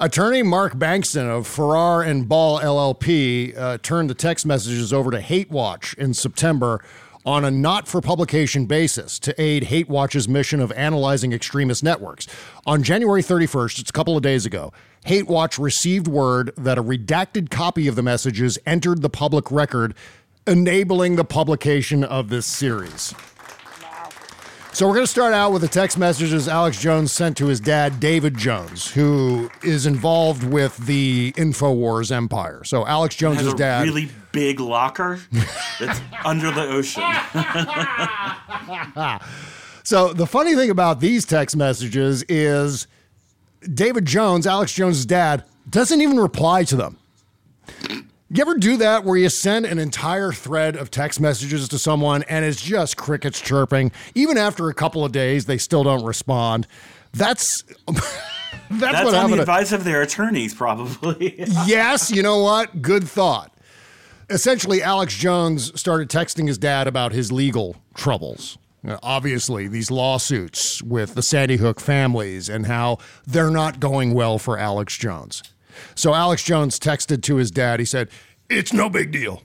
Attorney 0.00 0.42
Mark 0.42 0.74
Bankston 0.74 1.28
of 1.28 1.46
Farrar 1.46 2.02
and 2.02 2.28
Ball 2.28 2.58
LLP 2.60 3.56
uh, 3.56 3.78
turned 3.78 4.10
the 4.10 4.14
text 4.14 4.44
messages 4.44 4.92
over 4.92 5.10
to 5.12 5.20
Hate 5.20 5.50
Watch 5.50 5.94
in 5.94 6.12
September 6.14 6.84
on 7.28 7.44
a 7.44 7.50
not 7.50 7.86
for 7.86 8.00
publication 8.00 8.64
basis 8.64 9.18
to 9.18 9.38
aid 9.38 9.64
Hate 9.64 9.86
Watch's 9.86 10.26
mission 10.26 10.60
of 10.60 10.72
analyzing 10.72 11.34
extremist 11.34 11.84
networks. 11.84 12.26
On 12.64 12.82
January 12.82 13.20
31st, 13.20 13.80
it's 13.80 13.90
a 13.90 13.92
couple 13.92 14.16
of 14.16 14.22
days 14.22 14.46
ago, 14.46 14.72
Hate 15.04 15.26
Watch 15.26 15.58
received 15.58 16.08
word 16.08 16.54
that 16.56 16.78
a 16.78 16.82
redacted 16.82 17.50
copy 17.50 17.86
of 17.86 17.96
the 17.96 18.02
messages 18.02 18.58
entered 18.64 19.02
the 19.02 19.10
public 19.10 19.50
record, 19.50 19.94
enabling 20.46 21.16
the 21.16 21.24
publication 21.24 22.02
of 22.02 22.30
this 22.30 22.46
series. 22.46 23.14
So 24.78 24.86
we're 24.86 24.94
going 24.94 25.06
to 25.06 25.10
start 25.10 25.34
out 25.34 25.50
with 25.50 25.62
the 25.62 25.66
text 25.66 25.98
messages 25.98 26.46
Alex 26.46 26.80
Jones 26.80 27.10
sent 27.10 27.36
to 27.38 27.46
his 27.46 27.58
dad, 27.58 27.98
David 27.98 28.38
Jones, 28.38 28.88
who 28.88 29.50
is 29.64 29.86
involved 29.86 30.44
with 30.44 30.76
the 30.76 31.32
InfoWars 31.32 32.12
empire. 32.12 32.62
So 32.62 32.86
Alex 32.86 33.16
Jones's 33.16 33.52
a 33.52 33.56
dad. 33.56 33.82
really 33.82 34.08
big 34.30 34.60
locker 34.60 35.18
that's 35.80 36.00
under 36.24 36.52
the 36.52 36.62
ocean. 36.62 37.02
So 39.82 40.12
the 40.12 40.26
funny 40.26 40.54
thing 40.54 40.70
about 40.70 41.00
these 41.00 41.24
text 41.24 41.56
messages 41.56 42.22
is 42.28 42.86
David 43.74 44.04
Jones, 44.04 44.46
Alex 44.46 44.74
Jones' 44.74 45.06
dad, 45.06 45.44
doesn't 45.68 46.00
even 46.00 46.20
reply 46.20 46.62
to 46.64 46.76
them. 46.76 46.98
You 48.30 48.42
ever 48.42 48.58
do 48.58 48.76
that 48.76 49.04
where 49.04 49.16
you 49.16 49.30
send 49.30 49.64
an 49.64 49.78
entire 49.78 50.32
thread 50.32 50.76
of 50.76 50.90
text 50.90 51.18
messages 51.18 51.66
to 51.68 51.78
someone 51.78 52.24
and 52.24 52.44
it's 52.44 52.60
just 52.60 52.98
crickets 52.98 53.40
chirping? 53.40 53.90
Even 54.14 54.36
after 54.36 54.68
a 54.68 54.74
couple 54.74 55.02
of 55.02 55.12
days, 55.12 55.46
they 55.46 55.56
still 55.56 55.82
don't 55.82 56.04
respond. 56.04 56.66
That's 57.14 57.62
that's, 57.86 58.02
That's, 58.70 59.04
what 59.04 59.14
on 59.14 59.14
happened. 59.14 59.34
the 59.34 59.40
advice 59.40 59.72
of 59.72 59.84
their 59.84 60.02
attorneys, 60.02 60.52
probably. 60.52 61.36
yes, 61.66 62.10
you 62.10 62.22
know 62.22 62.42
what? 62.42 62.82
Good 62.82 63.08
thought. 63.08 63.50
Essentially, 64.28 64.82
Alex 64.82 65.16
Jones 65.16 65.78
started 65.80 66.10
texting 66.10 66.48
his 66.48 66.58
dad 66.58 66.86
about 66.86 67.12
his 67.12 67.32
legal 67.32 67.76
troubles. 67.94 68.58
You 68.82 68.90
know, 68.90 68.98
obviously, 69.02 69.68
these 69.68 69.90
lawsuits 69.90 70.82
with 70.82 71.14
the 71.14 71.22
Sandy 71.22 71.56
Hook 71.56 71.80
families 71.80 72.50
and 72.50 72.66
how 72.66 72.98
they're 73.26 73.50
not 73.50 73.80
going 73.80 74.12
well 74.12 74.38
for 74.38 74.58
Alex 74.58 74.98
Jones. 74.98 75.42
So, 75.94 76.14
Alex 76.14 76.42
Jones 76.42 76.78
texted 76.78 77.22
to 77.22 77.36
his 77.36 77.50
dad. 77.50 77.80
He 77.80 77.86
said, 77.86 78.08
It's 78.48 78.72
no 78.72 78.88
big 78.88 79.10
deal. 79.10 79.42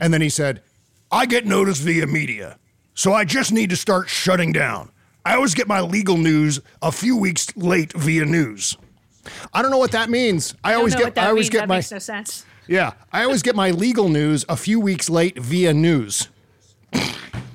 And 0.00 0.12
then 0.12 0.20
he 0.20 0.28
said, 0.28 0.62
I 1.10 1.26
get 1.26 1.46
noticed 1.46 1.82
via 1.82 2.06
media, 2.06 2.58
so 2.94 3.12
I 3.12 3.24
just 3.24 3.52
need 3.52 3.70
to 3.70 3.76
start 3.76 4.08
shutting 4.08 4.52
down. 4.52 4.90
I 5.24 5.34
always 5.34 5.54
get 5.54 5.68
my 5.68 5.80
legal 5.80 6.16
news 6.16 6.60
a 6.82 6.90
few 6.92 7.16
weeks 7.16 7.54
late 7.56 7.92
via 7.92 8.24
news. 8.24 8.76
I 9.52 9.62
don't 9.62 9.70
know 9.70 9.78
what 9.78 9.92
that 9.92 10.08
means. 10.10 10.54
I, 10.64 10.68
I 10.68 10.72
don't 10.72 10.78
always 10.80 10.94
know 10.94 10.98
get 11.00 11.04
what 11.06 11.14
that 11.16 11.24
I 11.24 11.28
always 11.28 11.44
means. 11.44 11.50
get 11.50 11.58
that 11.60 11.68
my 11.68 11.76
makes 11.76 11.92
no 11.92 11.98
sense. 11.98 12.46
yeah, 12.66 12.92
I 13.12 13.24
always 13.24 13.42
get 13.42 13.54
my 13.54 13.70
legal 13.70 14.08
news 14.08 14.44
a 14.48 14.56
few 14.56 14.80
weeks 14.80 15.08
late 15.10 15.38
via 15.38 15.72
news. 15.74 16.28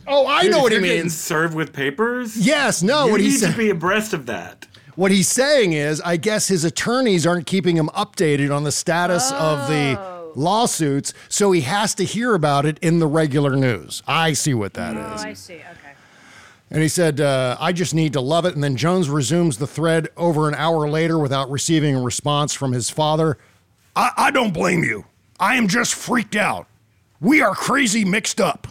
oh, 0.07 0.25
I 0.27 0.43
Dude, 0.43 0.51
know 0.51 0.59
what 0.61 0.71
he 0.71 0.79
means. 0.79 1.15
Served 1.15 1.55
with 1.55 1.73
papers? 1.73 2.37
Yes, 2.37 2.83
no, 2.83 3.05
you 3.05 3.11
what 3.11 3.21
he 3.21 3.27
need 3.27 3.37
said- 3.39 3.51
to 3.51 3.57
be 3.57 3.69
abreast 3.69 4.13
of 4.13 4.25
that. 4.27 4.67
What 4.95 5.11
he's 5.11 5.27
saying 5.27 5.73
is, 5.73 6.01
I 6.01 6.17
guess 6.17 6.47
his 6.47 6.63
attorneys 6.63 7.25
aren't 7.25 7.47
keeping 7.47 7.75
him 7.77 7.89
updated 7.95 8.55
on 8.55 8.63
the 8.63 8.71
status 8.71 9.31
of 9.31 9.67
the 9.67 9.99
lawsuits, 10.35 11.13
so 11.29 11.51
he 11.51 11.61
has 11.61 11.95
to 11.95 12.03
hear 12.03 12.35
about 12.35 12.65
it 12.65 12.77
in 12.79 12.99
the 12.99 13.07
regular 13.07 13.55
news. 13.55 14.03
I 14.07 14.33
see 14.33 14.53
what 14.53 14.73
that 14.75 14.95
Oh, 14.95 15.13
is. 15.15 15.23
I 15.23 15.33
see. 15.33 15.53
Okay. 15.55 15.93
And 16.71 16.81
he 16.81 16.87
said, 16.87 17.21
uh, 17.21 17.55
I 17.59 17.71
just 17.71 17.93
need 17.93 18.13
to 18.13 18.21
love 18.21 18.45
it. 18.45 18.55
And 18.55 18.63
then 18.63 18.75
Jones 18.75 19.09
resumes 19.09 19.57
the 19.57 19.67
thread 19.67 20.07
over 20.17 20.47
an 20.47 20.55
hour 20.55 20.89
later 20.89 21.19
without 21.19 21.49
receiving 21.51 21.95
a 21.95 22.01
response 22.01 22.53
from 22.53 22.71
his 22.71 22.89
father. 22.89 23.37
I, 23.95 24.11
I 24.17 24.31
don't 24.31 24.53
blame 24.53 24.83
you. 24.83 25.05
I 25.39 25.55
am 25.55 25.67
just 25.67 25.93
freaked 25.93 26.35
out. 26.35 26.67
We 27.19 27.41
are 27.41 27.53
crazy 27.53 28.05
mixed 28.05 28.41
up. 28.41 28.67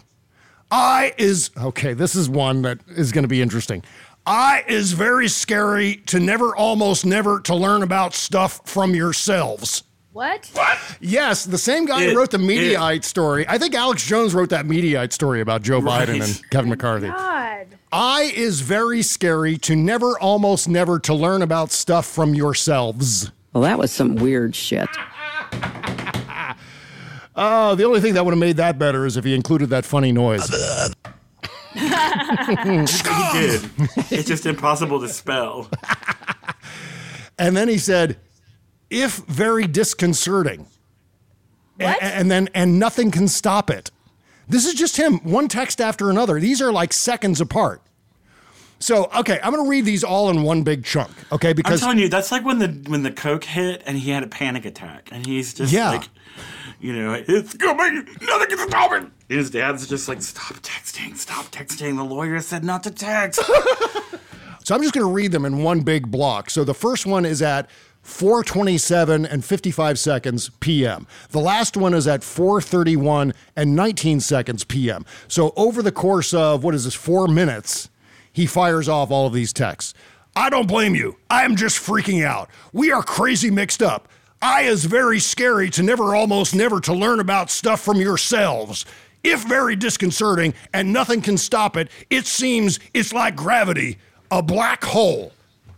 I 0.69 1.13
is, 1.17 1.51
okay, 1.57 1.93
this 1.93 2.15
is 2.15 2.27
one 2.29 2.61
that 2.63 2.79
is 2.89 3.11
going 3.11 3.23
to 3.23 3.27
be 3.29 3.41
interesting. 3.41 3.83
I 4.25 4.63
is 4.67 4.93
very 4.93 5.27
scary 5.27 5.97
to 6.07 6.19
never, 6.19 6.55
almost 6.55 7.05
never, 7.05 7.39
to 7.41 7.55
learn 7.55 7.83
about 7.83 8.13
stuff 8.13 8.61
from 8.65 8.95
yourselves. 8.95 9.83
What? 10.13 10.49
What? 10.53 10.77
Yes, 11.01 11.43
the 11.43 11.57
same 11.57 11.85
guy 11.85 12.03
It- 12.03 12.11
who 12.11 12.17
wrote 12.19 12.31
the 12.31 12.37
Mediaite 12.37 13.03
story. 13.03 13.45
I 13.49 13.57
think 13.57 13.73
Alex 13.75 14.05
Jones 14.05 14.33
wrote 14.33 14.49
that 14.49 14.65
Mediaite 14.65 15.11
story 15.11 15.41
about 15.41 15.63
Joe 15.63 15.79
Right. 15.79 16.07
Biden 16.07 16.23
and 16.23 16.49
Kevin 16.51 16.69
oh 16.69 16.71
McCarthy. 16.71 17.07
God. 17.07 17.67
I 17.91 18.31
is 18.35 18.61
very 18.61 19.01
scary 19.01 19.57
to 19.57 19.75
never, 19.75 20.17
almost 20.19 20.69
never, 20.69 20.99
to 20.99 21.13
learn 21.13 21.41
about 21.41 21.71
stuff 21.71 22.05
from 22.05 22.33
yourselves. 22.35 23.31
Well, 23.53 23.63
that 23.63 23.77
was 23.77 23.91
some 23.91 24.15
weird 24.15 24.55
shit. 24.55 24.87
Oh, 27.35 27.73
the 27.73 27.83
only 27.83 27.99
thing 27.99 28.13
that 28.13 28.23
would 28.23 28.31
have 28.31 28.39
made 28.39 28.57
that 28.57 28.77
better 28.77 29.07
is 29.07 29.17
if 29.17 29.25
he 29.25 29.33
included 29.33 29.71
that 29.71 29.85
funny 29.85 30.11
noise. 30.11 30.47
he 31.73 33.39
did. 33.39 33.69
It's 34.11 34.27
just 34.27 34.45
impossible 34.45 34.99
to 35.01 35.09
spell. 35.09 35.69
And 37.39 37.57
then 37.57 37.67
he 37.67 37.77
said, 37.77 38.17
if 38.89 39.17
very 39.17 39.65
disconcerting. 39.67 40.67
A- 41.79 42.03
and 42.03 42.29
then, 42.29 42.49
and 42.53 42.77
nothing 42.79 43.09
can 43.11 43.27
stop 43.27 43.69
it. 43.69 43.89
This 44.47 44.65
is 44.65 44.73
just 44.75 44.97
him, 44.97 45.19
one 45.23 45.47
text 45.47 45.81
after 45.81 46.09
another. 46.09 46.39
These 46.39 46.61
are 46.61 46.71
like 46.71 46.93
seconds 46.93 47.41
apart. 47.41 47.81
So, 48.79 49.09
okay, 49.17 49.39
I'm 49.41 49.53
going 49.53 49.63
to 49.65 49.69
read 49.69 49.85
these 49.85 50.03
all 50.03 50.29
in 50.29 50.43
one 50.43 50.63
big 50.63 50.83
chunk, 50.83 51.11
okay? 51.31 51.53
Because 51.53 51.81
I'm 51.81 51.85
telling 51.87 51.99
you, 51.99 52.09
that's 52.09 52.31
like 52.33 52.43
when 52.43 52.59
the 52.59 52.67
when 52.89 53.01
the 53.03 53.11
coke 53.11 53.45
hit 53.45 53.81
and 53.85 53.97
he 53.97 54.11
had 54.11 54.23
a 54.23 54.27
panic 54.27 54.65
attack, 54.65 55.07
and 55.11 55.25
he's 55.25 55.53
just 55.53 55.71
Yeah. 55.71 55.91
like, 55.91 56.09
you 56.83 56.93
know, 56.93 57.13
it's 57.13 57.53
coming, 57.53 58.05
nothing 58.21 58.49
can 58.49 58.69
stop 58.69 58.91
it. 58.91 59.03
And 59.03 59.13
his 59.39 59.49
dad's 59.49 59.87
just 59.87 60.09
like, 60.09 60.21
stop 60.21 60.57
texting, 60.57 61.15
stop 61.15 61.45
texting. 61.45 61.95
The 61.95 62.03
lawyer 62.03 62.41
said 62.41 62.63
not 62.63 62.83
to 62.83 62.91
text. 62.91 63.41
So 64.65 64.73
I'm 64.73 64.81
just 64.81 64.93
going 64.93 65.05
to 65.05 65.11
read 65.11 65.33
them 65.33 65.43
in 65.43 65.61
one 65.61 65.81
big 65.81 66.09
block. 66.09 66.49
So 66.49 66.63
the 66.63 66.73
first 66.73 67.05
one 67.05 67.25
is 67.25 67.41
at 67.41 67.69
427 68.03 69.25
and 69.25 69.43
55 69.43 69.99
seconds 69.99 70.51
PM. 70.61 71.05
The 71.31 71.41
last 71.41 71.75
one 71.75 71.93
is 71.93 72.07
at 72.07 72.23
431 72.23 73.33
and 73.57 73.75
19 73.75 74.21
seconds 74.21 74.63
PM. 74.63 75.05
So 75.27 75.51
over 75.57 75.81
the 75.81 75.91
course 75.91 76.33
of 76.33 76.63
what 76.63 76.75
is 76.75 76.85
this 76.85 76.93
4 76.93 77.27
minutes, 77.27 77.89
he 78.31 78.45
fires 78.45 78.87
off 78.87 79.11
all 79.11 79.27
of 79.27 79.33
these 79.33 79.51
texts. 79.51 79.93
I 80.33 80.49
don't 80.49 80.67
blame 80.67 80.95
you. 80.95 81.17
I 81.29 81.43
am 81.43 81.57
just 81.57 81.77
freaking 81.77 82.25
out. 82.25 82.49
We 82.71 82.89
are 82.91 83.03
crazy 83.03 83.51
mixed 83.51 83.83
up. 83.83 84.07
I 84.45 84.63
is 84.63 84.83
very 84.83 85.21
scary 85.21 85.69
to 85.69 85.81
never 85.81 86.13
almost 86.17 86.53
never 86.53 86.81
to 86.81 86.93
learn 86.93 87.21
about 87.21 87.49
stuff 87.49 87.79
from 87.79 88.01
yourselves. 88.01 88.85
If 89.23 89.45
very 89.45 89.77
disconcerting 89.77 90.53
and 90.73 90.91
nothing 90.91 91.21
can 91.21 91.37
stop 91.37 91.77
it, 91.77 91.87
it 92.09 92.25
seems 92.25 92.81
it's 92.93 93.13
like 93.13 93.37
gravity, 93.37 93.99
a 94.31 94.43
black 94.43 94.83
hole. 94.83 95.31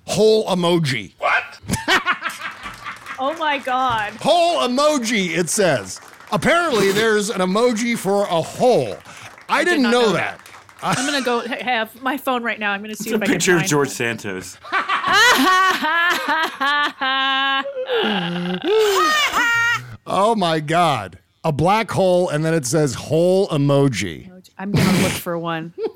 Hole 0.06 0.48
emoji. 0.48 1.12
What? 1.20 1.44
oh 3.20 3.36
my 3.38 3.60
god. 3.60 4.14
Hole 4.14 4.68
emoji, 4.68 5.38
it 5.38 5.50
says. 5.50 6.02
Apparently, 6.32 6.92
there's 6.92 7.30
an 7.30 7.42
emoji 7.42 7.96
for 7.96 8.24
a 8.24 8.42
hole. 8.42 8.98
I, 9.48 9.64
did 9.64 9.70
didn't 9.70 9.84
not 9.84 9.92
know, 9.92 10.02
know 10.08 10.14
that. 10.14 10.42
I'm 10.84 11.06
gonna 11.06 11.22
go 11.22 11.40
have 11.48 12.02
my 12.02 12.18
phone 12.18 12.44
right 12.44 12.60
now. 12.60 12.72
I'm 12.72 12.82
gonna 12.82 12.96
see 12.96 13.10
It's 13.10 13.14
a 13.14 13.16
if 13.16 13.22
I 13.22 13.26
can 13.26 13.34
picture 13.36 13.54
of 13.54 13.60
find 13.60 13.70
George 13.70 13.90
Santos. 13.90 14.58
Oh 20.08 20.36
my 20.36 20.60
God. 20.60 21.18
A 21.44 21.52
black 21.52 21.90
hole, 21.92 22.30
and 22.30 22.44
then 22.46 22.54
it 22.54 22.66
says 22.66 22.94
hole 22.96 23.48
emoji. 23.50 24.32
I'm 24.58 24.72
gonna 24.72 25.02
look 25.02 25.12
for 25.12 25.38
one. 25.38 25.74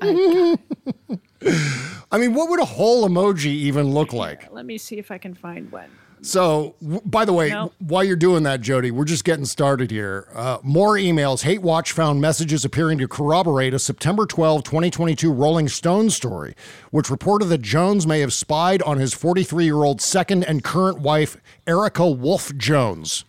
I 2.12 2.18
mean, 2.18 2.34
what 2.34 2.50
would 2.50 2.60
a 2.60 2.64
hole 2.64 3.08
emoji 3.08 3.46
even 3.46 3.92
look 3.92 4.12
like? 4.12 4.52
Let 4.52 4.66
me 4.66 4.78
see 4.78 4.98
if 4.98 5.10
I 5.10 5.18
can 5.18 5.34
find 5.34 5.70
one. 5.72 5.90
So, 6.22 6.74
w- 6.82 7.00
by 7.04 7.24
the 7.24 7.32
way, 7.32 7.48
w- 7.50 7.72
while 7.78 8.04
you're 8.04 8.14
doing 8.16 8.42
that, 8.42 8.60
Jody, 8.60 8.90
we're 8.90 9.04
just 9.06 9.24
getting 9.24 9.46
started 9.46 9.90
here. 9.90 10.28
Uh, 10.34 10.58
more 10.62 10.94
emails. 10.96 11.42
Hate 11.44 11.62
Watch 11.62 11.92
found 11.92 12.20
messages 12.20 12.64
appearing 12.64 12.98
to 12.98 13.08
corroborate 13.08 13.72
a 13.72 13.78
September 13.78 14.26
12, 14.26 14.62
2022 14.62 15.32
Rolling 15.32 15.68
Stone 15.68 16.10
story, 16.10 16.54
which 16.90 17.08
reported 17.10 17.46
that 17.46 17.62
Jones 17.62 18.06
may 18.06 18.20
have 18.20 18.32
spied 18.34 18.82
on 18.82 18.98
his 18.98 19.14
43 19.14 19.64
year 19.64 19.82
old 19.82 20.00
second 20.02 20.44
and 20.44 20.62
current 20.62 20.98
wife, 21.00 21.38
Erika 21.66 22.06
Wulff 22.08 22.54
Jones. 22.56 23.24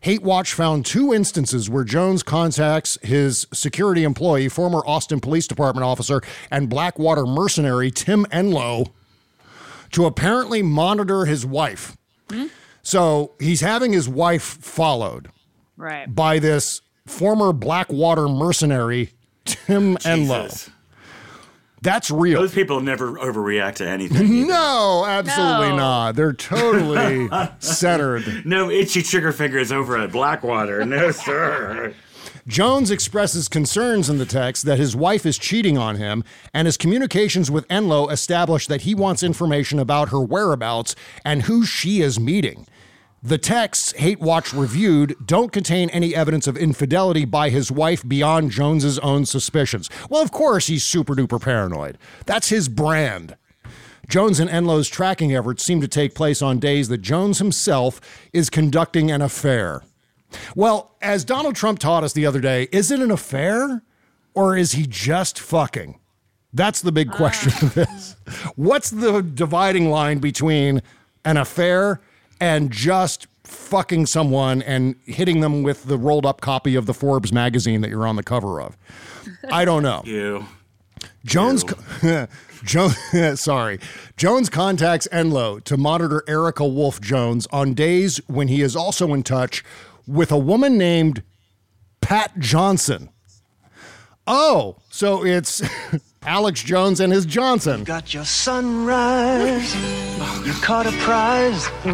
Hate 0.00 0.22
Watch 0.22 0.52
found 0.52 0.84
two 0.84 1.14
instances 1.14 1.68
where 1.70 1.84
Jones 1.84 2.22
contacts 2.22 2.98
his 3.02 3.46
security 3.54 4.04
employee, 4.04 4.48
former 4.50 4.82
Austin 4.86 5.18
Police 5.20 5.46
Department 5.46 5.84
officer, 5.84 6.20
and 6.50 6.68
Blackwater 6.68 7.24
mercenary 7.26 7.90
Tim 7.90 8.26
Enlow 8.32 8.86
to 9.92 10.04
apparently 10.04 10.60
monitor 10.62 11.24
his 11.24 11.46
wife. 11.46 11.96
So 12.82 13.32
he's 13.40 13.60
having 13.60 13.92
his 13.92 14.08
wife 14.08 14.42
followed 14.42 15.30
Right. 15.76 16.12
by 16.12 16.38
this 16.38 16.80
former 17.06 17.52
Blackwater 17.52 18.28
mercenary, 18.28 19.10
Tim 19.44 19.96
Enlow. 20.04 20.70
That's 21.82 22.10
real. 22.10 22.40
Those 22.40 22.54
people 22.54 22.80
never 22.80 23.12
overreact 23.12 23.74
to 23.76 23.86
anything. 23.86 24.46
No, 24.46 25.04
absolutely 25.06 25.68
No. 25.70 25.76
not. 25.76 26.16
They're 26.16 26.32
totally 26.32 27.28
centered. 27.58 28.46
No 28.46 28.70
itchy 28.70 29.02
trigger 29.02 29.32
fingers 29.32 29.70
over 29.70 29.98
at 29.98 30.10
Blackwater. 30.10 30.84
No, 30.86 31.10
sir. 31.10 31.92
Jones 32.46 32.90
expresses 32.90 33.48
concerns 33.48 34.10
in 34.10 34.18
the 34.18 34.26
text 34.26 34.66
that 34.66 34.78
his 34.78 34.94
wife 34.94 35.24
is 35.24 35.38
cheating 35.38 35.78
on 35.78 35.96
him, 35.96 36.22
and 36.52 36.66
his 36.66 36.76
communications 36.76 37.50
with 37.50 37.66
Enlow 37.68 38.10
establish 38.12 38.66
that 38.66 38.82
he 38.82 38.94
wants 38.94 39.22
information 39.22 39.78
about 39.78 40.10
her 40.10 40.20
whereabouts 40.20 40.94
and 41.24 41.44
who 41.44 41.64
she 41.64 42.02
is 42.02 42.20
meeting. 42.20 42.66
The 43.22 43.38
texts 43.38 43.92
Hate 43.92 44.20
Watch 44.20 44.52
reviewed 44.52 45.16
don't 45.24 45.52
contain 45.52 45.88
any 45.88 46.14
evidence 46.14 46.46
of 46.46 46.58
infidelity 46.58 47.24
by 47.24 47.48
his 47.48 47.72
wife 47.72 48.06
beyond 48.06 48.50
Jones's 48.50 48.98
own 48.98 49.24
suspicions. 49.24 49.88
Well, 50.10 50.22
of 50.22 50.30
course, 50.30 50.66
he's 50.66 50.84
super 50.84 51.14
duper 51.14 51.40
paranoid. 51.40 51.96
That's 52.26 52.50
his 52.50 52.68
brand. 52.68 53.36
Jones 54.06 54.38
and 54.38 54.50
Enlow's 54.50 54.88
tracking 54.88 55.34
efforts 55.34 55.64
seem 55.64 55.80
to 55.80 55.88
take 55.88 56.14
place 56.14 56.42
on 56.42 56.58
days 56.58 56.88
that 56.88 56.98
Jones 56.98 57.38
himself 57.38 58.02
is 58.34 58.50
conducting 58.50 59.10
an 59.10 59.22
affair. 59.22 59.80
Well, 60.54 60.96
as 61.00 61.24
Donald 61.24 61.56
Trump 61.56 61.78
taught 61.78 62.04
us 62.04 62.12
the 62.12 62.26
other 62.26 62.40
day, 62.40 62.68
is 62.72 62.90
it 62.90 63.00
an 63.00 63.10
affair 63.10 63.82
or 64.34 64.56
is 64.56 64.72
he 64.72 64.86
just 64.86 65.38
fucking? 65.38 65.98
That's 66.52 66.80
the 66.80 66.92
big 66.92 67.10
question 67.10 67.52
of 67.66 67.76
ah. 67.78 67.84
this. 67.84 68.16
What's 68.56 68.90
the 68.90 69.22
dividing 69.22 69.90
line 69.90 70.18
between 70.18 70.82
an 71.24 71.36
affair 71.36 72.00
and 72.40 72.70
just 72.70 73.26
fucking 73.42 74.06
someone 74.06 74.62
and 74.62 74.96
hitting 75.04 75.40
them 75.40 75.62
with 75.62 75.84
the 75.84 75.98
rolled 75.98 76.24
up 76.24 76.40
copy 76.40 76.76
of 76.76 76.86
the 76.86 76.94
Forbes 76.94 77.32
magazine 77.32 77.80
that 77.80 77.90
you're 77.90 78.06
on 78.06 78.16
the 78.16 78.22
cover 78.22 78.60
of? 78.60 78.76
I 79.50 79.64
don't 79.64 79.82
know. 79.82 80.02
You. 80.14 80.46
Jones, 81.24 81.64
Jones, 82.64 82.96
sorry, 83.40 83.78
Jones 84.16 84.50
contacts 84.50 85.08
Enlow 85.10 85.62
to 85.64 85.76
monitor 85.76 86.22
Erika 86.28 86.66
Wulff 86.66 87.00
Jones 87.00 87.46
on 87.50 87.74
days 87.74 88.20
when 88.26 88.48
he 88.48 88.60
is 88.60 88.76
also 88.76 89.12
in 89.14 89.22
touch 89.22 89.64
with 90.06 90.30
a 90.32 90.38
woman 90.38 90.76
named 90.78 91.22
Pat 92.00 92.38
Johnson. 92.38 93.10
Oh, 94.26 94.76
so 94.90 95.24
it's 95.24 95.62
Alex 96.22 96.62
Jones 96.62 97.00
and 97.00 97.12
his 97.12 97.26
Johnson. 97.26 97.84
Got 97.84 98.14
your 98.14 98.24
sunrise. 98.24 99.74
You 100.46 100.52
caught 100.62 100.86
a 100.86 100.92
prize. 101.02 101.68
You, 101.84 101.92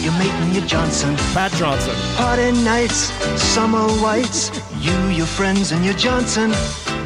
you 0.00 0.12
make 0.12 0.32
me 0.48 0.58
a 0.58 0.66
Johnson. 0.66 1.16
Pat 1.34 1.50
Johnson. 1.52 1.94
Party 2.16 2.52
nights, 2.62 3.10
summer 3.42 3.88
whites. 4.00 4.50
You, 4.80 4.96
your 5.08 5.26
friends, 5.26 5.72
and 5.72 5.84
your 5.84 5.94
Johnson. 5.94 6.50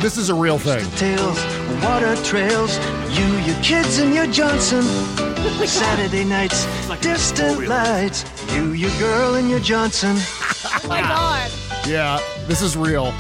This 0.01 0.19
is 0.19 0.29
a 0.29 0.35
real 0.35 0.59
thing. 0.59 0.85
Tales, 0.93 1.43
water 1.83 2.17
trails. 2.23 2.77
You, 3.17 3.25
your 3.47 3.63
kids, 3.63 3.99
and 3.99 4.15
your 4.15 4.27
Johnson. 4.27 5.32
Saturday 5.43 6.25
nights, 6.25 6.67
distant 7.01 7.67
lights. 7.67 8.25
You, 8.55 8.73
your 8.75 8.97
girl, 9.01 9.35
and 9.35 9.51
your 9.51 9.59
Johnson. 9.59 10.15
Oh 10.17 10.81
my 10.89 11.01
god. 11.01 11.51
Yeah, 11.87 12.21
this 12.47 12.63
is 12.63 12.77
real. 12.77 13.13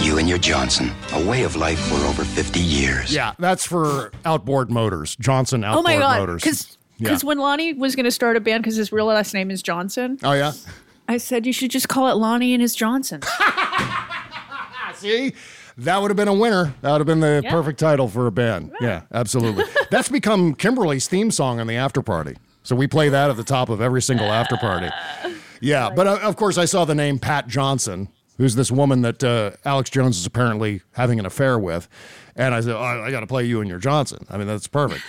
You 0.00 0.18
and 0.18 0.28
your 0.28 0.38
Johnson, 0.38 0.90
a 1.12 1.24
way 1.24 1.44
of 1.44 1.54
life 1.54 1.78
for 1.86 1.94
over 2.06 2.24
50 2.24 2.58
years. 2.58 3.14
Yeah, 3.14 3.34
that's 3.38 3.64
for 3.64 4.10
outboard 4.24 4.70
motors. 4.72 5.14
Johnson 5.16 5.62
outboard 5.62 5.78
Oh 5.86 5.88
my 5.88 5.96
god. 5.98 6.18
motors. 6.18 6.42
Because 6.42 6.76
Yeah. 6.98 7.16
when 7.28 7.38
Lonnie 7.38 7.74
was 7.74 7.94
gonna 7.94 8.10
start 8.10 8.36
a 8.36 8.40
band, 8.40 8.64
because 8.64 8.74
his 8.76 8.90
real 8.90 9.06
last 9.06 9.32
name 9.32 9.50
is 9.52 9.62
Johnson, 9.62 10.18
Oh 10.24 10.32
yeah. 10.32 10.52
I 11.08 11.18
said 11.18 11.46
you 11.46 11.52
should 11.52 11.70
just 11.70 11.88
call 11.88 12.08
it 12.08 12.14
Lonnie 12.14 12.54
and 12.54 12.60
his 12.62 12.74
Johnson. 12.74 13.20
See, 14.96 15.32
that 15.78 16.00
would 16.00 16.10
have 16.10 16.16
been 16.16 16.28
a 16.28 16.34
winner. 16.34 16.74
That 16.80 16.92
would 16.92 17.00
have 17.00 17.06
been 17.06 17.20
the 17.20 17.40
Yeah. 17.44 17.50
perfect 17.50 17.78
title 17.78 18.08
for 18.08 18.26
a 18.26 18.32
band. 18.32 18.72
Yeah, 18.80 19.02
absolutely. 19.12 19.64
That's 19.90 20.08
become 20.08 20.54
Kimberly's 20.54 21.06
theme 21.08 21.30
song 21.30 21.60
in 21.60 21.66
the 21.66 21.76
after 21.76 22.02
party. 22.02 22.36
So 22.62 22.74
we 22.74 22.86
play 22.86 23.08
that 23.10 23.30
at 23.30 23.36
the 23.36 23.44
top 23.44 23.68
of 23.68 23.80
every 23.80 24.02
single 24.02 24.32
after 24.32 24.56
party. 24.56 24.88
Yeah, 25.62 25.88
but 25.88 26.06
uh, 26.06 26.18
of 26.22 26.36
course, 26.36 26.58
I 26.58 26.66
saw 26.66 26.84
the 26.84 26.94
name 26.94 27.18
Pat 27.18 27.48
Johnson, 27.48 28.08
who's 28.36 28.56
this 28.56 28.70
woman 28.70 29.00
that 29.00 29.24
uh, 29.24 29.52
Alex 29.64 29.88
Jones 29.88 30.18
is 30.18 30.26
apparently 30.26 30.82
having 30.92 31.18
an 31.18 31.24
affair 31.24 31.58
with. 31.58 31.88
And 32.36 32.54
I 32.54 32.60
said, 32.60 32.74
oh, 32.76 32.78
I 32.82 33.10
got 33.10 33.20
to 33.20 33.26
play 33.26 33.44
you 33.44 33.62
and 33.62 33.68
your 33.70 33.78
Johnson. 33.78 34.26
I 34.28 34.36
mean, 34.36 34.46
that's 34.46 34.66
perfect. 34.68 35.02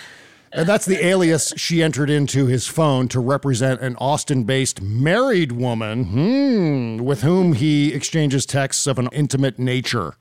And 0.50 0.66
that's 0.66 0.86
the 0.86 1.04
alias 1.04 1.52
she 1.58 1.82
entered 1.82 2.08
into 2.08 2.46
his 2.46 2.66
phone 2.66 3.08
to 3.08 3.20
represent 3.20 3.82
an 3.82 3.94
Austin 3.96 4.44
based 4.44 4.80
married 4.80 5.52
woman 5.52 6.04
hmm, 6.04 7.04
with 7.04 7.20
whom 7.20 7.52
he 7.52 7.92
exchanges 7.92 8.46
texts 8.46 8.86
of 8.86 8.98
an 8.98 9.10
intimate 9.12 9.58
nature. 9.58 10.14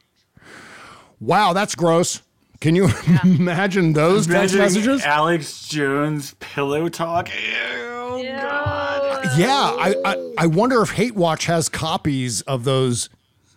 Wow, 1.19 1.53
that's 1.53 1.75
gross. 1.75 2.21
Can 2.59 2.75
you 2.75 2.89
imagine 3.23 3.93
those 3.93 4.25
text 4.27 4.55
messages? 4.55 5.01
Alex 5.03 5.67
Jones 5.67 6.35
pillow 6.39 6.89
talk. 6.89 7.29
Ew, 7.29 8.23
God. 8.31 9.27
Yeah, 9.37 9.51
I, 9.51 9.95
I, 10.05 10.33
I 10.39 10.47
wonder 10.47 10.81
if 10.81 10.91
Hate 10.91 11.15
Watch 11.15 11.45
has 11.45 11.69
copies 11.69 12.41
of 12.41 12.63
those 12.63 13.09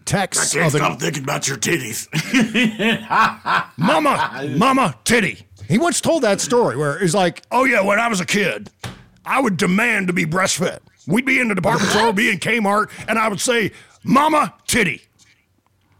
texts. 0.04 0.54
I 0.54 0.54
texts. 0.54 0.54
can't 0.54 0.66
of 0.66 0.72
the- 0.72 0.78
stop 0.78 1.00
thinking 1.00 1.22
about 1.22 1.48
your 1.48 1.56
titties. 1.56 2.08
Mama, 3.78 4.54
Mama, 4.58 4.94
titty. 5.04 5.46
He 5.68 5.78
once 5.78 6.00
told 6.00 6.22
that 6.22 6.40
story 6.40 6.76
where 6.76 6.98
he's 6.98 7.14
like, 7.14 7.42
"Oh 7.50 7.64
yeah, 7.64 7.80
when 7.82 7.98
I 8.00 8.08
was 8.08 8.20
a 8.20 8.26
kid, 8.26 8.70
I 9.24 9.40
would 9.40 9.56
demand 9.56 10.08
to 10.08 10.12
be 10.12 10.26
breastfed. 10.26 10.80
We'd 11.06 11.24
be 11.24 11.38
in 11.40 11.48
the 11.48 11.54
department 11.54 11.90
store, 11.92 12.12
be 12.12 12.30
in 12.30 12.38
Kmart, 12.38 12.90
and 13.08 13.18
I 13.18 13.28
would 13.28 13.40
say, 13.40 13.72
Mama, 14.04 14.54
titty. 14.66 15.02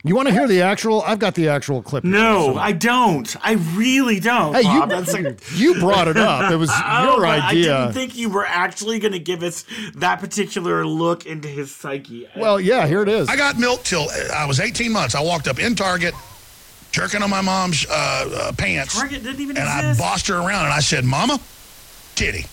You 0.03 0.15
want 0.15 0.29
to 0.29 0.35
hear 0.35 0.49
the 0.49 0.63
actual? 0.63 1.03
I've 1.03 1.19
got 1.19 1.35
the 1.35 1.49
actual 1.49 1.83
clip. 1.83 2.05
here. 2.05 2.13
No, 2.13 2.57
I 2.57 2.73
don't. 2.73 3.37
I 3.45 3.53
really 3.75 4.19
don't. 4.19 4.55
Hey, 4.55 4.63
you- 4.63 4.81
Bob. 4.81 4.89
That's 4.89 5.13
like, 5.15 5.41
you 5.55 5.75
brought 5.75 6.09
it 6.09 6.17
up. 6.17 6.51
It 6.51 6.57
was 6.57 6.71
I 6.73 7.05
your 7.05 7.17
don't 7.17 7.25
I 7.25 7.53
didn't 7.55 7.93
think 7.93 8.17
you 8.17 8.31
were 8.31 8.47
actually 8.47 8.99
going 8.99 9.13
to 9.13 9.19
give 9.19 9.43
us 9.43 9.67
that 9.97 10.21
particular 10.21 10.87
look 10.87 11.27
into 11.27 11.49
his 11.49 11.71
psyche. 11.75 12.27
Well, 12.35 12.59
yeah, 12.59 12.87
here 12.87 13.03
it 13.03 13.09
is. 13.09 13.29
I 13.29 13.37
got 13.37 13.59
milk 13.59 13.83
till 13.83 14.09
I 14.35 14.47
was 14.47 14.59
18 14.59 14.91
months. 14.91 15.15
I 15.15 15.21
walked 15.23 15.49
up 15.49 15.59
in 15.59 15.75
Target, 15.75 16.15
jerking 16.93 17.23
on 17.23 17.29
my 17.29 17.43
mom's 17.43 17.85
uh, 17.91 17.93
uh, 17.93 18.53
pants. 18.53 18.99
Target 18.99 19.23
didn't 19.23 19.41
even 19.41 19.59
and 19.59 19.67
exist. 19.69 20.01
I 20.01 20.03
bossed 20.03 20.29
her 20.29 20.37
around 20.37 20.65
and 20.65 20.73
I 20.73 20.81
said, 20.81 21.05
Mama, 21.05 21.39
titty. 22.15 22.47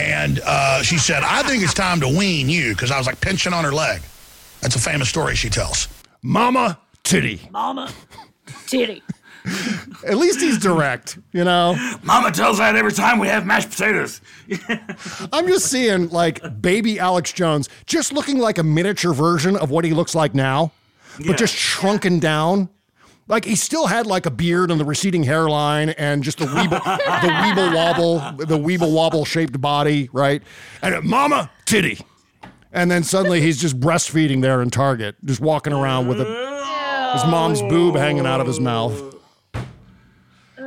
And 0.00 0.40
uh, 0.44 0.82
she 0.82 0.98
said, 0.98 1.22
I 1.24 1.42
think 1.42 1.62
it's 1.64 1.74
time 1.74 2.00
to 2.00 2.08
wean 2.08 2.48
you 2.48 2.72
because 2.74 2.92
I 2.92 2.98
was 2.98 3.06
like 3.08 3.20
pinching 3.20 3.52
on 3.52 3.64
her 3.64 3.72
leg. 3.72 4.00
That's 4.60 4.76
a 4.76 4.80
famous 4.80 5.08
story 5.08 5.34
she 5.34 5.50
tells. 5.50 5.88
Mama, 6.22 6.78
titty. 7.04 7.48
Mama, 7.50 7.90
titty. 8.66 9.02
At 10.06 10.18
least 10.18 10.40
he's 10.40 10.58
direct, 10.58 11.18
you 11.32 11.42
know. 11.44 11.74
Mama 12.02 12.30
tells 12.32 12.58
that 12.58 12.76
every 12.76 12.92
time 12.92 13.18
we 13.18 13.28
have 13.28 13.46
mashed 13.46 13.70
potatoes. 13.70 14.20
I'm 15.32 15.46
just 15.46 15.66
seeing 15.70 16.08
like 16.10 16.60
baby 16.60 16.98
Alex 16.98 17.32
Jones 17.32 17.68
just 17.86 18.12
looking 18.12 18.38
like 18.38 18.58
a 18.58 18.62
miniature 18.62 19.14
version 19.14 19.56
of 19.56 19.70
what 19.70 19.84
he 19.84 19.92
looks 19.94 20.14
like 20.14 20.34
now, 20.34 20.72
Yeah. 21.18 21.28
but 21.28 21.38
just 21.38 21.54
shrunken 21.54 22.18
down. 22.18 22.68
Like 23.26 23.44
he 23.44 23.54
still 23.56 23.86
had 23.86 24.06
like 24.06 24.26
a 24.26 24.30
beard 24.30 24.70
and 24.70 24.80
the 24.80 24.84
receding 24.84 25.22
hairline 25.22 25.90
and 25.90 26.22
just 26.22 26.38
the 26.38 26.46
weeble, 26.46 26.70
the 26.82 27.28
weeble 27.28 27.74
wobble, 27.74 28.18
the 28.46 28.58
weeble 28.58 28.92
wobble 28.92 29.24
shaped 29.24 29.58
body, 29.60 30.08
right? 30.12 30.42
And 30.82 31.02
mama 31.04 31.50
titty. 31.64 32.00
And 32.72 32.90
then 32.90 33.02
suddenly 33.02 33.40
he's 33.40 33.58
just 33.60 33.80
breastfeeding 33.80 34.42
there 34.42 34.60
in 34.62 34.70
Target, 34.70 35.16
just 35.24 35.40
walking 35.40 35.72
around 35.72 36.06
with 36.08 36.20
a, 36.20 36.24
his 37.14 37.24
mom's 37.30 37.62
boob 37.62 37.96
hanging 37.96 38.26
out 38.26 38.40
of 38.40 38.46
his 38.46 38.60
mouth. 38.60 39.14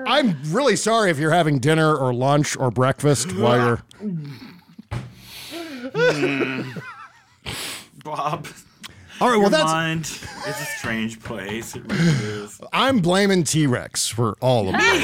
I'm 0.07 0.35
really 0.51 0.75
sorry 0.75 1.11
if 1.11 1.19
you're 1.19 1.31
having 1.31 1.59
dinner 1.59 1.95
or 1.95 2.11
lunch 2.13 2.57
or 2.57 2.71
breakfast 2.71 3.35
while 3.37 3.57
you're 3.57 3.83
Bob. 8.03 8.47
All 9.19 9.27
right, 9.29 9.35
well, 9.35 9.41
your 9.41 9.49
that's- 9.51 9.71
mind 9.71 10.05
is 10.05 10.59
a 10.59 10.65
strange 10.79 11.19
place. 11.21 11.75
It 11.75 11.83
really 11.87 12.43
is. 12.43 12.59
I'm 12.73 12.99
blaming 12.99 13.43
T 13.43 13.67
Rex 13.67 14.07
for 14.07 14.35
all 14.41 14.67
of 14.69 14.73
this. 14.73 14.81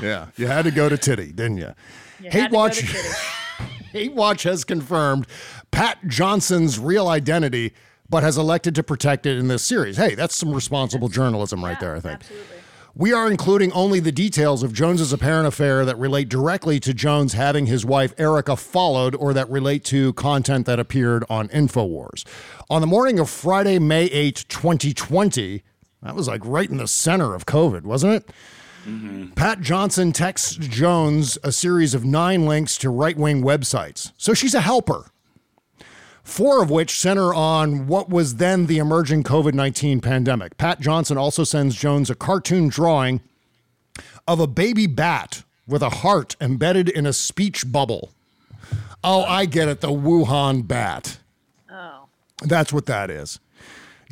yeah, 0.00 0.26
you 0.36 0.46
had 0.46 0.62
to 0.66 0.70
go 0.70 0.88
to 0.88 0.96
Titty, 0.96 1.32
didn't 1.32 1.56
you? 1.58 1.72
You 2.20 2.30
Hate 2.30 2.32
had 2.32 2.46
to 2.46 2.52
go 2.52 2.56
Watch. 2.58 2.78
to 2.78 2.86
Titty. 2.86 3.08
Hate 3.92 4.12
Watch 4.12 4.44
has 4.44 4.62
confirmed 4.62 5.26
Pat 5.70 6.06
Johnson's 6.06 6.78
real 6.78 7.08
identity, 7.08 7.72
but 8.08 8.22
has 8.22 8.36
elected 8.36 8.74
to 8.74 8.82
protect 8.82 9.26
it 9.26 9.38
in 9.38 9.48
this 9.48 9.62
series. 9.62 9.96
Hey, 9.96 10.14
that's 10.14 10.36
some 10.36 10.52
responsible 10.52 11.08
journalism 11.08 11.64
right 11.64 11.78
there, 11.78 11.94
I 11.94 12.00
think. 12.00 12.20
We 12.94 13.12
are 13.12 13.30
including 13.30 13.70
only 13.72 14.00
the 14.00 14.10
details 14.10 14.64
of 14.64 14.72
Jones's 14.72 15.12
apparent 15.12 15.46
affair 15.46 15.84
that 15.84 15.96
relate 15.96 16.28
directly 16.28 16.80
to 16.80 16.92
Jones 16.92 17.34
having 17.34 17.66
his 17.66 17.86
wife 17.86 18.12
Erica 18.18 18.56
followed 18.56 19.14
or 19.14 19.32
that 19.32 19.48
relate 19.48 19.84
to 19.86 20.12
content 20.14 20.66
that 20.66 20.80
appeared 20.80 21.24
on 21.30 21.48
InfoWars. 21.48 22.26
On 22.68 22.80
the 22.80 22.88
morning 22.88 23.20
of 23.20 23.30
Friday, 23.30 23.78
May 23.78 24.06
8, 24.06 24.44
2020, 24.48 25.62
that 26.02 26.16
was 26.16 26.26
like 26.26 26.40
right 26.44 26.68
in 26.68 26.78
the 26.78 26.88
center 26.88 27.34
of 27.34 27.46
COVID, 27.46 27.82
wasn't 27.82 28.14
it? 28.14 28.30
Mm-hmm. 28.86 29.32
Pat 29.34 29.60
Johnson 29.60 30.10
texts 30.10 30.56
Jones 30.56 31.38
a 31.44 31.52
series 31.52 31.94
of 31.94 32.04
nine 32.04 32.46
links 32.46 32.76
to 32.78 32.90
right 32.90 33.16
wing 33.16 33.42
websites. 33.42 34.12
So 34.16 34.34
she's 34.34 34.54
a 34.54 34.60
helper. 34.60 35.10
Four 36.30 36.62
of 36.62 36.70
which 36.70 36.96
center 36.96 37.34
on 37.34 37.88
what 37.88 38.08
was 38.08 38.36
then 38.36 38.66
the 38.66 38.78
emerging 38.78 39.24
COVID 39.24 39.52
19 39.52 40.00
pandemic. 40.00 40.56
Pat 40.56 40.80
Johnson 40.80 41.18
also 41.18 41.42
sends 41.42 41.74
Jones 41.74 42.08
a 42.08 42.14
cartoon 42.14 42.68
drawing 42.68 43.20
of 44.28 44.38
a 44.38 44.46
baby 44.46 44.86
bat 44.86 45.42
with 45.66 45.82
a 45.82 45.90
heart 45.90 46.36
embedded 46.40 46.88
in 46.88 47.04
a 47.04 47.12
speech 47.12 47.70
bubble. 47.72 48.12
Oh, 49.02 49.24
I 49.24 49.44
get 49.44 49.68
it. 49.68 49.80
The 49.80 49.88
Wuhan 49.88 50.68
bat. 50.68 51.18
Oh. 51.68 52.06
That's 52.44 52.72
what 52.72 52.86
that 52.86 53.10
is. 53.10 53.40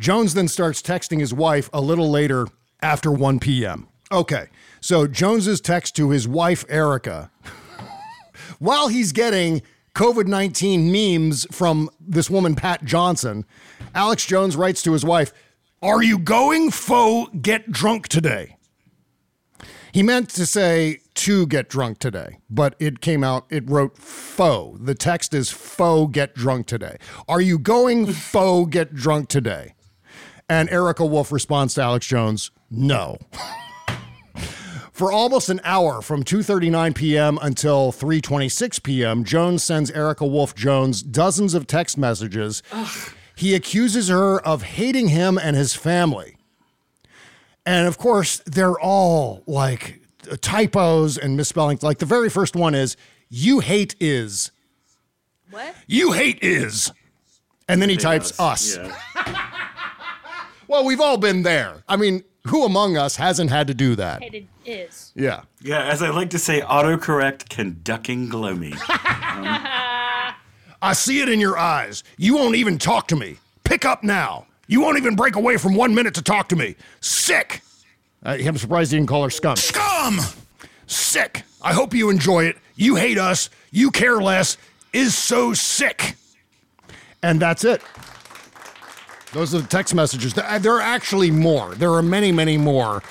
Jones 0.00 0.34
then 0.34 0.48
starts 0.48 0.82
texting 0.82 1.20
his 1.20 1.32
wife 1.32 1.70
a 1.72 1.80
little 1.80 2.10
later 2.10 2.48
after 2.82 3.12
1 3.12 3.38
p.m. 3.38 3.86
Okay, 4.10 4.48
so 4.80 5.06
Jones's 5.06 5.60
text 5.60 5.94
to 5.94 6.10
his 6.10 6.26
wife, 6.26 6.64
Erica, 6.68 7.30
while 8.58 8.88
he's 8.88 9.12
getting 9.12 9.62
COVID 9.98 10.28
19 10.28 10.92
memes 10.92 11.44
from 11.50 11.90
this 11.98 12.30
woman, 12.30 12.54
Pat 12.54 12.84
Johnson, 12.84 13.44
Alex 13.96 14.24
Jones 14.24 14.54
writes 14.54 14.80
to 14.84 14.92
his 14.92 15.04
wife, 15.04 15.32
Are 15.82 16.04
you 16.04 16.20
going 16.20 16.70
faux 16.70 17.32
get 17.42 17.72
drunk 17.72 18.06
today? 18.06 18.58
He 19.90 20.04
meant 20.04 20.30
to 20.30 20.46
say 20.46 21.00
to 21.14 21.48
get 21.48 21.68
drunk 21.68 21.98
today, 21.98 22.38
but 22.48 22.76
it 22.78 23.00
came 23.00 23.24
out, 23.24 23.46
it 23.50 23.68
wrote 23.68 23.98
faux. 23.98 24.78
The 24.80 24.94
text 24.94 25.34
is 25.34 25.50
faux 25.50 26.12
get 26.12 26.32
drunk 26.32 26.68
today. 26.68 26.98
Are 27.28 27.40
you 27.40 27.58
going 27.58 28.06
faux 28.06 28.70
get 28.70 28.94
drunk 28.94 29.28
today? 29.28 29.74
And 30.48 30.70
Erika 30.70 31.04
Wulff 31.04 31.32
responds 31.32 31.74
to 31.74 31.82
Alex 31.82 32.06
Jones, 32.06 32.52
no. 32.70 33.18
For 34.98 35.12
almost 35.12 35.48
an 35.48 35.60
hour 35.62 36.02
from 36.02 36.24
2:39 36.24 36.92
p.m. 36.96 37.38
until 37.40 37.92
3:26 37.92 38.82
p.m., 38.82 39.22
Jones 39.22 39.62
sends 39.62 39.92
Erika 39.92 40.26
Wulff 40.26 40.56
Jones 40.56 41.02
dozens 41.02 41.54
of 41.54 41.68
text 41.68 41.96
messages. 41.96 42.64
He 43.36 43.54
accuses 43.54 44.08
her 44.08 44.40
of 44.40 44.62
hating 44.62 45.06
him 45.06 45.38
and 45.38 45.54
his 45.54 45.72
family. 45.72 46.36
And 47.64 47.86
of 47.86 47.96
course, 47.96 48.42
they're 48.44 48.80
all 48.80 49.44
like 49.46 50.00
typos 50.40 51.16
and 51.16 51.36
misspellings. 51.36 51.84
Like 51.84 51.98
the 51.98 52.04
very 52.04 52.28
first 52.28 52.56
one 52.56 52.74
is 52.74 52.96
you 53.28 53.60
hate 53.60 53.94
is. 54.00 54.50
What? 55.52 55.76
You 55.86 56.10
hate 56.10 56.40
is. 56.42 56.90
And 57.68 57.80
then 57.80 57.88
he 57.88 57.96
types 57.96 58.38
us. 58.40 58.76
Well, 60.68 60.84
we've 60.84 61.00
all 61.00 61.16
been 61.16 61.44
there. 61.44 61.82
I 61.88 61.96
mean, 61.96 62.22
who 62.46 62.64
among 62.64 62.96
us 62.96 63.16
hasn't 63.16 63.50
had 63.50 63.66
to 63.66 63.74
do 63.74 63.94
that? 63.96 64.22
Hated 64.22 64.46
is. 64.64 65.12
Yeah. 65.14 65.42
Yeah, 65.60 65.84
as 65.84 66.02
I 66.02 66.10
like 66.10 66.30
to 66.30 66.38
say, 66.38 66.60
autocorrect 66.60 67.48
can 67.48 67.80
ducking 67.82 68.28
glow 68.28 68.54
me. 68.54 68.74
I 70.80 70.92
see 70.94 71.20
it 71.20 71.28
in 71.28 71.40
your 71.40 71.58
eyes. 71.58 72.04
You 72.16 72.36
won't 72.36 72.54
even 72.56 72.78
talk 72.78 73.08
to 73.08 73.16
me. 73.16 73.38
Pick 73.64 73.84
up 73.84 74.02
now. 74.04 74.46
You 74.66 74.80
won't 74.80 74.98
even 74.98 75.16
break 75.16 75.36
away 75.36 75.56
from 75.56 75.74
one 75.74 75.94
minute 75.94 76.14
to 76.14 76.22
talk 76.22 76.48
to 76.50 76.56
me. 76.56 76.76
Sick. 77.00 77.62
Uh, 78.24 78.36
I'm 78.40 78.56
surprised 78.58 78.92
you 78.92 78.98
didn't 78.98 79.08
call 79.08 79.24
her 79.24 79.30
scum. 79.30 79.56
Scum! 79.56 80.18
Sick. 80.86 81.42
I 81.62 81.72
hope 81.72 81.94
you 81.94 82.10
enjoy 82.10 82.44
it. 82.44 82.56
You 82.76 82.96
hate 82.96 83.18
us. 83.18 83.50
You 83.70 83.90
care 83.90 84.20
less. 84.20 84.56
Is 84.92 85.16
so 85.16 85.52
sick. 85.54 86.14
And 87.22 87.40
that's 87.40 87.64
it. 87.64 87.82
Those 89.32 89.54
are 89.54 89.60
the 89.60 89.68
text 89.68 89.94
messages. 89.94 90.34
There 90.34 90.46
uh, 90.46 90.58
there 90.58 90.74
are 90.74 90.80
actually 90.80 91.30
more. 91.30 91.74
There 91.74 91.92
are 91.92 92.02
many, 92.02 92.32
many 92.32 92.56
more. 92.56 93.02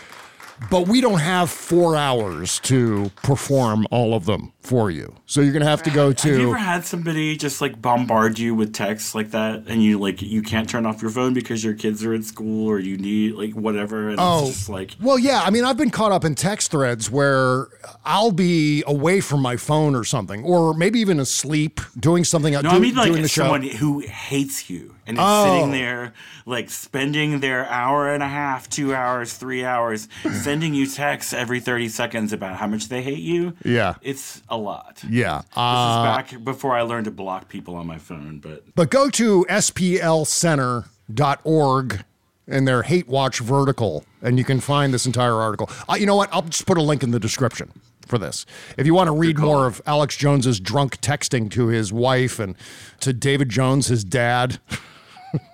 But 0.72 0.88
we 0.88 1.02
don't 1.02 1.20
have 1.20 1.52
four 1.52 1.96
hours 1.96 2.60
to 2.62 3.12
perform 3.22 3.86
all 3.92 4.16
of 4.16 4.26
them 4.26 4.54
for 4.68 4.92
you. 4.92 5.14
So 5.26 5.42
you're 5.42 5.54
going 5.54 5.64
to 5.64 5.70
have 5.70 5.84
to 5.84 5.90
go 5.90 6.12
to. 6.14 6.30
Have 6.30 6.40
you 6.40 6.50
ever 6.50 6.58
had 6.58 6.86
somebody 6.86 7.36
just 7.38 7.62
like 7.62 7.82
bombard 7.82 8.38
you 8.38 8.54
with 8.54 8.74
texts 8.74 9.16
like 9.16 9.32
that, 9.32 9.64
and 9.68 9.84
you 9.84 9.98
like 10.00 10.22
you 10.22 10.42
can't 10.42 10.70
turn 10.70 10.86
off 10.86 11.02
your 11.02 11.12
phone 11.12 11.34
because 11.34 11.64
your 11.64 11.74
kids 11.74 12.04
are 12.04 12.14
at 12.14 12.24
school 12.24 12.68
or 12.68 12.80
you 12.80 12.98
need 12.98 13.34
like 13.36 13.54
whatever, 13.54 14.10
and 14.10 14.18
Oh, 14.20 14.48
it's 14.48 14.58
just 14.58 14.70
like 14.70 14.96
well, 15.02 15.18
yeah. 15.18 15.42
I 15.44 15.50
mean, 15.50 15.64
I've 15.64 15.78
been 15.78 15.90
caught 15.92 16.12
up 16.12 16.26
in 16.26 16.36
text 16.36 16.72
threads 16.72 17.10
where 17.10 17.68
I'll 18.06 18.32
be 18.32 18.84
away 18.86 19.22
from 19.22 19.42
my 19.42 19.56
phone 19.58 19.96
or 19.96 20.04
something, 20.04 20.44
or 20.44 20.74
maybe 20.74 21.00
even 21.00 21.20
asleep 21.20 21.80
doing 22.00 22.24
something. 22.24 22.56
Uh, 22.56 22.62
no, 22.62 22.70
do, 22.72 22.76
I 22.76 22.80
mean 22.80 22.96
like 22.96 23.08
doing 23.12 23.22
the 23.22 23.28
show. 23.28 23.44
someone 23.44 23.64
who 23.64 24.00
hates 24.00 24.70
you 24.70 24.96
and 25.06 25.18
is 25.18 25.24
Oh. 25.26 25.56
sitting 25.56 25.72
there 25.72 26.14
like 26.46 26.70
spending 26.70 27.40
their 27.42 27.66
hour 27.70 28.14
and 28.14 28.24
a 28.24 28.28
half, 28.28 28.70
two 28.70 28.94
hours, 28.96 29.34
three 29.34 29.64
hours, 29.66 30.08
sending 30.42 30.74
you 30.74 30.88
texts 30.88 31.34
every 31.34 31.60
thirty 31.60 31.90
seconds 31.90 32.32
about 32.34 32.56
how 32.58 32.68
much 32.68 32.88
they 32.90 33.02
hate 33.02 33.20
you. 33.20 33.54
Yeah. 33.66 33.96
it's 34.02 34.42
a 34.50 34.57
lot. 34.58 35.04
Yeah. 35.10 35.38
This 35.40 35.46
is 35.46 35.52
Uh, 35.58 36.04
back 36.04 36.44
before 36.44 36.76
I 36.76 36.82
learned 36.82 37.06
to 37.06 37.12
block 37.12 37.48
people 37.50 37.76
on 37.76 37.88
my 37.88 37.98
phone, 37.98 38.40
but 38.40 38.64
but 38.76 38.90
go 38.90 39.10
to 39.12 39.46
splcenter.org 39.50 42.04
in 42.48 42.66
their 42.66 42.84
hate 42.84 43.08
watch 43.08 43.40
vertical, 43.40 44.06
and 44.22 44.38
you 44.38 44.44
can 44.46 44.60
find 44.60 44.94
this 44.94 45.06
entire 45.06 45.36
article. 45.36 45.70
Uh, 45.90 45.96
you 45.96 46.06
know 46.06 46.16
what? 46.16 46.30
I'll 46.32 46.42
just 46.44 46.66
put 46.66 46.78
a 46.78 46.82
link 46.82 47.04
in 47.04 47.12
the 47.12 47.20
description 47.20 47.72
for 48.06 48.18
this. 48.18 48.46
If 48.78 48.86
you 48.86 48.94
want 48.94 49.08
to 49.08 49.12
read 49.12 49.38
more 49.38 49.68
of 49.68 49.82
Alex 49.86 50.16
Jones's 50.16 50.62
drunk 50.62 51.02
texting 51.02 51.52
to 51.52 51.68
his 51.68 51.92
wife 51.92 52.40
and 52.40 52.56
to 53.02 53.12
David 53.12 53.50
Jones, 53.50 53.88
his 53.88 54.06
dad, 54.06 54.60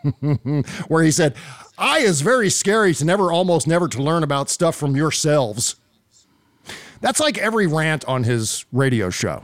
where 0.88 1.04
he 1.04 1.10
said, 1.10 1.34
I 1.80 1.99
is 1.99 2.22
very 2.22 2.51
scary 2.51 2.93
to 2.93 3.06
never, 3.06 3.32
almost 3.32 3.66
never 3.66 3.88
to 3.88 4.04
learn 4.04 4.22
about 4.22 4.51
stuff 4.51 4.76
from 4.76 4.95
yourselves. 4.95 5.78
That's 7.04 7.20
like 7.20 7.38
every 7.38 7.68
rant 7.68 8.06
on 8.06 8.24
his 8.24 8.66
radio 8.72 9.10
show. 9.10 9.43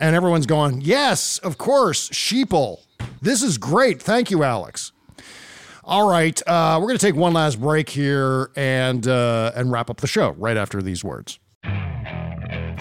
And 0.00 0.16
everyone's 0.16 0.46
going, 0.46 0.80
yes, 0.80 1.38
of 1.38 1.56
course, 1.56 2.08
sheeple. 2.10 2.80
This 3.22 3.40
is 3.40 3.56
great. 3.56 4.02
Thank 4.02 4.32
you, 4.32 4.42
Alex. 4.42 4.90
All 5.84 6.10
right, 6.10 6.42
uh, 6.44 6.76
we're 6.80 6.88
going 6.88 6.98
to 6.98 7.06
take 7.06 7.14
one 7.14 7.32
last 7.32 7.60
break 7.60 7.88
here 7.88 8.50
and 8.56 9.06
uh, 9.06 9.52
and 9.54 9.70
wrap 9.70 9.88
up 9.90 9.98
the 9.98 10.08
show 10.08 10.30
right 10.32 10.56
after 10.56 10.82
these 10.82 11.04
words. 11.04 11.38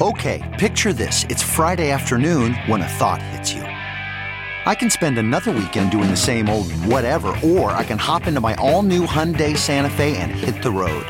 Okay, 0.02 0.56
picture 0.60 0.94
this. 0.94 1.24
It's 1.30 1.44
Friday 1.44 1.92
afternoon 1.92 2.56
when 2.66 2.82
a 2.82 2.88
thought 2.88 3.22
hits 3.22 3.54
you. 3.54 3.62
I 3.62 4.76
can 4.76 4.90
spend 4.90 5.20
another 5.20 5.52
weekend 5.52 5.92
doing 5.92 6.10
the 6.10 6.18
same 6.18 6.50
old 6.50 6.72
whatever, 6.72 7.36
or 7.44 7.72
I 7.72 7.84
can 7.84 8.00
hop 8.00 8.26
into 8.26 8.42
my 8.42 8.56
all 8.56 8.82
new 8.82 9.06
Hyundai 9.06 9.56
Santa 9.56 9.92
Fe 9.92 10.18
and 10.18 10.32
hit 10.32 10.62
the 10.64 10.72
road. 10.72 11.06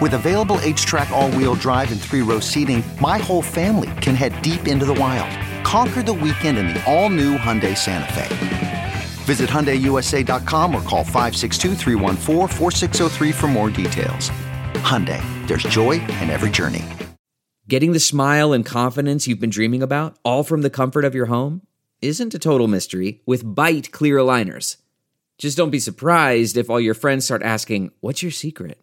With 0.00 0.14
available 0.14 0.56
HTRAC, 0.56 1.10
all 1.10 1.30
wheel 1.32 1.54
drive, 1.54 1.92
and 1.92 2.00
three 2.00 2.22
row 2.22 2.40
seating, 2.40 2.82
my 3.02 3.18
whole 3.18 3.42
family 3.42 3.90
can 4.00 4.14
head 4.14 4.40
deep 4.40 4.66
into 4.66 4.86
the 4.86 4.94
wild. 4.94 5.28
Conquer 5.62 6.02
the 6.02 6.14
weekend 6.14 6.56
in 6.56 6.68
the 6.68 6.82
all 6.90 7.10
new 7.10 7.36
Hyundai 7.36 7.76
Santa 7.76 8.10
Fe. 8.14 8.94
Visit 9.24 9.50
HyundaiUSA.com 9.50 10.74
or 10.74 10.80
call 10.82 11.04
562-314-4603 11.04 13.34
for 13.34 13.46
more 13.46 13.68
details. 13.68 14.30
Hyundai, 14.80 15.20
there's 15.46 15.64
joy 15.64 16.00
in 16.00 16.30
every 16.30 16.48
journey. 16.48 16.86
Getting 17.68 17.92
the 17.92 18.00
smile 18.00 18.54
and 18.54 18.64
confidence 18.64 19.28
you've 19.28 19.38
been 19.38 19.50
dreaming 19.50 19.82
about, 19.82 20.16
all 20.24 20.44
from 20.44 20.62
the 20.62 20.70
comfort 20.70 21.04
of 21.04 21.14
your 21.14 21.26
home, 21.26 21.60
isn't 22.00 22.34
a 22.34 22.38
total 22.38 22.68
mystery 22.68 23.20
with 23.26 23.44
Byte 23.44 23.90
Clear 23.90 24.16
Aligners. 24.16 24.78
Just 25.36 25.58
don't 25.58 25.68
be 25.68 25.78
surprised 25.78 26.56
if 26.56 26.70
all 26.70 26.80
your 26.80 26.94
friends 26.94 27.26
start 27.26 27.42
asking, 27.42 27.90
What's 28.00 28.22
your 28.22 28.32
secret? 28.32 28.82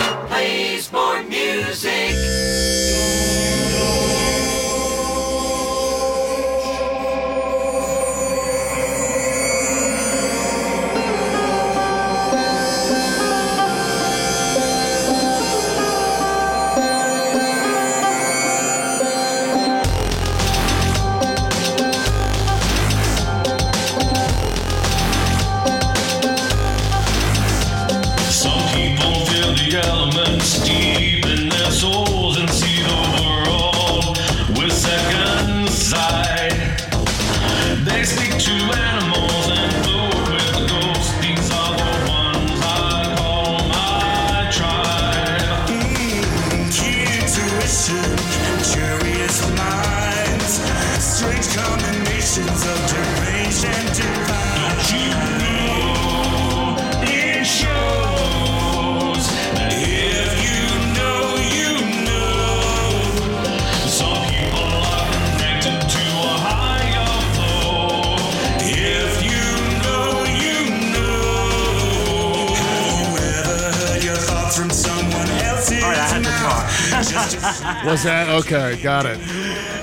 Was 77.85 78.03
that 78.03 78.29
okay? 78.29 78.79
Got 78.83 79.07
it. 79.07 79.19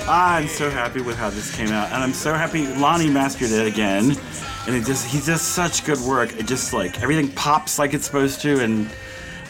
I'm 0.08 0.46
so 0.46 0.70
happy 0.70 1.00
with 1.00 1.16
how 1.16 1.28
this 1.28 1.54
came 1.54 1.70
out, 1.70 1.90
and 1.92 2.02
I'm 2.02 2.12
so 2.12 2.32
happy 2.32 2.68
Lonnie 2.68 3.10
mastered 3.10 3.50
it 3.50 3.66
again. 3.66 4.16
And 4.68 4.76
it 4.76 4.84
just 4.84 5.06
he 5.06 5.18
does 5.20 5.42
such 5.42 5.84
good 5.84 5.98
work. 6.00 6.38
It 6.38 6.46
just 6.46 6.72
like 6.72 7.02
everything 7.02 7.32
pops 7.32 7.78
like 7.78 7.94
it's 7.94 8.06
supposed 8.06 8.40
to, 8.42 8.62
and 8.62 8.88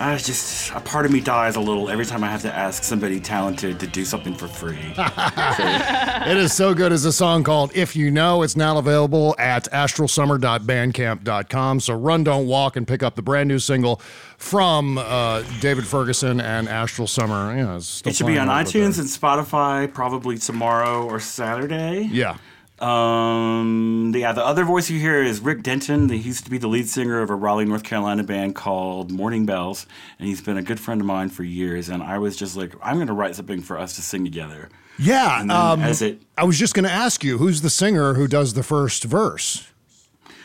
I 0.00 0.16
just 0.16 0.70
a 0.72 0.80
part 0.80 1.06
of 1.06 1.12
me 1.12 1.20
dies 1.20 1.56
a 1.56 1.60
little 1.60 1.90
every 1.90 2.06
time 2.06 2.22
I 2.22 2.28
have 2.28 2.42
to 2.42 2.54
ask 2.54 2.84
somebody 2.84 3.18
talented 3.18 3.80
to 3.80 3.86
do 3.88 4.04
something 4.04 4.32
for 4.34 4.46
free. 4.46 4.78
it 4.96 6.36
is 6.36 6.52
so 6.52 6.72
good 6.72 6.92
as 6.92 7.04
a 7.04 7.12
song 7.12 7.42
called 7.42 7.72
If 7.74 7.96
You 7.96 8.12
Know. 8.12 8.42
It's 8.42 8.54
now 8.56 8.78
available 8.78 9.34
at 9.38 9.64
astralsummer.bandcamp.com. 9.72 11.80
So 11.80 11.94
run, 11.94 12.22
don't 12.22 12.46
walk, 12.46 12.76
and 12.76 12.86
pick 12.86 13.02
up 13.02 13.16
the 13.16 13.22
brand 13.22 13.48
new 13.48 13.58
single 13.58 14.00
from 14.36 14.98
uh, 14.98 15.42
David 15.60 15.84
Ferguson 15.84 16.40
and 16.40 16.68
Astral 16.68 17.08
Summer. 17.08 17.56
Yeah, 17.56 17.76
It 17.76 17.82
should 17.82 18.26
be 18.26 18.38
on 18.38 18.48
a 18.48 18.56
little 18.56 18.72
bit 18.72 18.80
iTunes 18.80 19.00
and 19.00 19.08
Spotify 19.08 19.92
probably 19.92 20.38
tomorrow 20.38 21.04
or 21.06 21.18
Saturday. 21.18 22.08
Yeah. 22.12 22.36
Um. 22.80 24.12
Yeah. 24.14 24.32
The 24.32 24.44
other 24.44 24.64
voice 24.64 24.90
you 24.90 24.98
hear 24.98 25.22
is 25.22 25.40
Rick 25.40 25.62
Denton. 25.62 26.08
He 26.08 26.16
used 26.18 26.44
to 26.44 26.50
be 26.50 26.58
the 26.58 26.68
lead 26.68 26.88
singer 26.88 27.20
of 27.20 27.30
a 27.30 27.34
Raleigh, 27.34 27.64
North 27.64 27.82
Carolina 27.84 28.22
band 28.24 28.54
called 28.54 29.10
Morning 29.10 29.46
Bells, 29.46 29.86
and 30.18 30.28
he's 30.28 30.40
been 30.40 30.56
a 30.56 30.62
good 30.62 30.80
friend 30.80 31.00
of 31.00 31.06
mine 31.06 31.28
for 31.28 31.42
years. 31.44 31.88
And 31.88 32.02
I 32.02 32.18
was 32.18 32.36
just 32.36 32.56
like, 32.56 32.72
I'm 32.82 32.96
going 32.96 33.06
to 33.08 33.12
write 33.12 33.36
something 33.36 33.60
for 33.60 33.78
us 33.78 33.94
to 33.96 34.02
sing 34.02 34.24
together. 34.24 34.68
Yeah. 34.98 35.40
Um, 35.48 35.80
as 35.82 36.02
it- 36.02 36.20
I 36.36 36.44
was 36.44 36.58
just 36.58 36.74
going 36.74 36.84
to 36.84 36.90
ask 36.90 37.22
you, 37.22 37.38
who's 37.38 37.62
the 37.62 37.70
singer 37.70 38.14
who 38.14 38.26
does 38.26 38.54
the 38.54 38.62
first 38.62 39.04
verse? 39.04 39.68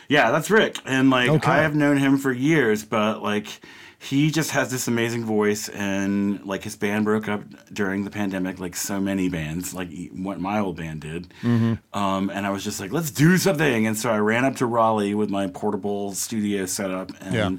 Yeah, 0.08 0.30
that's 0.30 0.50
Rick. 0.50 0.78
And 0.84 1.10
like 1.10 1.28
Okay. 1.30 1.50
I 1.50 1.62
have 1.62 1.74
known 1.74 1.96
him 1.96 2.18
for 2.18 2.30
years, 2.32 2.84
but 2.84 3.22
like 3.22 3.46
he 4.04 4.30
just 4.30 4.50
has 4.50 4.70
this 4.70 4.86
amazing 4.86 5.24
voice 5.24 5.68
and 5.70 6.44
like 6.44 6.62
his 6.62 6.76
band 6.76 7.04
broke 7.06 7.26
up 7.28 7.42
during 7.72 8.04
the 8.04 8.10
pandemic 8.10 8.58
like 8.60 8.76
so 8.76 9.00
many 9.00 9.28
bands, 9.28 9.72
like 9.72 9.88
what 10.12 10.38
my 10.40 10.58
old 10.58 10.76
band 10.76 11.00
did. 11.00 11.32
Mhm. 11.42 11.78
Um, 11.94 12.30
and 12.30 12.46
I 12.46 12.50
was 12.50 12.62
just 12.64 12.80
like, 12.80 12.92
let's 12.92 13.10
do 13.10 13.38
something. 13.38 13.86
And 13.86 13.96
so 13.96 14.10
I 14.10 14.18
ran 14.18 14.44
up 14.44 14.56
to 14.56 14.66
Raleigh 14.66 15.14
with 15.14 15.30
my 15.30 15.46
portable 15.46 16.12
studio 16.12 16.66
setup 16.66 17.12
and 17.20 17.34
Yeah. 17.34 17.50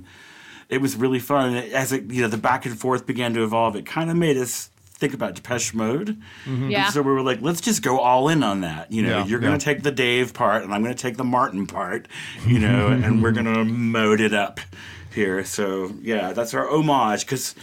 it 0.69 0.81
was 0.81 0.95
really 0.95 1.19
fun. 1.19 1.55
As 1.55 1.91
it, 1.91 2.11
you 2.11 2.21
know, 2.21 2.27
the 2.27 2.37
back 2.37 2.65
and 2.67 2.77
forth 2.79 3.05
began 3.07 3.33
to 3.33 3.43
evolve, 3.43 3.75
it 3.75 3.85
kind 3.87 4.11
of 4.11 4.15
made 4.15 4.37
us 4.37 4.69
think 4.97 5.13
about 5.13 5.35
Depeche 5.35 5.73
Mode. 5.73 6.17
Mhm. 6.45 6.69
Yeah. 6.71 6.89
So 6.89 7.01
we 7.01 7.11
were 7.11 7.21
like, 7.23 7.39
let's 7.41 7.59
just 7.59 7.81
go 7.81 7.99
all 7.99 8.29
in 8.29 8.43
on 8.43 8.61
that. 8.61 8.91
You 8.91 9.01
know, 9.01 9.17
Yeah, 9.19 9.25
you're 9.25 9.39
going 9.39 9.51
yeah. 9.53 9.57
to 9.57 9.65
take 9.65 9.83
the 9.83 9.91
Dave 9.91 10.33
part, 10.33 10.63
and 10.63 10.73
I'm 10.73 10.83
going 10.83 10.95
to 10.95 11.01
take 11.01 11.17
the 11.17 11.23
Martin 11.25 11.65
part. 11.67 12.07
You 12.47 12.59
know, 12.59 12.87
and 12.87 13.21
we're 13.21 13.31
going 13.39 13.51
to 13.53 13.65
mode 13.65 14.21
it 14.21 14.33
up 14.33 14.59
here. 15.15 15.43
So 15.43 15.91
yeah, 16.01 16.33
that's 16.33 16.53
our 16.53 16.69
homage 16.69 17.21
because. 17.25 17.55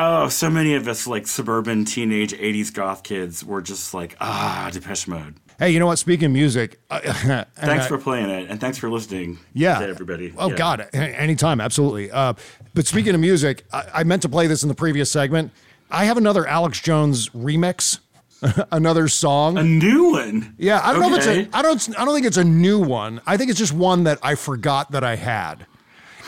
Oh, 0.00 0.28
so 0.28 0.48
many 0.48 0.74
of 0.76 0.86
us, 0.86 1.08
like 1.08 1.26
suburban 1.26 1.84
teenage 1.84 2.32
80s 2.32 2.72
goth 2.72 3.02
kids, 3.02 3.44
were 3.44 3.60
just 3.60 3.92
like, 3.92 4.16
ah, 4.20 4.70
Depeche 4.72 5.08
Mode. 5.08 5.34
Hey, 5.58 5.70
you 5.70 5.80
know 5.80 5.86
what? 5.86 5.98
Speaking 5.98 6.26
of 6.26 6.30
music, 6.30 6.78
uh, 6.90 7.00
Thanks 7.00 7.56
I- 7.56 7.88
for 7.88 7.98
playing 7.98 8.30
it, 8.30 8.48
and 8.48 8.60
thanks 8.60 8.78
for 8.78 8.88
listening 8.88 9.38
Yeah. 9.54 9.80
to 9.80 9.88
everybody. 9.88 10.32
Oh 10.38 10.50
Yeah. 10.50 10.54
God, 10.54 10.88
anytime, 10.94 11.60
absolutely. 11.60 12.12
Uh, 12.12 12.34
but 12.74 12.86
speaking 12.86 13.12
of 13.12 13.20
music, 13.20 13.64
I, 13.72 13.86
I 13.92 14.04
meant 14.04 14.22
to 14.22 14.28
play 14.28 14.46
this 14.46 14.62
in 14.62 14.68
the 14.68 14.74
previous 14.76 15.10
segment. 15.10 15.50
I 15.90 16.04
have 16.04 16.16
another 16.16 16.46
Alex 16.46 16.80
Jones 16.80 17.30
remix, 17.30 17.98
another 18.70 19.08
song, 19.08 19.58
a 19.58 19.64
new 19.64 20.12
one. 20.12 20.54
Yeah, 20.58 20.80
I 20.84 20.92
don't 20.92 21.02
know 21.02 21.12
if 21.16 21.18
it's 21.18 21.26
a. 21.26 21.48
I 21.56 21.60
don't. 21.62 21.98
I 22.00 22.04
don't 22.04 22.14
think 22.14 22.26
it's 22.26 22.36
a 22.36 22.44
new 22.44 22.78
one. 22.78 23.20
I 23.26 23.36
think 23.36 23.50
it's 23.50 23.58
just 23.58 23.72
one 23.72 24.04
that 24.04 24.20
I 24.22 24.36
forgot 24.36 24.92
that 24.92 25.02
I 25.02 25.16
had. 25.16 25.66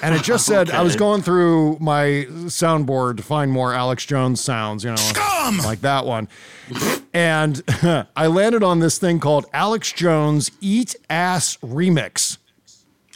And 0.03 0.15
it 0.15 0.23
just 0.23 0.47
said 0.53 0.71
I 0.71 0.83
was 0.83 0.97
going 0.97 1.23
through 1.23 1.79
my 1.81 2.27
soundboard 2.47 3.17
to 3.19 3.23
find 3.23 3.51
more 3.51 3.75
Alex 3.75 4.05
Jones 4.07 4.41
sounds, 4.41 4.85
you 4.85 4.91
know, 4.91 5.59
like 5.65 5.81
that 5.83 6.07
one. 6.07 6.29
And 7.13 7.63
I 8.17 8.27
landed 8.27 8.63
on 8.63 8.81
this 8.81 8.99
thing 8.99 9.21
called 9.21 9.47
Alex 9.53 9.93
Jones 9.93 10.51
Eat 10.61 10.95
Ass 11.09 11.57
Remix. 11.59 12.39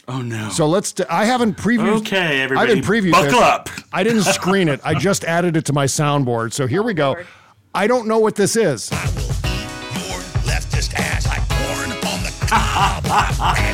Oh 0.07 0.21
no! 0.21 0.49
So 0.49 0.67
let's. 0.67 0.91
d- 0.91 1.03
I 1.09 1.25
haven't 1.25 1.57
previewed. 1.57 1.97
Okay, 2.01 2.39
I 2.39 2.43
everybody, 2.43 2.75
didn't 2.75 2.85
preview. 2.85 3.11
buckle 3.11 3.31
this. 3.31 3.41
up. 3.41 3.69
I 3.91 4.03
didn't 4.03 4.21
screen 4.21 4.67
it. 4.67 4.79
I 4.83 4.93
just 4.93 5.23
added 5.25 5.57
it 5.57 5.65
to 5.65 5.73
my 5.73 5.85
soundboard. 5.85 6.53
So 6.53 6.67
here 6.67 6.83
we 6.83 6.93
go. 6.93 7.15
I 7.73 7.87
don't 7.87 8.07
know 8.07 8.19
what 8.19 8.35
this 8.35 8.55
is. 8.55 8.91
leftist 10.45 10.93
ass. 10.93 11.25
cob. 12.47 13.03
I'm 13.07 13.55
ready. 13.55 13.61
I 13.61 13.64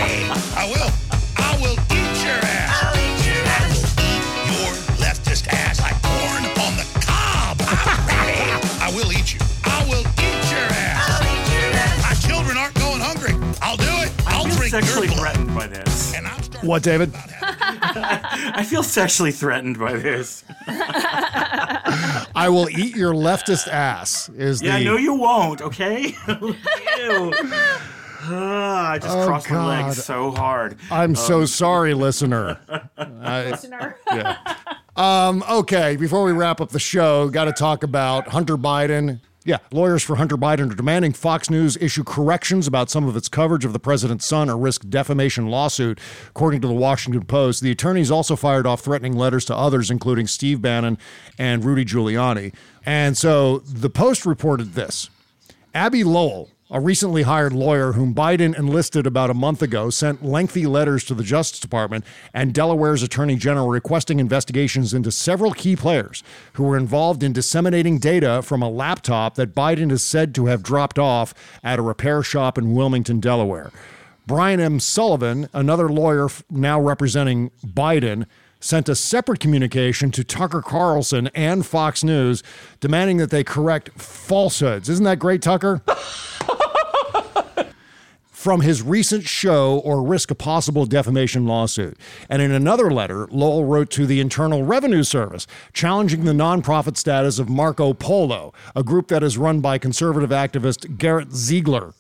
sexually 14.72 15.08
threatened 15.10 15.54
by 15.54 15.68
this. 15.68 16.16
What, 16.64 16.84
David? 16.84 17.12
I 17.42 18.64
feel 18.70 18.84
sexually 18.84 19.32
threatened 19.32 19.80
by 19.80 19.94
this. 19.94 20.44
I 20.68 22.48
will 22.50 22.70
eat 22.70 22.96
your 22.96 23.14
leftist 23.16 23.68
ass. 23.68 24.30
Is 24.30 24.62
Yeah, 24.62 24.78
the 24.78 24.86
no, 24.86 24.96
you 24.96 25.16
won't. 25.16 25.60
Okay. 25.62 26.16
Ew. 26.28 27.34
Ah, 28.24 28.92
I 28.92 29.00
just 29.00 29.18
Oh, 29.18 29.26
crossed 29.26 29.50
my 29.50 29.56
God. 29.56 29.86
legs 29.88 30.04
so 30.04 30.30
hard. 30.32 30.78
I'm 30.92 31.16
so 31.16 31.40
Um, 31.42 31.48
sorry, 31.48 31.96
listener. 31.96 32.60
I- 32.96 33.50
Listener. 33.50 33.96
yeah. 34.14 34.38
Um, 34.96 35.44
okay, 35.50 35.96
before 35.96 36.24
we 36.24 36.32
wrap 36.32 36.62
up 36.62 36.70
the 36.70 36.80
show, 36.80 37.28
got 37.30 37.46
to 37.46 37.54
talk 37.54 37.82
about 37.84 38.28
Hunter 38.28 38.56
Biden. 38.56 39.20
Yeah, 39.44 39.58
lawyers 39.72 40.04
for 40.04 40.18
Hunter 40.18 40.38
Biden 40.38 40.72
are 40.72 40.76
demanding 40.76 41.14
Fox 41.14 41.50
News 41.50 41.76
issue 41.78 42.04
corrections 42.04 42.68
about 42.68 42.92
some 42.92 43.08
of 43.08 43.16
its 43.16 43.28
coverage 43.28 43.66
of 43.66 43.74
the 43.74 43.80
president's 43.80 44.28
son 44.28 44.52
or 44.52 44.58
risk 44.58 44.88
defamation 44.88 45.48
lawsuit. 45.48 46.00
According 46.28 46.62
to 46.62 46.68
the 46.68 46.76
Washington 46.76 47.26
Post, 47.26 47.62
the 47.62 47.72
attorneys 47.72 48.12
also 48.12 48.36
fired 48.36 48.68
off 48.68 48.82
threatening 48.82 49.16
letters 49.16 49.44
to 49.46 49.56
others, 49.56 49.90
including 49.90 50.28
Steve 50.28 50.62
Bannon 50.62 51.00
and 51.40 51.66
Rudy 51.66 51.86
Giuliani. 51.86 52.54
And 52.86 53.18
so 53.18 53.60
the 53.60 53.90
Post 53.90 54.28
reported 54.28 54.74
this. 54.74 55.10
Abbe 55.74 56.04
Lowell, 56.04 56.52
a 56.74 56.80
recently 56.80 57.24
hired 57.24 57.52
lawyer 57.52 57.92
whom 57.92 58.16
Biden 58.16 58.58
enlisted 58.58 59.06
about 59.06 59.30
a 59.30 59.34
month 59.34 59.62
ago, 59.62 59.90
sent 59.90 60.24
lengthy 60.24 60.66
letters 60.66 61.04
to 61.04 61.14
the 61.14 61.24
Justice 61.24 61.60
Department 61.60 62.06
and 62.34 62.54
Delaware's 62.54 63.04
Attorney 63.04 63.36
General 63.36 63.68
requesting 63.68 64.22
investigations 64.22 64.94
into 64.94 65.12
several 65.12 65.52
key 65.52 65.76
players 65.76 66.24
who 66.54 66.64
were 66.64 66.78
involved 66.78 67.24
in 67.24 67.34
disseminating 67.34 67.98
data 67.98 68.42
from 68.42 68.62
a 68.62 68.70
laptop 68.70 69.36
that 69.36 69.54
Biden 69.54 69.92
is 69.92 70.02
said 70.02 70.34
to 70.36 70.46
have 70.46 70.64
dropped 70.64 70.98
off 70.98 71.34
at 71.62 71.78
a 71.78 71.82
repair 71.82 72.24
shop 72.24 72.58
in 72.58 72.74
Wilmington, 72.74 73.20
Delaware. 73.20 73.72
Brian 74.26 74.62
M. 74.62 74.80
Sullivan, 74.80 75.50
another 75.52 75.90
lawyer 75.90 76.30
now 76.50 76.80
representing 76.80 77.52
Biden, 77.66 78.26
sent 78.62 78.88
a 78.88 78.96
separate 78.96 79.40
communication 79.40 80.12
to 80.12 80.24
Tucker 80.24 80.62
Carlson 80.62 81.28
and 81.34 81.66
Fox 81.66 82.04
News 82.04 82.44
demanding 82.80 83.18
that 83.18 83.32
they 83.32 83.44
correct 83.44 83.90
falsehoods. 84.00 84.88
Isn't 84.88 85.04
that 85.06 85.20
great, 85.20 85.42
Tucker? 85.42 85.82
From 88.30 88.62
his 88.62 88.82
recent 88.82 89.26
show 89.26 89.80
or 89.80 90.02
risk 90.02 90.32
a 90.32 90.36
possible 90.36 90.88
defamation 90.88 91.46
lawsuit. 91.46 91.96
And 92.28 92.42
in 92.42 92.52
another 92.52 92.90
letter, 92.90 93.28
Lowell 93.30 93.66
wrote 93.66 93.92
to 93.92 94.08
the 94.08 94.20
Internal 94.20 94.64
Revenue 94.64 95.04
Service, 95.04 95.46
challenging 95.74 96.24
the 96.24 96.32
nonprofit 96.32 96.98
status 96.98 97.38
of 97.38 97.50
Marco 97.50 97.94
Polo, 97.94 98.52
a 98.76 98.82
group 98.82 99.10
that 99.10 99.22
is 99.22 99.38
run 99.38 99.62
by 99.62 99.78
conservative 99.78 100.32
activist 100.32 100.98
Garrett 100.98 101.34
Ziegler. 101.34 101.94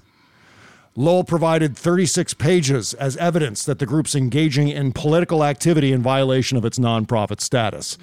Lowell 0.95 1.23
provided 1.23 1.77
36 1.77 2.33
pages 2.33 2.93
as 2.93 3.15
evidence 3.17 3.63
that 3.63 3.79
the 3.79 3.85
group's 3.85 4.13
engaging 4.13 4.67
in 4.67 4.91
political 4.91 5.43
activity 5.43 5.93
in 5.93 6.01
violation 6.01 6.57
of 6.57 6.65
its 6.65 6.77
nonprofit 6.77 7.39
status. 7.39 7.97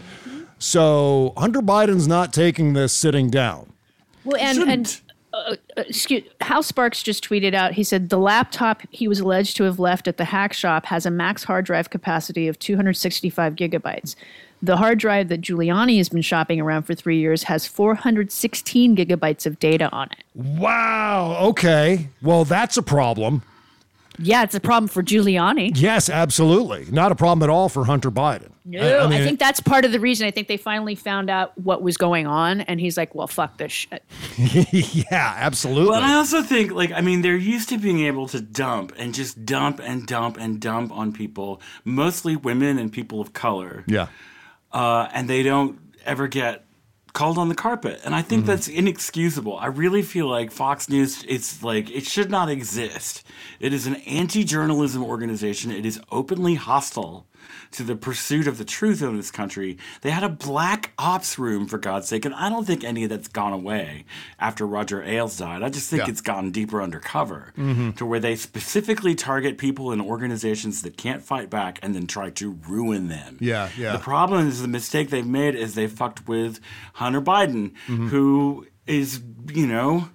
So 0.59 1.35
Hunter 1.37 1.61
Biden's 1.61 2.09
not 2.09 2.33
taking 2.33 2.73
this 2.73 2.93
sitting 2.93 3.31
down. 3.31 3.73
Well, 4.25 4.41
and 4.41 4.59
and 4.69 5.01
uh, 5.33 5.57
uh, 5.77 5.83
excuse, 5.87 6.25
Hal 6.41 6.63
Sparks 6.63 7.03
just 7.03 7.29
tweeted 7.29 7.55
out. 7.55 7.73
He 7.73 7.85
said 7.85 8.09
the 8.09 8.19
laptop 8.19 8.83
he 8.91 9.07
was 9.07 9.21
alleged 9.21 9.57
to 9.59 9.65
have 9.65 9.79
left 9.79 10.09
at 10.09 10.17
the 10.17 10.25
hack 10.25 10.53
shop 10.53 10.87
has 10.87 11.07
a 11.07 11.11
max 11.11 11.45
hard 11.45 11.65
drive 11.65 11.91
capacity 11.91 12.49
of 12.49 12.59
265 12.59 13.55
gigabytes. 13.55 14.17
The 14.61 14.77
hard 14.77 14.99
drive 14.99 15.29
that 15.29 15.41
Giuliani 15.41 15.99
has 15.99 16.09
been 16.09 16.23
shopping 16.23 16.61
around 16.61 16.83
for 16.83 16.95
three 16.95 17.19
years 17.19 17.45
has 17.45 17.67
416 17.67 18.97
gigabytes 18.97 19.47
of 19.47 19.59
data 19.59 19.89
on 19.91 20.09
it. 20.11 20.25
Wow. 20.35 21.39
Okay. 21.51 22.09
Well, 22.23 22.45
that's 22.45 22.77
a 22.77 22.83
problem. 22.83 23.43
Yeah, 24.21 24.43
it's 24.43 24.55
a 24.55 24.61
problem 24.61 24.89
for 24.89 25.03
Giuliani. 25.03 25.73
Yes, 25.75 26.11
absolutely. 26.11 26.87
Not 26.91 27.13
a 27.13 27.15
problem 27.15 27.49
at 27.49 27.53
all 27.53 27.69
for 27.69 27.85
Hunter 27.85 28.11
Biden. 28.11 28.51
No, 28.65 29.07
I, 29.07 29.09
mean, 29.09 29.23
think 29.23 29.39
that's 29.39 29.61
part 29.61 29.85
of 29.85 29.93
the 29.93 30.01
reason. 30.01 30.27
I 30.27 30.31
think 30.31 30.49
they 30.49 30.57
finally 30.57 30.95
found 30.95 31.31
out 31.31 31.57
what 31.57 31.81
was 31.81 31.97
going 31.97 32.27
on, 32.27 32.61
and 32.63 32.79
he's 32.79 32.99
like, 32.99 33.15
"Well, 33.15 33.27
fuck 33.27 33.57
this 33.57 33.73
shit." 33.73 34.05
yeah, 34.41 35.35
absolutely. 35.39 35.91
Well, 35.91 36.03
and 36.03 36.05
I 36.05 36.17
also 36.17 36.43
think, 36.43 36.73
like, 36.73 36.93
I 36.93 37.01
mean, 37.01 37.23
they're 37.23 37.37
used 37.37 37.71
to 37.71 37.79
being 37.79 38.01
able 38.01 38.27
to 38.29 38.43
dump 38.43 38.93
and 38.99 39.15
just 39.15 39.47
dump 39.47 39.81
and 39.83 40.07
dump 40.07 40.37
and 40.37 40.61
dump 40.61 40.93
on 40.93 41.13
people, 41.13 41.63
mostly 41.85 42.37
women 42.37 42.79
and 42.79 42.93
people 42.93 43.23
of 43.23 43.33
color. 43.33 43.85
Yeah. 43.87 44.09
Uh, 44.73 45.09
and 45.13 45.29
they 45.29 45.43
don't 45.43 45.79
ever 46.05 46.29
get 46.29 46.65
called 47.15 47.39
on 47.39 47.49
the 47.49 47.55
carpet. 47.55 48.01
And 48.05 48.15
I 48.15 48.23
think 48.23 48.43
Mm-hmm. 48.43 48.47
that's 48.51 48.69
inexcusable. 48.69 49.57
I 49.57 49.67
really 49.67 50.03
feel 50.03 50.29
like 50.29 50.51
Fox 50.53 50.89
News, 50.89 51.25
it's 51.27 51.63
like, 51.63 51.91
it 51.91 52.05
should 52.07 52.31
not 52.31 52.49
exist. 52.49 53.27
It 53.61 53.73
is 53.73 53.87
an 53.87 53.97
anti 54.07 54.45
journalism 54.45 55.03
organization, 55.03 55.71
it 55.73 55.87
is 55.87 56.01
openly 56.13 56.55
hostile 56.55 57.27
to 57.73 57.83
the 57.83 57.97
pursuit 57.97 58.47
of 58.47 58.59
the 58.59 58.65
truth 58.65 59.03
in 59.03 59.17
this 59.17 59.31
country. 59.31 59.79
They 60.03 60.11
had 60.11 60.23
a 60.25 60.29
black 60.29 60.93
ops 60.99 61.39
room, 61.39 61.67
for 61.67 61.79
God's 61.79 62.09
sake, 62.09 62.25
and 62.25 62.35
I 62.35 62.49
don't 62.49 62.67
think 62.67 62.85
any 62.85 63.05
of 63.05 63.11
that's 63.11 63.29
gone 63.29 63.53
away 63.53 64.05
after 64.39 64.67
Roger 64.67 65.03
Ailes 65.03 65.37
died. 65.39 65.63
I 65.63 65.69
just 65.69 65.91
think 65.91 66.05
Yeah. 66.05 66.11
it's 66.11 66.21
gotten 66.21 66.51
deeper 66.51 66.81
undercover 66.83 67.53
Mhm. 67.59 67.97
to 67.97 68.07
where 68.07 68.21
they 68.21 68.37
specifically 68.37 69.15
target 69.15 69.59
people 69.59 69.93
and 69.93 70.01
organizations 70.01 70.83
that 70.83 70.97
can't 70.97 71.23
fight 71.23 71.51
back 71.51 71.79
and 71.83 71.95
then 71.95 72.07
try 72.07 72.31
to 72.31 72.59
ruin 72.69 73.09
them. 73.09 73.37
Yeah, 73.41 73.69
yeah. 73.77 73.93
The 73.93 73.99
problem 73.99 74.47
is 74.49 74.63
the 74.63 74.69
mistake 74.69 75.11
they've 75.11 75.27
made 75.27 75.55
is 75.55 75.75
they 75.75 75.87
fucked 75.87 76.27
with 76.29 76.61
Hunter 76.95 77.21
Biden, 77.21 77.73
Mhm. 77.89 78.09
who 78.09 78.67
is, 78.87 79.21
you 79.53 79.67
know, 79.67 80.09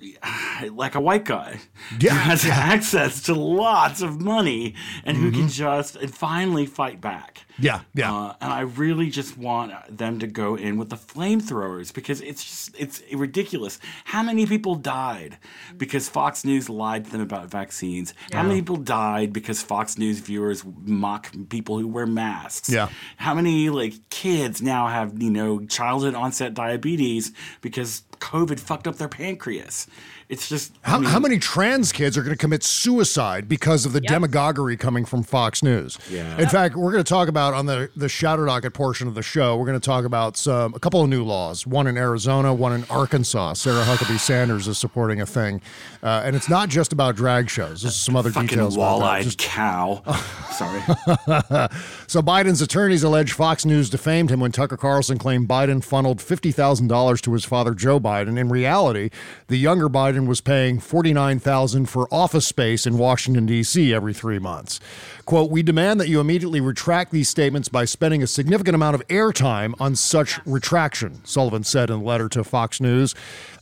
like 0.70 0.94
a 0.94 1.00
white 1.00 1.24
guy 1.24 1.60
Yeah, 1.98 2.12
who 2.12 2.18
has 2.30 2.44
access 2.46 3.22
to 3.22 3.34
lots 3.34 4.00
of 4.02 4.20
money 4.20 4.74
and 5.04 5.16
who 5.16 5.30
can 5.30 5.46
Mhm. 5.46 5.52
just 5.52 5.96
and 5.96 6.14
finally 6.14 6.66
fight 6.66 7.00
back. 7.00 7.44
Yeah, 7.58 7.80
yeah. 7.94 8.14
Uh, 8.14 8.34
and 8.40 8.52
I 8.52 8.60
really 8.60 9.10
just 9.10 9.36
want 9.36 9.72
them 9.96 10.18
to 10.20 10.26
go 10.26 10.54
in 10.54 10.76
with 10.76 10.90
the 10.90 10.96
flamethrowers 10.96 11.92
because 11.92 12.20
it's 12.20 12.44
just 12.44 12.74
it's 12.78 13.02
ridiculous. 13.12 13.78
How 14.04 14.22
many 14.22 14.46
people 14.46 14.76
died 14.76 15.38
because 15.76 16.08
Fox 16.08 16.44
News 16.44 16.68
lied 16.68 17.06
to 17.06 17.10
them 17.10 17.20
about 17.20 17.50
vaccines? 17.50 18.14
How 18.32 18.42
many 18.42 18.60
people 18.60 18.76
died 18.76 19.32
because 19.32 19.62
Fox 19.62 19.98
News 19.98 20.20
viewers 20.20 20.64
mock 20.84 21.32
people 21.48 21.78
who 21.78 21.88
wear 21.88 22.06
masks? 22.06 22.70
Yeah. 22.70 22.88
How 23.16 23.34
many 23.34 23.70
like 23.70 23.94
kids 24.10 24.62
now 24.62 24.86
have, 24.86 25.20
you 25.20 25.30
know, 25.30 25.64
childhood 25.66 26.14
onset 26.14 26.54
diabetes 26.54 27.32
because 27.60 28.02
COVID 28.20 28.60
fucked 28.60 28.86
up 28.86 28.96
their 28.96 29.08
pancreas? 29.08 29.86
It's 30.28 30.46
just 30.46 30.72
I 30.84 30.90
How, 30.90 30.98
mean- 30.98 31.08
how 31.08 31.18
many 31.20 31.38
trans 31.38 31.90
kids 31.90 32.18
are 32.18 32.22
going 32.22 32.34
to 32.34 32.38
commit 32.38 32.62
suicide 32.62 33.48
because 33.48 33.86
of 33.86 33.94
the 33.94 34.00
demagoguery 34.02 34.76
coming 34.76 35.06
from 35.06 35.22
Fox 35.22 35.62
News? 35.62 35.96
Yeah. 36.10 36.36
In 36.38 36.48
fact, 36.50 36.76
we're 36.76 36.92
going 36.92 37.02
to 37.02 37.08
talk 37.08 37.28
about 37.28 37.54
on 37.54 37.64
the 37.64 37.88
the 37.96 38.10
shadow 38.10 38.44
docket 38.44 38.74
portion 38.74 39.08
of 39.08 39.14
the 39.14 39.22
show. 39.22 39.56
We're 39.56 39.64
going 39.64 39.80
to 39.80 39.84
talk 39.86 40.04
about 40.04 40.36
some 40.36 40.74
a 40.74 40.78
couple 40.78 41.00
of 41.02 41.08
new 41.08 41.24
laws. 41.24 41.66
One 41.66 41.86
in 41.86 41.96
Arizona, 41.96 42.52
one 42.52 42.74
in 42.74 42.84
Arkansas. 42.90 43.54
Sarah 43.54 43.84
Huckabee 43.84 44.18
Sanders 44.20 44.68
is 44.68 44.76
supporting 44.76 45.20
a 45.22 45.26
thing, 45.26 45.62
uh, 46.02 46.22
and 46.26 46.36
it's 46.36 46.48
not 46.50 46.68
just 46.68 46.92
about 46.92 47.16
drag 47.16 47.48
shows. 47.48 47.80
There's 47.80 47.96
some 47.96 48.14
other 48.14 48.30
fucking 48.30 48.48
details. 48.48 48.76
about 48.76 48.84
that. 48.84 49.00
wall-eyed 49.00 49.24
Just- 49.24 49.38
cow. 49.38 50.02
Sorry. 50.52 50.80
so 52.06 52.20
Biden's 52.22 52.60
attorneys 52.60 53.02
allege 53.02 53.32
Fox 53.32 53.64
News 53.64 53.88
defamed 53.90 54.30
him 54.30 54.40
when 54.40 54.52
Tucker 54.52 54.76
Carlson 54.76 55.16
claimed 55.18 55.48
Biden 55.48 55.82
funneled 55.82 56.20
fifty 56.20 56.52
thousand 56.52 56.88
dollars 56.88 57.20
to 57.22 57.32
his 57.32 57.44
father 57.46 57.72
Joe 57.74 57.98
Biden. 57.98 58.38
In 58.38 58.48
reality, 58.50 59.10
the 59.46 59.56
younger 59.56 59.88
Biden 59.88 60.17
was 60.26 60.40
paying 60.40 60.80
forty 60.80 61.12
nine 61.12 61.38
thousand 61.38 61.86
for 61.86 62.08
office 62.12 62.46
space 62.46 62.86
in 62.86 62.98
Washington 62.98 63.46
D.C. 63.46 63.94
every 63.94 64.12
three 64.12 64.38
months. 64.38 64.80
"Quote: 65.24 65.50
We 65.50 65.62
demand 65.62 66.00
that 66.00 66.08
you 66.08 66.20
immediately 66.20 66.60
retract 66.60 67.12
these 67.12 67.28
statements 67.28 67.68
by 67.68 67.84
spending 67.84 68.22
a 68.22 68.26
significant 68.26 68.74
amount 68.74 68.94
of 68.94 69.06
airtime 69.08 69.74
on 69.80 69.94
such 69.94 70.40
retraction," 70.46 71.20
Sullivan 71.24 71.64
said 71.64 71.90
in 71.90 72.00
a 72.00 72.02
letter 72.02 72.28
to 72.30 72.42
Fox 72.42 72.80
News 72.80 73.14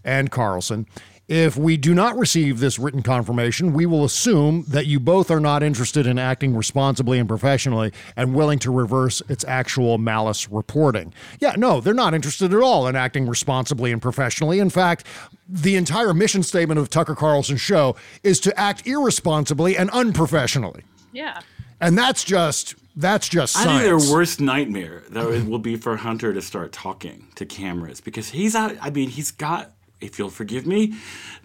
and 0.05 0.31
Carlson. 0.31 0.87
If 1.29 1.57
we 1.57 1.77
do 1.77 1.93
not 1.93 2.17
receive 2.17 2.61
this 2.61 2.79
written 2.79 3.03
confirmation, 3.03 3.73
we 3.73 3.85
will 3.85 4.05
assume 4.05 4.65
that 4.69 4.87
you 4.87 5.01
both 5.01 5.29
are 5.29 5.41
not 5.41 5.65
interested 5.65 6.07
in 6.07 6.21
acting 6.21 6.55
responsibly 6.55 7.19
and 7.19 7.29
professionally 7.29 7.93
and 8.15 8.33
willing 8.33 8.61
to 8.61 8.71
reverse 8.71 9.23
its 9.29 9.45
actual 9.49 9.99
malice 9.99 10.49
reporting. 10.49 11.13
Yeah, 11.41 11.55
no, 11.57 11.81
they're 11.81 11.95
not 11.95 12.15
interested 12.15 12.55
at 12.55 12.61
all 12.61 12.87
in 12.87 12.95
acting 12.95 13.27
responsibly 13.27 13.91
and 13.91 14.01
professionally. 14.01 14.61
In 14.61 14.71
fact, 14.71 15.05
the 15.49 15.75
entire 15.75 16.15
mission 16.15 16.45
statement 16.45 16.79
of 16.79 16.91
Tucker 16.91 17.17
Carlson's 17.17 17.61
show 17.61 17.97
is 18.23 18.39
to 18.41 18.57
act 18.59 18.87
irresponsibly 18.87 19.77
and 19.77 19.91
unprofessionally. 19.91 20.85
Yeah. 21.13 21.41
And 21.81 21.99
that's 21.99 22.23
just 22.23 22.77
that's 22.95 23.29
just 23.29 23.57
I 23.57 23.65
science. 23.65 23.83
think 23.83 24.01
their 24.03 24.13
worst 24.15 24.41
nightmare 24.41 25.03
though 25.11 25.31
it 25.31 25.47
will 25.47 25.59
be 25.59 25.77
for 25.77 25.97
Hunter 25.97 26.33
to 26.33 26.41
start 26.41 26.73
talking 26.73 27.27
to 27.35 27.45
cameras 27.45 28.01
because 28.01 28.31
he's 28.31 28.55
out. 28.55 28.77
I 28.81 28.91
mean, 28.91 29.11
he's 29.11 29.31
got 29.31 29.73
if 30.07 30.19
you'll 30.19 30.31
forgive 30.31 30.67
me, 30.67 30.95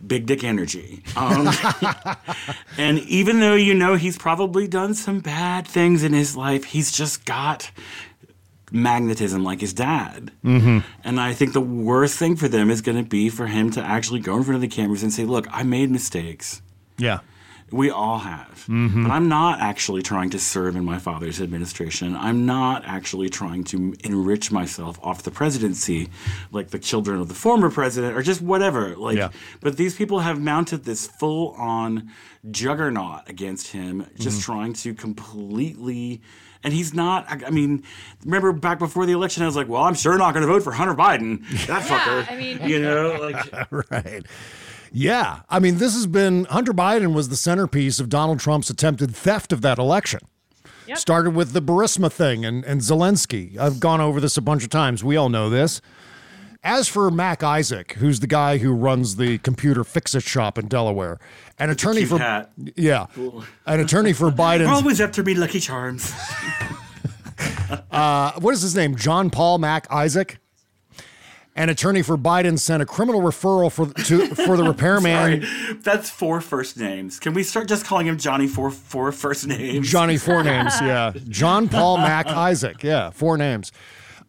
big 0.06 0.26
dick 0.26 0.44
energy. 0.44 1.04
Um, 1.16 1.50
and 2.78 3.00
even 3.00 3.40
though 3.40 3.56
you 3.56 3.74
know 3.74 3.96
he's 3.96 4.18
probably 4.18 4.68
done 4.68 4.94
some 4.94 5.20
bad 5.20 5.68
things 5.68 6.04
in 6.04 6.14
his 6.14 6.38
life, 6.38 6.64
he's 6.64 6.92
just 6.92 7.26
got 7.26 7.72
magnetism 8.72 9.44
like 9.44 9.60
his 9.62 9.74
dad. 9.74 10.32
Mm-hmm. 10.44 10.80
And 11.04 11.20
I 11.20 11.34
think 11.34 11.54
the 11.54 11.62
worst 11.62 12.18
thing 12.18 12.36
for 12.36 12.48
them 12.48 12.70
is 12.70 12.82
going 12.82 12.98
to 12.98 13.08
be 13.08 13.30
for 13.30 13.48
him 13.48 13.70
to 13.72 13.82
actually 13.82 14.22
go 14.22 14.38
in 14.38 14.44
front 14.44 14.56
of 14.56 14.62
the 14.62 14.68
cameras 14.68 15.04
and 15.04 15.12
say, 15.12 15.26
Look, 15.26 15.48
I 15.52 15.64
made 15.64 15.92
mistakes. 15.92 16.62
Yeah. 16.98 17.20
We 17.72 17.90
all 17.90 18.20
have. 18.20 18.66
Mhm. 18.68 19.04
But 19.04 19.12
I'm 19.12 19.30
not 19.30 19.62
actually 19.62 20.02
trying 20.02 20.30
to 20.32 20.40
serve 20.40 20.76
in 20.76 20.84
my 20.84 21.00
father's 21.00 21.42
administration. 21.42 22.16
I'm 22.18 22.46
not 22.46 22.84
actually 22.86 23.30
trying 23.30 23.64
to 23.66 23.96
enrich 24.04 24.52
myself 24.52 25.00
off 25.02 25.24
the 25.24 25.32
presidency 25.32 26.10
like 26.52 26.72
the 26.72 26.80
children 26.80 27.20
of 27.22 27.28
the 27.30 27.34
former 27.34 27.70
president 27.70 28.18
or 28.18 28.22
just 28.22 28.42
whatever. 28.42 28.96
Like 28.98 29.18
Yeah. 29.18 29.30
but 29.62 29.78
these 29.78 29.96
people 29.96 30.20
have 30.20 30.40
mounted 30.40 30.84
this 30.84 31.08
full 31.08 31.52
on 31.58 32.12
juggernaut 32.50 33.22
against 33.30 33.68
him, 33.68 34.06
just 34.20 34.40
Mhm. 34.42 34.44
trying 34.44 34.74
to 34.74 34.94
completely 34.94 36.22
and 36.64 36.74
he's 36.76 36.94
not. 36.94 37.26
I, 37.28 37.48
I 37.48 37.50
mean, 37.50 37.82
remember 38.24 38.52
back 38.54 38.78
before 38.78 39.08
the 39.08 39.14
election, 39.14 39.42
I 39.42 39.48
was 39.48 39.56
like, 39.56 39.68
"Well, 39.68 39.82
I'm 39.82 39.96
sure 39.96 40.16
not 40.20 40.36
going 40.36 40.46
to 40.46 40.48
vote 40.54 40.62
for 40.62 40.72
Hunter 40.72 40.94
Biden." 40.94 41.42
That 41.68 41.82
fucker. 41.82 42.32
I 42.32 42.36
mean- 42.36 42.60
you 42.70 42.80
know, 42.80 43.18
like 43.20 43.72
right. 43.92 44.24
Yeah. 44.92 45.42
I 45.50 45.60
mean, 45.60 45.78
this 45.78 45.94
has 45.94 46.08
been 46.08 46.46
Hunter 46.46 46.74
Biden 46.74 47.14
was 47.14 47.30
the 47.30 47.36
centerpiece 47.36 48.00
of 48.00 48.10
Donald 48.10 48.40
Trump's 48.40 48.70
attempted 48.70 49.16
theft 49.16 49.52
of 49.54 49.62
that 49.62 49.78
election. 49.78 50.20
Started 50.96 51.32
with 51.36 51.54
the 51.54 51.62
Burisma 51.62 52.12
thing 52.12 52.44
and, 52.44 52.66
and 52.66 52.82
Zelensky. 52.82 53.58
I've 53.58 53.80
gone 53.80 54.02
over 54.02 54.20
this 54.20 54.36
a 54.36 54.42
bunch 54.42 54.64
of 54.64 54.70
times. 54.70 55.06
We 55.06 55.16
all 55.16 55.30
know 55.30 55.50
this. 55.50 55.80
As 56.64 56.90
for 56.90 57.10
Mac 57.10 57.44
Isaac, 57.44 57.94
who's 57.94 58.20
the 58.20 58.28
guy 58.28 58.58
who 58.58 58.74
runs 58.74 59.16
the 59.16 59.38
computer 59.38 59.86
fix 59.86 60.14
it 60.16 60.24
shop 60.24 60.58
in 60.58 60.68
Delaware, 60.68 61.18
an 61.58 61.70
attorney 61.70 62.04
for 62.04 62.20
hat. 62.20 62.52
yeah, 62.76 63.06
an 63.66 63.80
attorney 63.80 64.12
for 64.12 64.30
Biden. 64.32 64.68
always 64.68 65.00
after 65.00 65.24
me, 65.24 65.34
Lucky 65.34 65.62
Charms. 65.62 66.14
uh, 67.92 68.34
what 68.40 68.54
is 68.54 68.62
his 68.62 68.76
name? 68.76 68.96
John 68.96 69.30
Paul 69.30 69.58
Mac 69.60 69.88
Isaac. 69.90 70.40
An 71.54 71.68
attorney 71.68 72.02
for 72.02 72.18
Biden 72.18 72.58
sent 72.58 72.82
a 72.82 72.86
criminal 72.86 73.22
referral 73.22 73.70
for 73.70 73.88
to 74.06 74.34
for 74.36 74.56
the 74.56 74.64
repairman 74.70 75.44
Sorry, 75.44 75.76
that's 75.82 76.10
four 76.10 76.40
first 76.40 76.78
names. 76.78 77.20
Can 77.20 77.34
we 77.34 77.44
start 77.44 77.68
just 77.68 77.86
calling 77.86 78.08
him 78.08 78.18
Johnny 78.18 78.48
for 78.48 78.72
four 78.72 79.12
first 79.12 79.46
names? 79.46 79.90
Johnny 79.90 80.18
four 80.18 80.44
names, 80.46 80.74
yeah. 80.80 81.12
John 81.28 81.68
Paul 81.68 81.98
Mac 81.98 82.28
Isaac, 82.28 82.84
yeah, 82.84 83.10
four 83.10 83.38
names. 83.38 83.74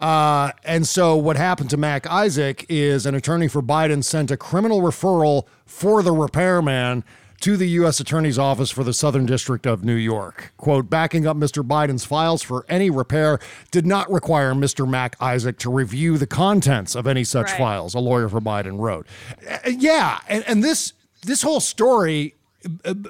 Uh, 0.01 0.51
and 0.65 0.87
so 0.87 1.15
what 1.15 1.37
happened 1.37 1.71
to 1.71 1.77
Mac 1.77 2.09
Isaac 2.09 2.67
is 2.69 3.07
an 3.07 3.15
attorney 3.15 3.47
for 3.47 3.63
Biden 3.63 4.03
sent 4.03 4.33
a 4.33 4.37
criminal 4.37 4.81
referral 4.81 5.47
for 5.65 6.03
the 6.03 6.11
repairman 6.11 7.05
to 7.43 7.57
the 7.57 7.69
U.S. 7.71 8.01
Attorney's 8.01 8.39
Office 8.39 8.71
for 8.71 8.85
the 8.85 8.93
Southern 8.95 9.27
District 9.27 9.67
of 9.67 9.85
New 9.85 9.95
York. 9.95 10.53
Quote, 10.57 10.89
backing 10.89 11.27
up 11.27 11.37
Mr. 11.37 11.63
Biden's 11.67 12.05
files 12.05 12.43
for 12.43 12.65
any 12.69 12.89
repair 12.91 13.39
did 13.71 13.85
not 13.87 14.11
require 14.11 14.55
Mr. 14.55 14.89
Mac 14.89 15.17
Isaac 15.21 15.59
to 15.59 15.71
review 15.71 16.19
the 16.19 16.27
contents 16.27 16.95
of 16.95 17.07
any 17.07 17.25
such 17.25 17.51
Right. 17.51 17.59
files, 17.59 17.95
a 17.95 17.99
lawyer 17.99 18.29
for 18.29 18.41
Biden 18.41 18.79
wrote. 18.79 19.07
Uh, 19.49 19.59
yeah, 19.71 20.21
and, 20.29 20.45
and 20.47 20.63
this 20.65 20.93
this 21.25 21.43
whole 21.43 21.61
story 21.61 22.35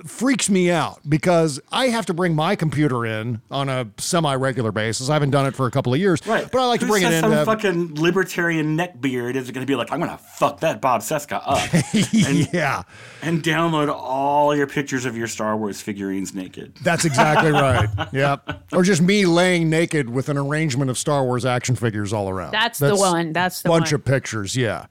freaks 0.07 0.49
me 0.51 0.71
out 0.71 1.01
because 1.09 1.61
I 1.71 1.89
have 1.89 2.07
to 2.07 2.15
bring 2.15 2.35
my 2.35 2.57
computer 2.57 3.05
in 3.07 3.41
on 3.51 3.69
a 3.69 3.87
semi-regular 3.99 4.73
basis. 4.73 5.09
I 5.09 5.15
haven't 5.15 5.31
done 5.31 5.47
it 5.47 5.55
for 5.55 5.67
a 5.67 5.71
couple 5.71 5.93
of 5.93 6.01
years, 6.01 6.25
Right. 6.27 6.51
but 6.51 6.61
I 6.61 6.67
like 6.67 6.81
to 6.81 6.87
bring 6.87 7.03
it 7.03 7.13
in. 7.13 7.21
Some 7.21 7.31
to 7.33 7.45
fucking 7.45 7.95
libertarian 8.01 8.77
neckbeard 8.77 9.35
is 9.37 9.51
going 9.51 9.65
to 9.65 9.71
be 9.71 9.77
like, 9.77 9.93
I'm 9.93 9.99
going 10.01 10.11
to 10.11 10.19
fuck 10.19 10.61
that 10.61 10.81
Bob 10.81 11.01
Cesca 11.03 11.41
up. 11.45 11.73
and, 12.29 12.53
yeah. 12.53 12.83
And 13.23 13.43
download 13.43 13.93
all 13.93 14.55
your 14.57 14.67
pictures 14.67 15.05
of 15.05 15.17
your 15.17 15.27
Star 15.29 15.57
Wars 15.57 15.81
figurines 15.81 16.35
naked. 16.35 16.75
That's 16.83 17.05
exactly 17.05 17.51
right. 17.53 17.89
Yep. 18.13 18.65
Or 18.73 18.83
just 18.83 19.03
me 19.03 19.27
laying 19.27 19.69
naked 19.71 20.09
with 20.11 20.29
an 20.29 20.37
arrangement 20.39 20.91
of 20.91 20.99
Star 20.99 21.25
Wars 21.25 21.45
action 21.45 21.77
figures 21.77 22.13
all 22.13 22.29
around. 22.29 22.53
That's 22.53 22.79
the 22.79 22.97
one. 22.97 23.33
That's 23.33 23.63
the 23.63 23.69
bunch 23.69 23.93
one. 23.93 24.01
of 24.01 24.05
pictures. 24.05 24.57
Yeah. 24.57 24.87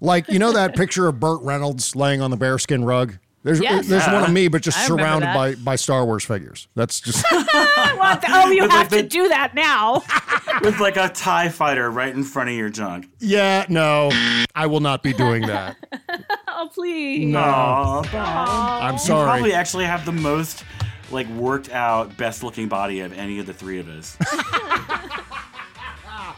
Like 0.00 0.28
you 0.28 0.38
know 0.38 0.52
that 0.52 0.76
picture 0.76 1.08
of 1.08 1.18
Burt 1.18 1.42
Reynolds 1.42 1.96
laying 1.96 2.20
on 2.20 2.30
the 2.30 2.36
bearskin 2.36 2.84
rug. 2.84 3.18
There's 3.44 3.60
Yes. 3.60 3.86
there's 3.88 4.06
one 4.06 4.24
of 4.24 4.32
me, 4.32 4.48
but 4.48 4.62
just 4.62 4.78
I 4.78 4.86
surrounded 4.86 5.32
by 5.32 5.54
by 5.54 5.76
Star 5.76 6.04
Wars 6.04 6.24
figures. 6.24 6.66
That's 6.74 7.00
just 7.00 7.24
What 7.32 8.20
the- 8.20 8.26
oh, 8.30 8.50
you 8.50 8.62
With, 8.62 8.70
have 8.72 8.90
like, 8.92 9.02
to 9.02 9.08
do 9.08 9.28
that 9.28 9.54
now. 9.54 10.02
With 10.62 10.80
like 10.80 10.96
a 10.96 11.08
TIE 11.08 11.48
fighter 11.48 11.90
right 11.90 12.12
in 12.14 12.24
front 12.24 12.48
of 12.50 12.56
your 12.56 12.68
junk. 12.68 13.08
yeah. 13.20 13.64
No, 13.68 14.10
I 14.54 14.66
will 14.66 14.80
not 14.80 15.02
be 15.02 15.12
doing 15.12 15.46
that. 15.46 15.76
oh, 16.48 16.68
please. 16.74 17.26
No. 17.26 17.38
Aw, 17.40 18.02
Bob. 18.12 18.82
I'm 18.82 18.94
You 18.94 18.98
sorry. 18.98 19.24
probably 19.28 19.52
actually 19.52 19.84
have 19.84 20.04
the 20.04 20.12
most 20.12 20.64
like 21.10 21.28
worked 21.30 21.70
out, 21.70 22.16
best 22.16 22.42
looking 22.42 22.68
body 22.68 23.00
of 23.00 23.12
any 23.12 23.38
of 23.38 23.46
the 23.46 23.54
three 23.54 23.78
of 23.78 23.88
us. 23.88 24.16
well, 24.20 24.28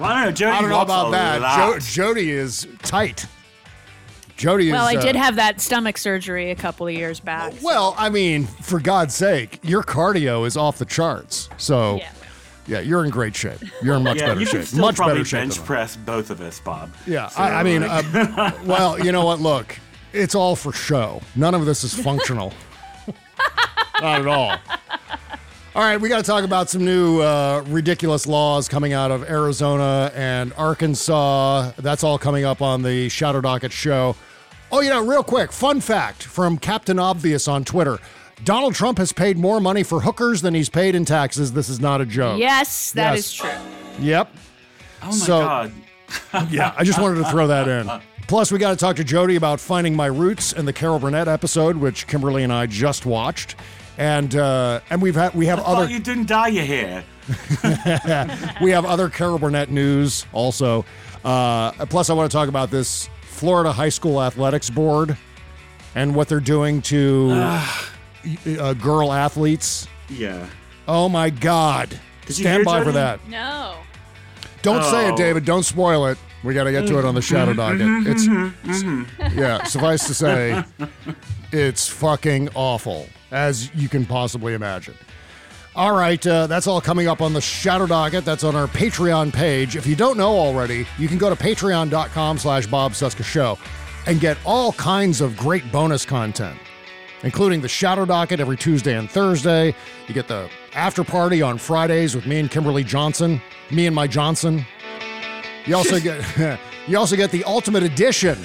I 0.01 0.15
don't 0.15 0.25
know. 0.27 0.33
Jody 0.33 0.53
I 0.57 0.61
don't 0.61 0.71
know 0.71 0.81
about 0.83 1.11
that. 1.13 1.57
Jo- 1.57 1.79
Jody 1.81 2.31
is 2.31 2.67
tight. 2.83 3.27
Jody 4.41 4.72
Well, 4.72 4.88
is. 4.88 4.97
I 4.97 5.01
did 5.03 5.16
uh, 5.16 5.22
have 5.22 5.36
that 5.36 5.61
stomach 5.61 5.99
surgery 5.99 6.51
a 6.51 6.55
couple 6.55 6.86
of 6.86 6.95
years 6.95 7.20
back. 7.20 7.53
Well, 7.62 7.95
I 7.99 8.09
mean, 8.09 8.45
for 8.47 8.80
God's 8.80 9.14
sake, 9.14 9.61
your 9.62 9.82
cardio 9.82 10.47
is 10.47 10.57
off 10.57 10.78
the 10.78 10.86
charts. 10.86 11.51
So, 11.59 12.01
yeah, 12.66 12.80
you're 12.80 13.05
in 13.05 13.11
great 13.11 13.36
shape. 13.36 13.59
You're 13.82 13.97
in 13.97 14.03
much 14.03 14.16
yeah, 14.18 14.28
better 14.28 14.41
you 14.41 14.47
shape. 14.47 14.64
still 14.64 14.80
Much 14.80 14.97
probably 14.97 15.16
better 15.16 15.24
shape. 15.26 15.41
bench 15.41 15.55
than 15.57 15.62
I. 15.64 15.66
press 15.66 15.97
both 15.97 16.30
of 16.30 16.41
us, 16.41 16.59
Bob. 16.61 16.91
Yeah, 17.07 17.28
So, 17.28 17.43
I, 17.43 17.61
I 17.61 17.62
mean, 17.62 17.82
like- 17.86 18.14
uh, 18.14 18.53
well, 18.64 18.99
you 19.05 19.12
know 19.12 19.26
what? 19.26 19.41
Look, 19.41 19.78
it's 20.14 20.34
all 20.34 20.57
for 20.57 20.72
show. 20.72 21.20
None 21.36 21.55
of 21.55 21.66
this 21.66 21.84
is 21.84 21.93
functional. 21.95 22.53
Not 24.01 24.20
at 24.22 24.26
all. 24.26 24.57
All 25.74 25.82
right, 25.82 26.01
we 26.01 26.09
got 26.09 26.16
to 26.16 26.22
talk 26.24 26.43
about 26.45 26.68
some 26.70 26.84
new 26.84 27.20
uh, 27.20 27.62
ridiculous 27.68 28.26
laws 28.26 28.68
coming 28.68 28.93
out 28.93 29.11
of 29.11 29.28
Arizona 29.28 30.11
and 30.14 30.53
Arkansas. 30.57 31.72
That's 31.76 32.03
all 32.03 32.18
coming 32.18 32.45
up 32.45 32.61
on 32.62 32.82
the 32.82 33.09
Shadow 33.11 33.41
Docket 33.41 33.70
show. 33.70 34.16
Oh, 34.73 34.81
you 34.81 34.91
know, 34.91 35.05
real 35.05 35.25
quick, 35.25 35.53
fun 35.53 35.81
fact 35.81 36.23
from 36.23 36.57
Captain 36.59 36.99
Obvious 36.99 37.49
on 37.49 37.64
Twitter. 37.64 37.99
Donald 38.45 38.75
Trump 38.75 38.99
has 38.99 39.12
paid 39.12 39.37
more 39.37 39.61
money 39.61 39.83
for 39.83 40.01
hookers 40.01 40.43
than 40.43 40.55
he's 40.55 40.68
paid 40.68 40.95
in 40.95 41.05
taxes. 41.05 41.53
This 41.53 41.68
is 41.68 41.81
not 41.81 42.01
a 42.01 42.07
joke. 42.07 42.39
Yes, 42.39 42.93
that 42.93 43.11
Yes. 43.14 43.18
is 43.27 43.33
true. 43.35 43.51
Yep. 44.01 44.33
Oh 45.03 45.07
my 45.07 45.12
So- 45.12 45.41
god. 45.41 45.73
Yeah, 46.51 46.73
I 46.77 46.85
just 46.85 47.01
wanted 47.01 47.23
to 47.23 47.31
throw 47.31 47.47
that 47.49 47.68
in. 47.68 47.89
Plus, 48.27 48.51
we 48.53 48.59
got 48.59 48.71
to 48.71 48.77
talk 48.77 48.97
to 48.97 49.05
Jody 49.05 49.37
about 49.37 49.61
finding 49.61 49.95
my 49.95 50.07
roots 50.07 50.53
and 50.53 50.66
the 50.66 50.73
Carol 50.73 50.99
Burnett 50.99 51.29
episode, 51.29 51.77
which 51.77 52.07
Kimberly 52.07 52.43
and 52.45 52.53
I 52.53 52.66
just 52.66 53.07
watched, 53.07 53.57
and 53.99 54.35
uh, 54.37 54.81
and 54.91 55.01
we've 55.03 55.14
had 55.14 55.35
we 55.35 55.47
have 55.47 55.59
I 55.61 55.62
other 55.62 55.89
you 55.91 55.99
didn't 56.01 56.27
dye 56.29 56.49
your 56.49 56.64
hair. 56.64 57.05
we 58.61 58.71
have 58.73 58.85
other 58.85 59.09
Carol 59.09 59.39
Burnett 59.39 59.71
news 59.71 60.27
also. 60.33 60.85
Uh, 61.25 61.71
plus, 61.87 62.11
I 62.11 62.12
want 62.14 62.31
to 62.31 62.37
talk 62.37 62.49
about 62.49 62.71
this 62.71 63.09
Florida 63.41 63.72
High 63.72 63.88
School 63.88 64.22
Athletics 64.22 64.68
Board 64.68 65.16
and 65.95 66.14
what 66.14 66.28
they're 66.28 66.41
doing 66.41 66.82
to 66.82 67.30
uh, 68.59 68.74
girl 68.74 69.14
athletes. 69.14 69.88
Yeah. 70.11 70.47
Oh 70.86 71.09
my 71.09 71.30
God! 71.30 71.88
Did 72.26 72.34
Stand 72.34 72.57
hear, 72.57 72.64
by 72.66 72.84
for 72.84 72.93
that. 72.93 73.26
No. 73.28 73.76
Don't 74.61 74.84
say 74.84 75.07
it, 75.09 75.12
Oh. 75.12 75.16
David. 75.16 75.47
Don't 75.47 75.62
spoil 75.62 76.05
it. 76.07 76.18
We 76.45 76.53
got 76.53 76.64
to 76.64 76.70
get 76.72 76.86
to 76.88 76.99
it 76.99 77.07
on 77.07 77.14
the 77.14 77.22
Shadow 77.22 77.55
Docket. 77.55 77.80
It's 78.07 78.26
Mhm. 78.26 79.07
yeah. 79.34 79.62
Suffice 79.64 80.07
to 80.07 80.12
say, 80.14 80.62
it's 81.53 81.88
fucking 81.88 82.50
awful, 82.54 83.08
as 83.30 83.75
you 83.75 83.88
can 83.88 84.04
possibly 84.04 84.53
imagine. 84.53 84.95
All 85.81 85.97
right, 85.97 86.27
uh, 86.27 86.47
that's 86.47 86.67
all 86.67 86.79
coming 86.79 87.09
up 87.09 87.23
on 87.23 87.33
the 87.33 87.41
Shadow 87.41 87.87
Docket. 87.87 88.23
That's 88.23 88.45
on 88.45 88.55
our 88.55 88.67
Patreon 88.67 89.33
page. 89.33 89.77
If 89.77 89.87
you 89.87 89.97
don't 89.97 90.19
know 90.19 90.37
already, 90.37 90.87
you 90.99 91.09
can 91.09 91.17
go 91.17 91.31
to 91.31 91.35
patreon.com 91.35 92.37
slash 92.37 92.67
Bob 92.67 92.93
Cesca 92.93 93.25
Show 93.25 93.59
and 94.07 94.21
get 94.21 94.37
all 94.45 94.75
kinds 94.75 95.23
of 95.23 95.39
great 95.39 95.73
bonus 95.73 96.05
content, 96.05 96.59
including 97.23 97.63
the 97.63 97.69
Shadow 97.69 98.05
Docket 98.05 98.41
every 98.41 98.59
Tuesday 98.59 98.95
and 98.95 99.11
Thursday. 99.11 99.75
You 100.07 100.13
get 100.13 100.29
the 100.29 100.51
after 100.75 101.03
party 101.03 101.41
on 101.41 101.57
Fridays 101.57 102.15
with 102.15 102.27
me 102.27 102.41
and 102.41 102.51
Kimberly 102.51 102.85
Johnson, 102.85 103.41
me 103.71 103.87
and 103.87 103.97
my 103.97 104.07
Johnson. 104.07 104.67
You 105.65 105.77
also 105.77 105.99
get 106.01 106.61
you 106.89 106.99
also 106.99 107.17
get 107.17 107.31
the 107.31 107.43
ultimate 107.45 107.85
edition 107.85 108.39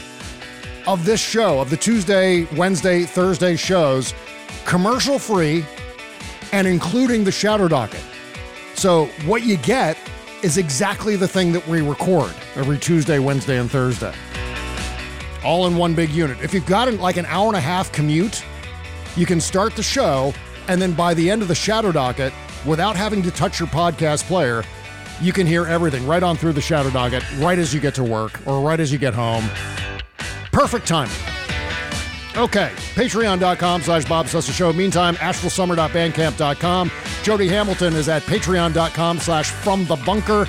of 0.87 1.03
this 1.03 1.19
show, 1.19 1.59
of 1.59 1.69
the 1.69 1.75
Tuesday, 1.75 2.45
Wednesday, 2.55 3.03
Thursday 3.03 3.57
shows, 3.57 4.13
commercial 4.63 5.19
free 5.19 5.65
and 6.51 6.67
including 6.67 7.23
the 7.23 7.31
Shadow 7.31 7.67
Docket. 7.67 8.03
So 8.75 9.05
what 9.25 9.43
you 9.43 9.57
get 9.57 9.97
is 10.43 10.57
exactly 10.57 11.15
the 11.15 11.27
thing 11.27 11.51
that 11.53 11.67
we 11.67 11.81
record 11.81 12.33
every 12.55 12.77
Tuesday, 12.77 13.19
Wednesday, 13.19 13.57
and 13.57 13.69
Thursday. 13.69 14.13
All 15.43 15.67
in 15.67 15.77
one 15.77 15.95
big 15.95 16.09
unit. 16.09 16.41
If 16.41 16.53
you've 16.53 16.65
got 16.65 16.91
like 16.93 17.17
an 17.17 17.25
hour 17.25 17.47
and 17.47 17.55
a 17.55 17.61
half 17.61 17.91
commute, 17.91 18.43
you 19.15 19.25
can 19.25 19.39
start 19.39 19.75
the 19.75 19.83
show, 19.83 20.33
and 20.67 20.81
then 20.81 20.93
by 20.93 21.13
the 21.13 21.29
end 21.29 21.41
of 21.41 21.47
the 21.47 21.55
Shadow 21.55 21.91
Docket, 21.91 22.33
without 22.65 22.95
having 22.95 23.21
to 23.23 23.31
touch 23.31 23.59
your 23.59 23.69
podcast 23.69 24.23
player, 24.23 24.63
you 25.21 25.31
can 25.31 25.47
hear 25.47 25.65
everything 25.65 26.05
right 26.05 26.23
on 26.23 26.35
through 26.35 26.53
the 26.53 26.61
Shadow 26.61 26.89
Docket, 26.89 27.23
right 27.37 27.57
as 27.57 27.73
you 27.73 27.79
get 27.79 27.95
to 27.95 28.03
work 28.03 28.39
or 28.45 28.61
right 28.61 28.79
as 28.79 28.91
you 28.91 28.97
get 28.97 29.13
home. 29.13 29.45
Perfect 30.51 30.87
timing. 30.87 31.34
Okay, 32.37 32.69
patreon.com 32.95 33.81
slash 33.81 34.03
Bob 34.05 34.25
Cesca 34.25 34.51
Show. 34.51 34.73
Meantime, 34.73 35.15
astralsummer.bandcamp.com. 35.15 36.91
Jody 37.23 37.47
Hamilton 37.47 37.95
is 37.95 38.09
at 38.09 38.23
patreon.com 38.23 39.19
slash 39.19 39.51
from 39.51 39.85
the 39.85 39.95
bunker. 39.97 40.43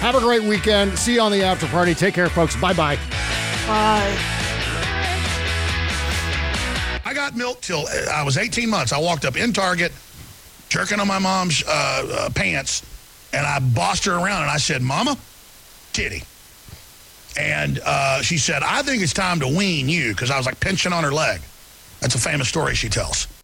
Have 0.00 0.14
a 0.14 0.20
great 0.20 0.42
weekend. 0.42 0.98
See 0.98 1.14
you 1.14 1.20
on 1.20 1.30
the 1.30 1.42
after 1.42 1.66
party. 1.66 1.94
Take 1.94 2.14
care, 2.14 2.30
folks. 2.30 2.56
Bye-bye. 2.56 2.96
Bye. 2.96 4.18
I 7.04 7.12
got 7.14 7.36
milk 7.36 7.60
till 7.60 7.80
uh, 7.86 8.10
I 8.10 8.22
was 8.24 8.38
18 8.38 8.70
months. 8.70 8.92
I 8.92 8.98
walked 8.98 9.26
up 9.26 9.36
in 9.36 9.52
Target, 9.52 9.92
jerking 10.70 10.98
on 10.98 11.06
my 11.06 11.18
mom's 11.18 11.62
uh, 11.68 11.70
uh, 12.10 12.30
pants, 12.30 12.82
and 13.34 13.46
I 13.46 13.58
bossed 13.58 14.06
her 14.06 14.14
around 14.14 14.42
and 14.42 14.50
I 14.50 14.56
said, 14.56 14.80
Mama, 14.80 15.18
titty. 15.92 16.22
And 17.38 17.80
uh, 17.84 18.22
she 18.22 18.38
said, 18.38 18.62
I 18.62 18.82
think 18.82 19.02
it's 19.02 19.12
time 19.12 19.40
to 19.40 19.48
wean 19.48 19.88
you 19.88 20.10
because 20.10 20.30
I 20.30 20.36
was 20.36 20.46
like 20.46 20.60
pinching 20.60 20.92
on 20.92 21.04
her 21.04 21.12
leg. 21.12 21.40
That's 22.00 22.14
a 22.14 22.18
famous 22.18 22.48
story 22.48 22.74
she 22.74 22.88
tells. 22.88 23.26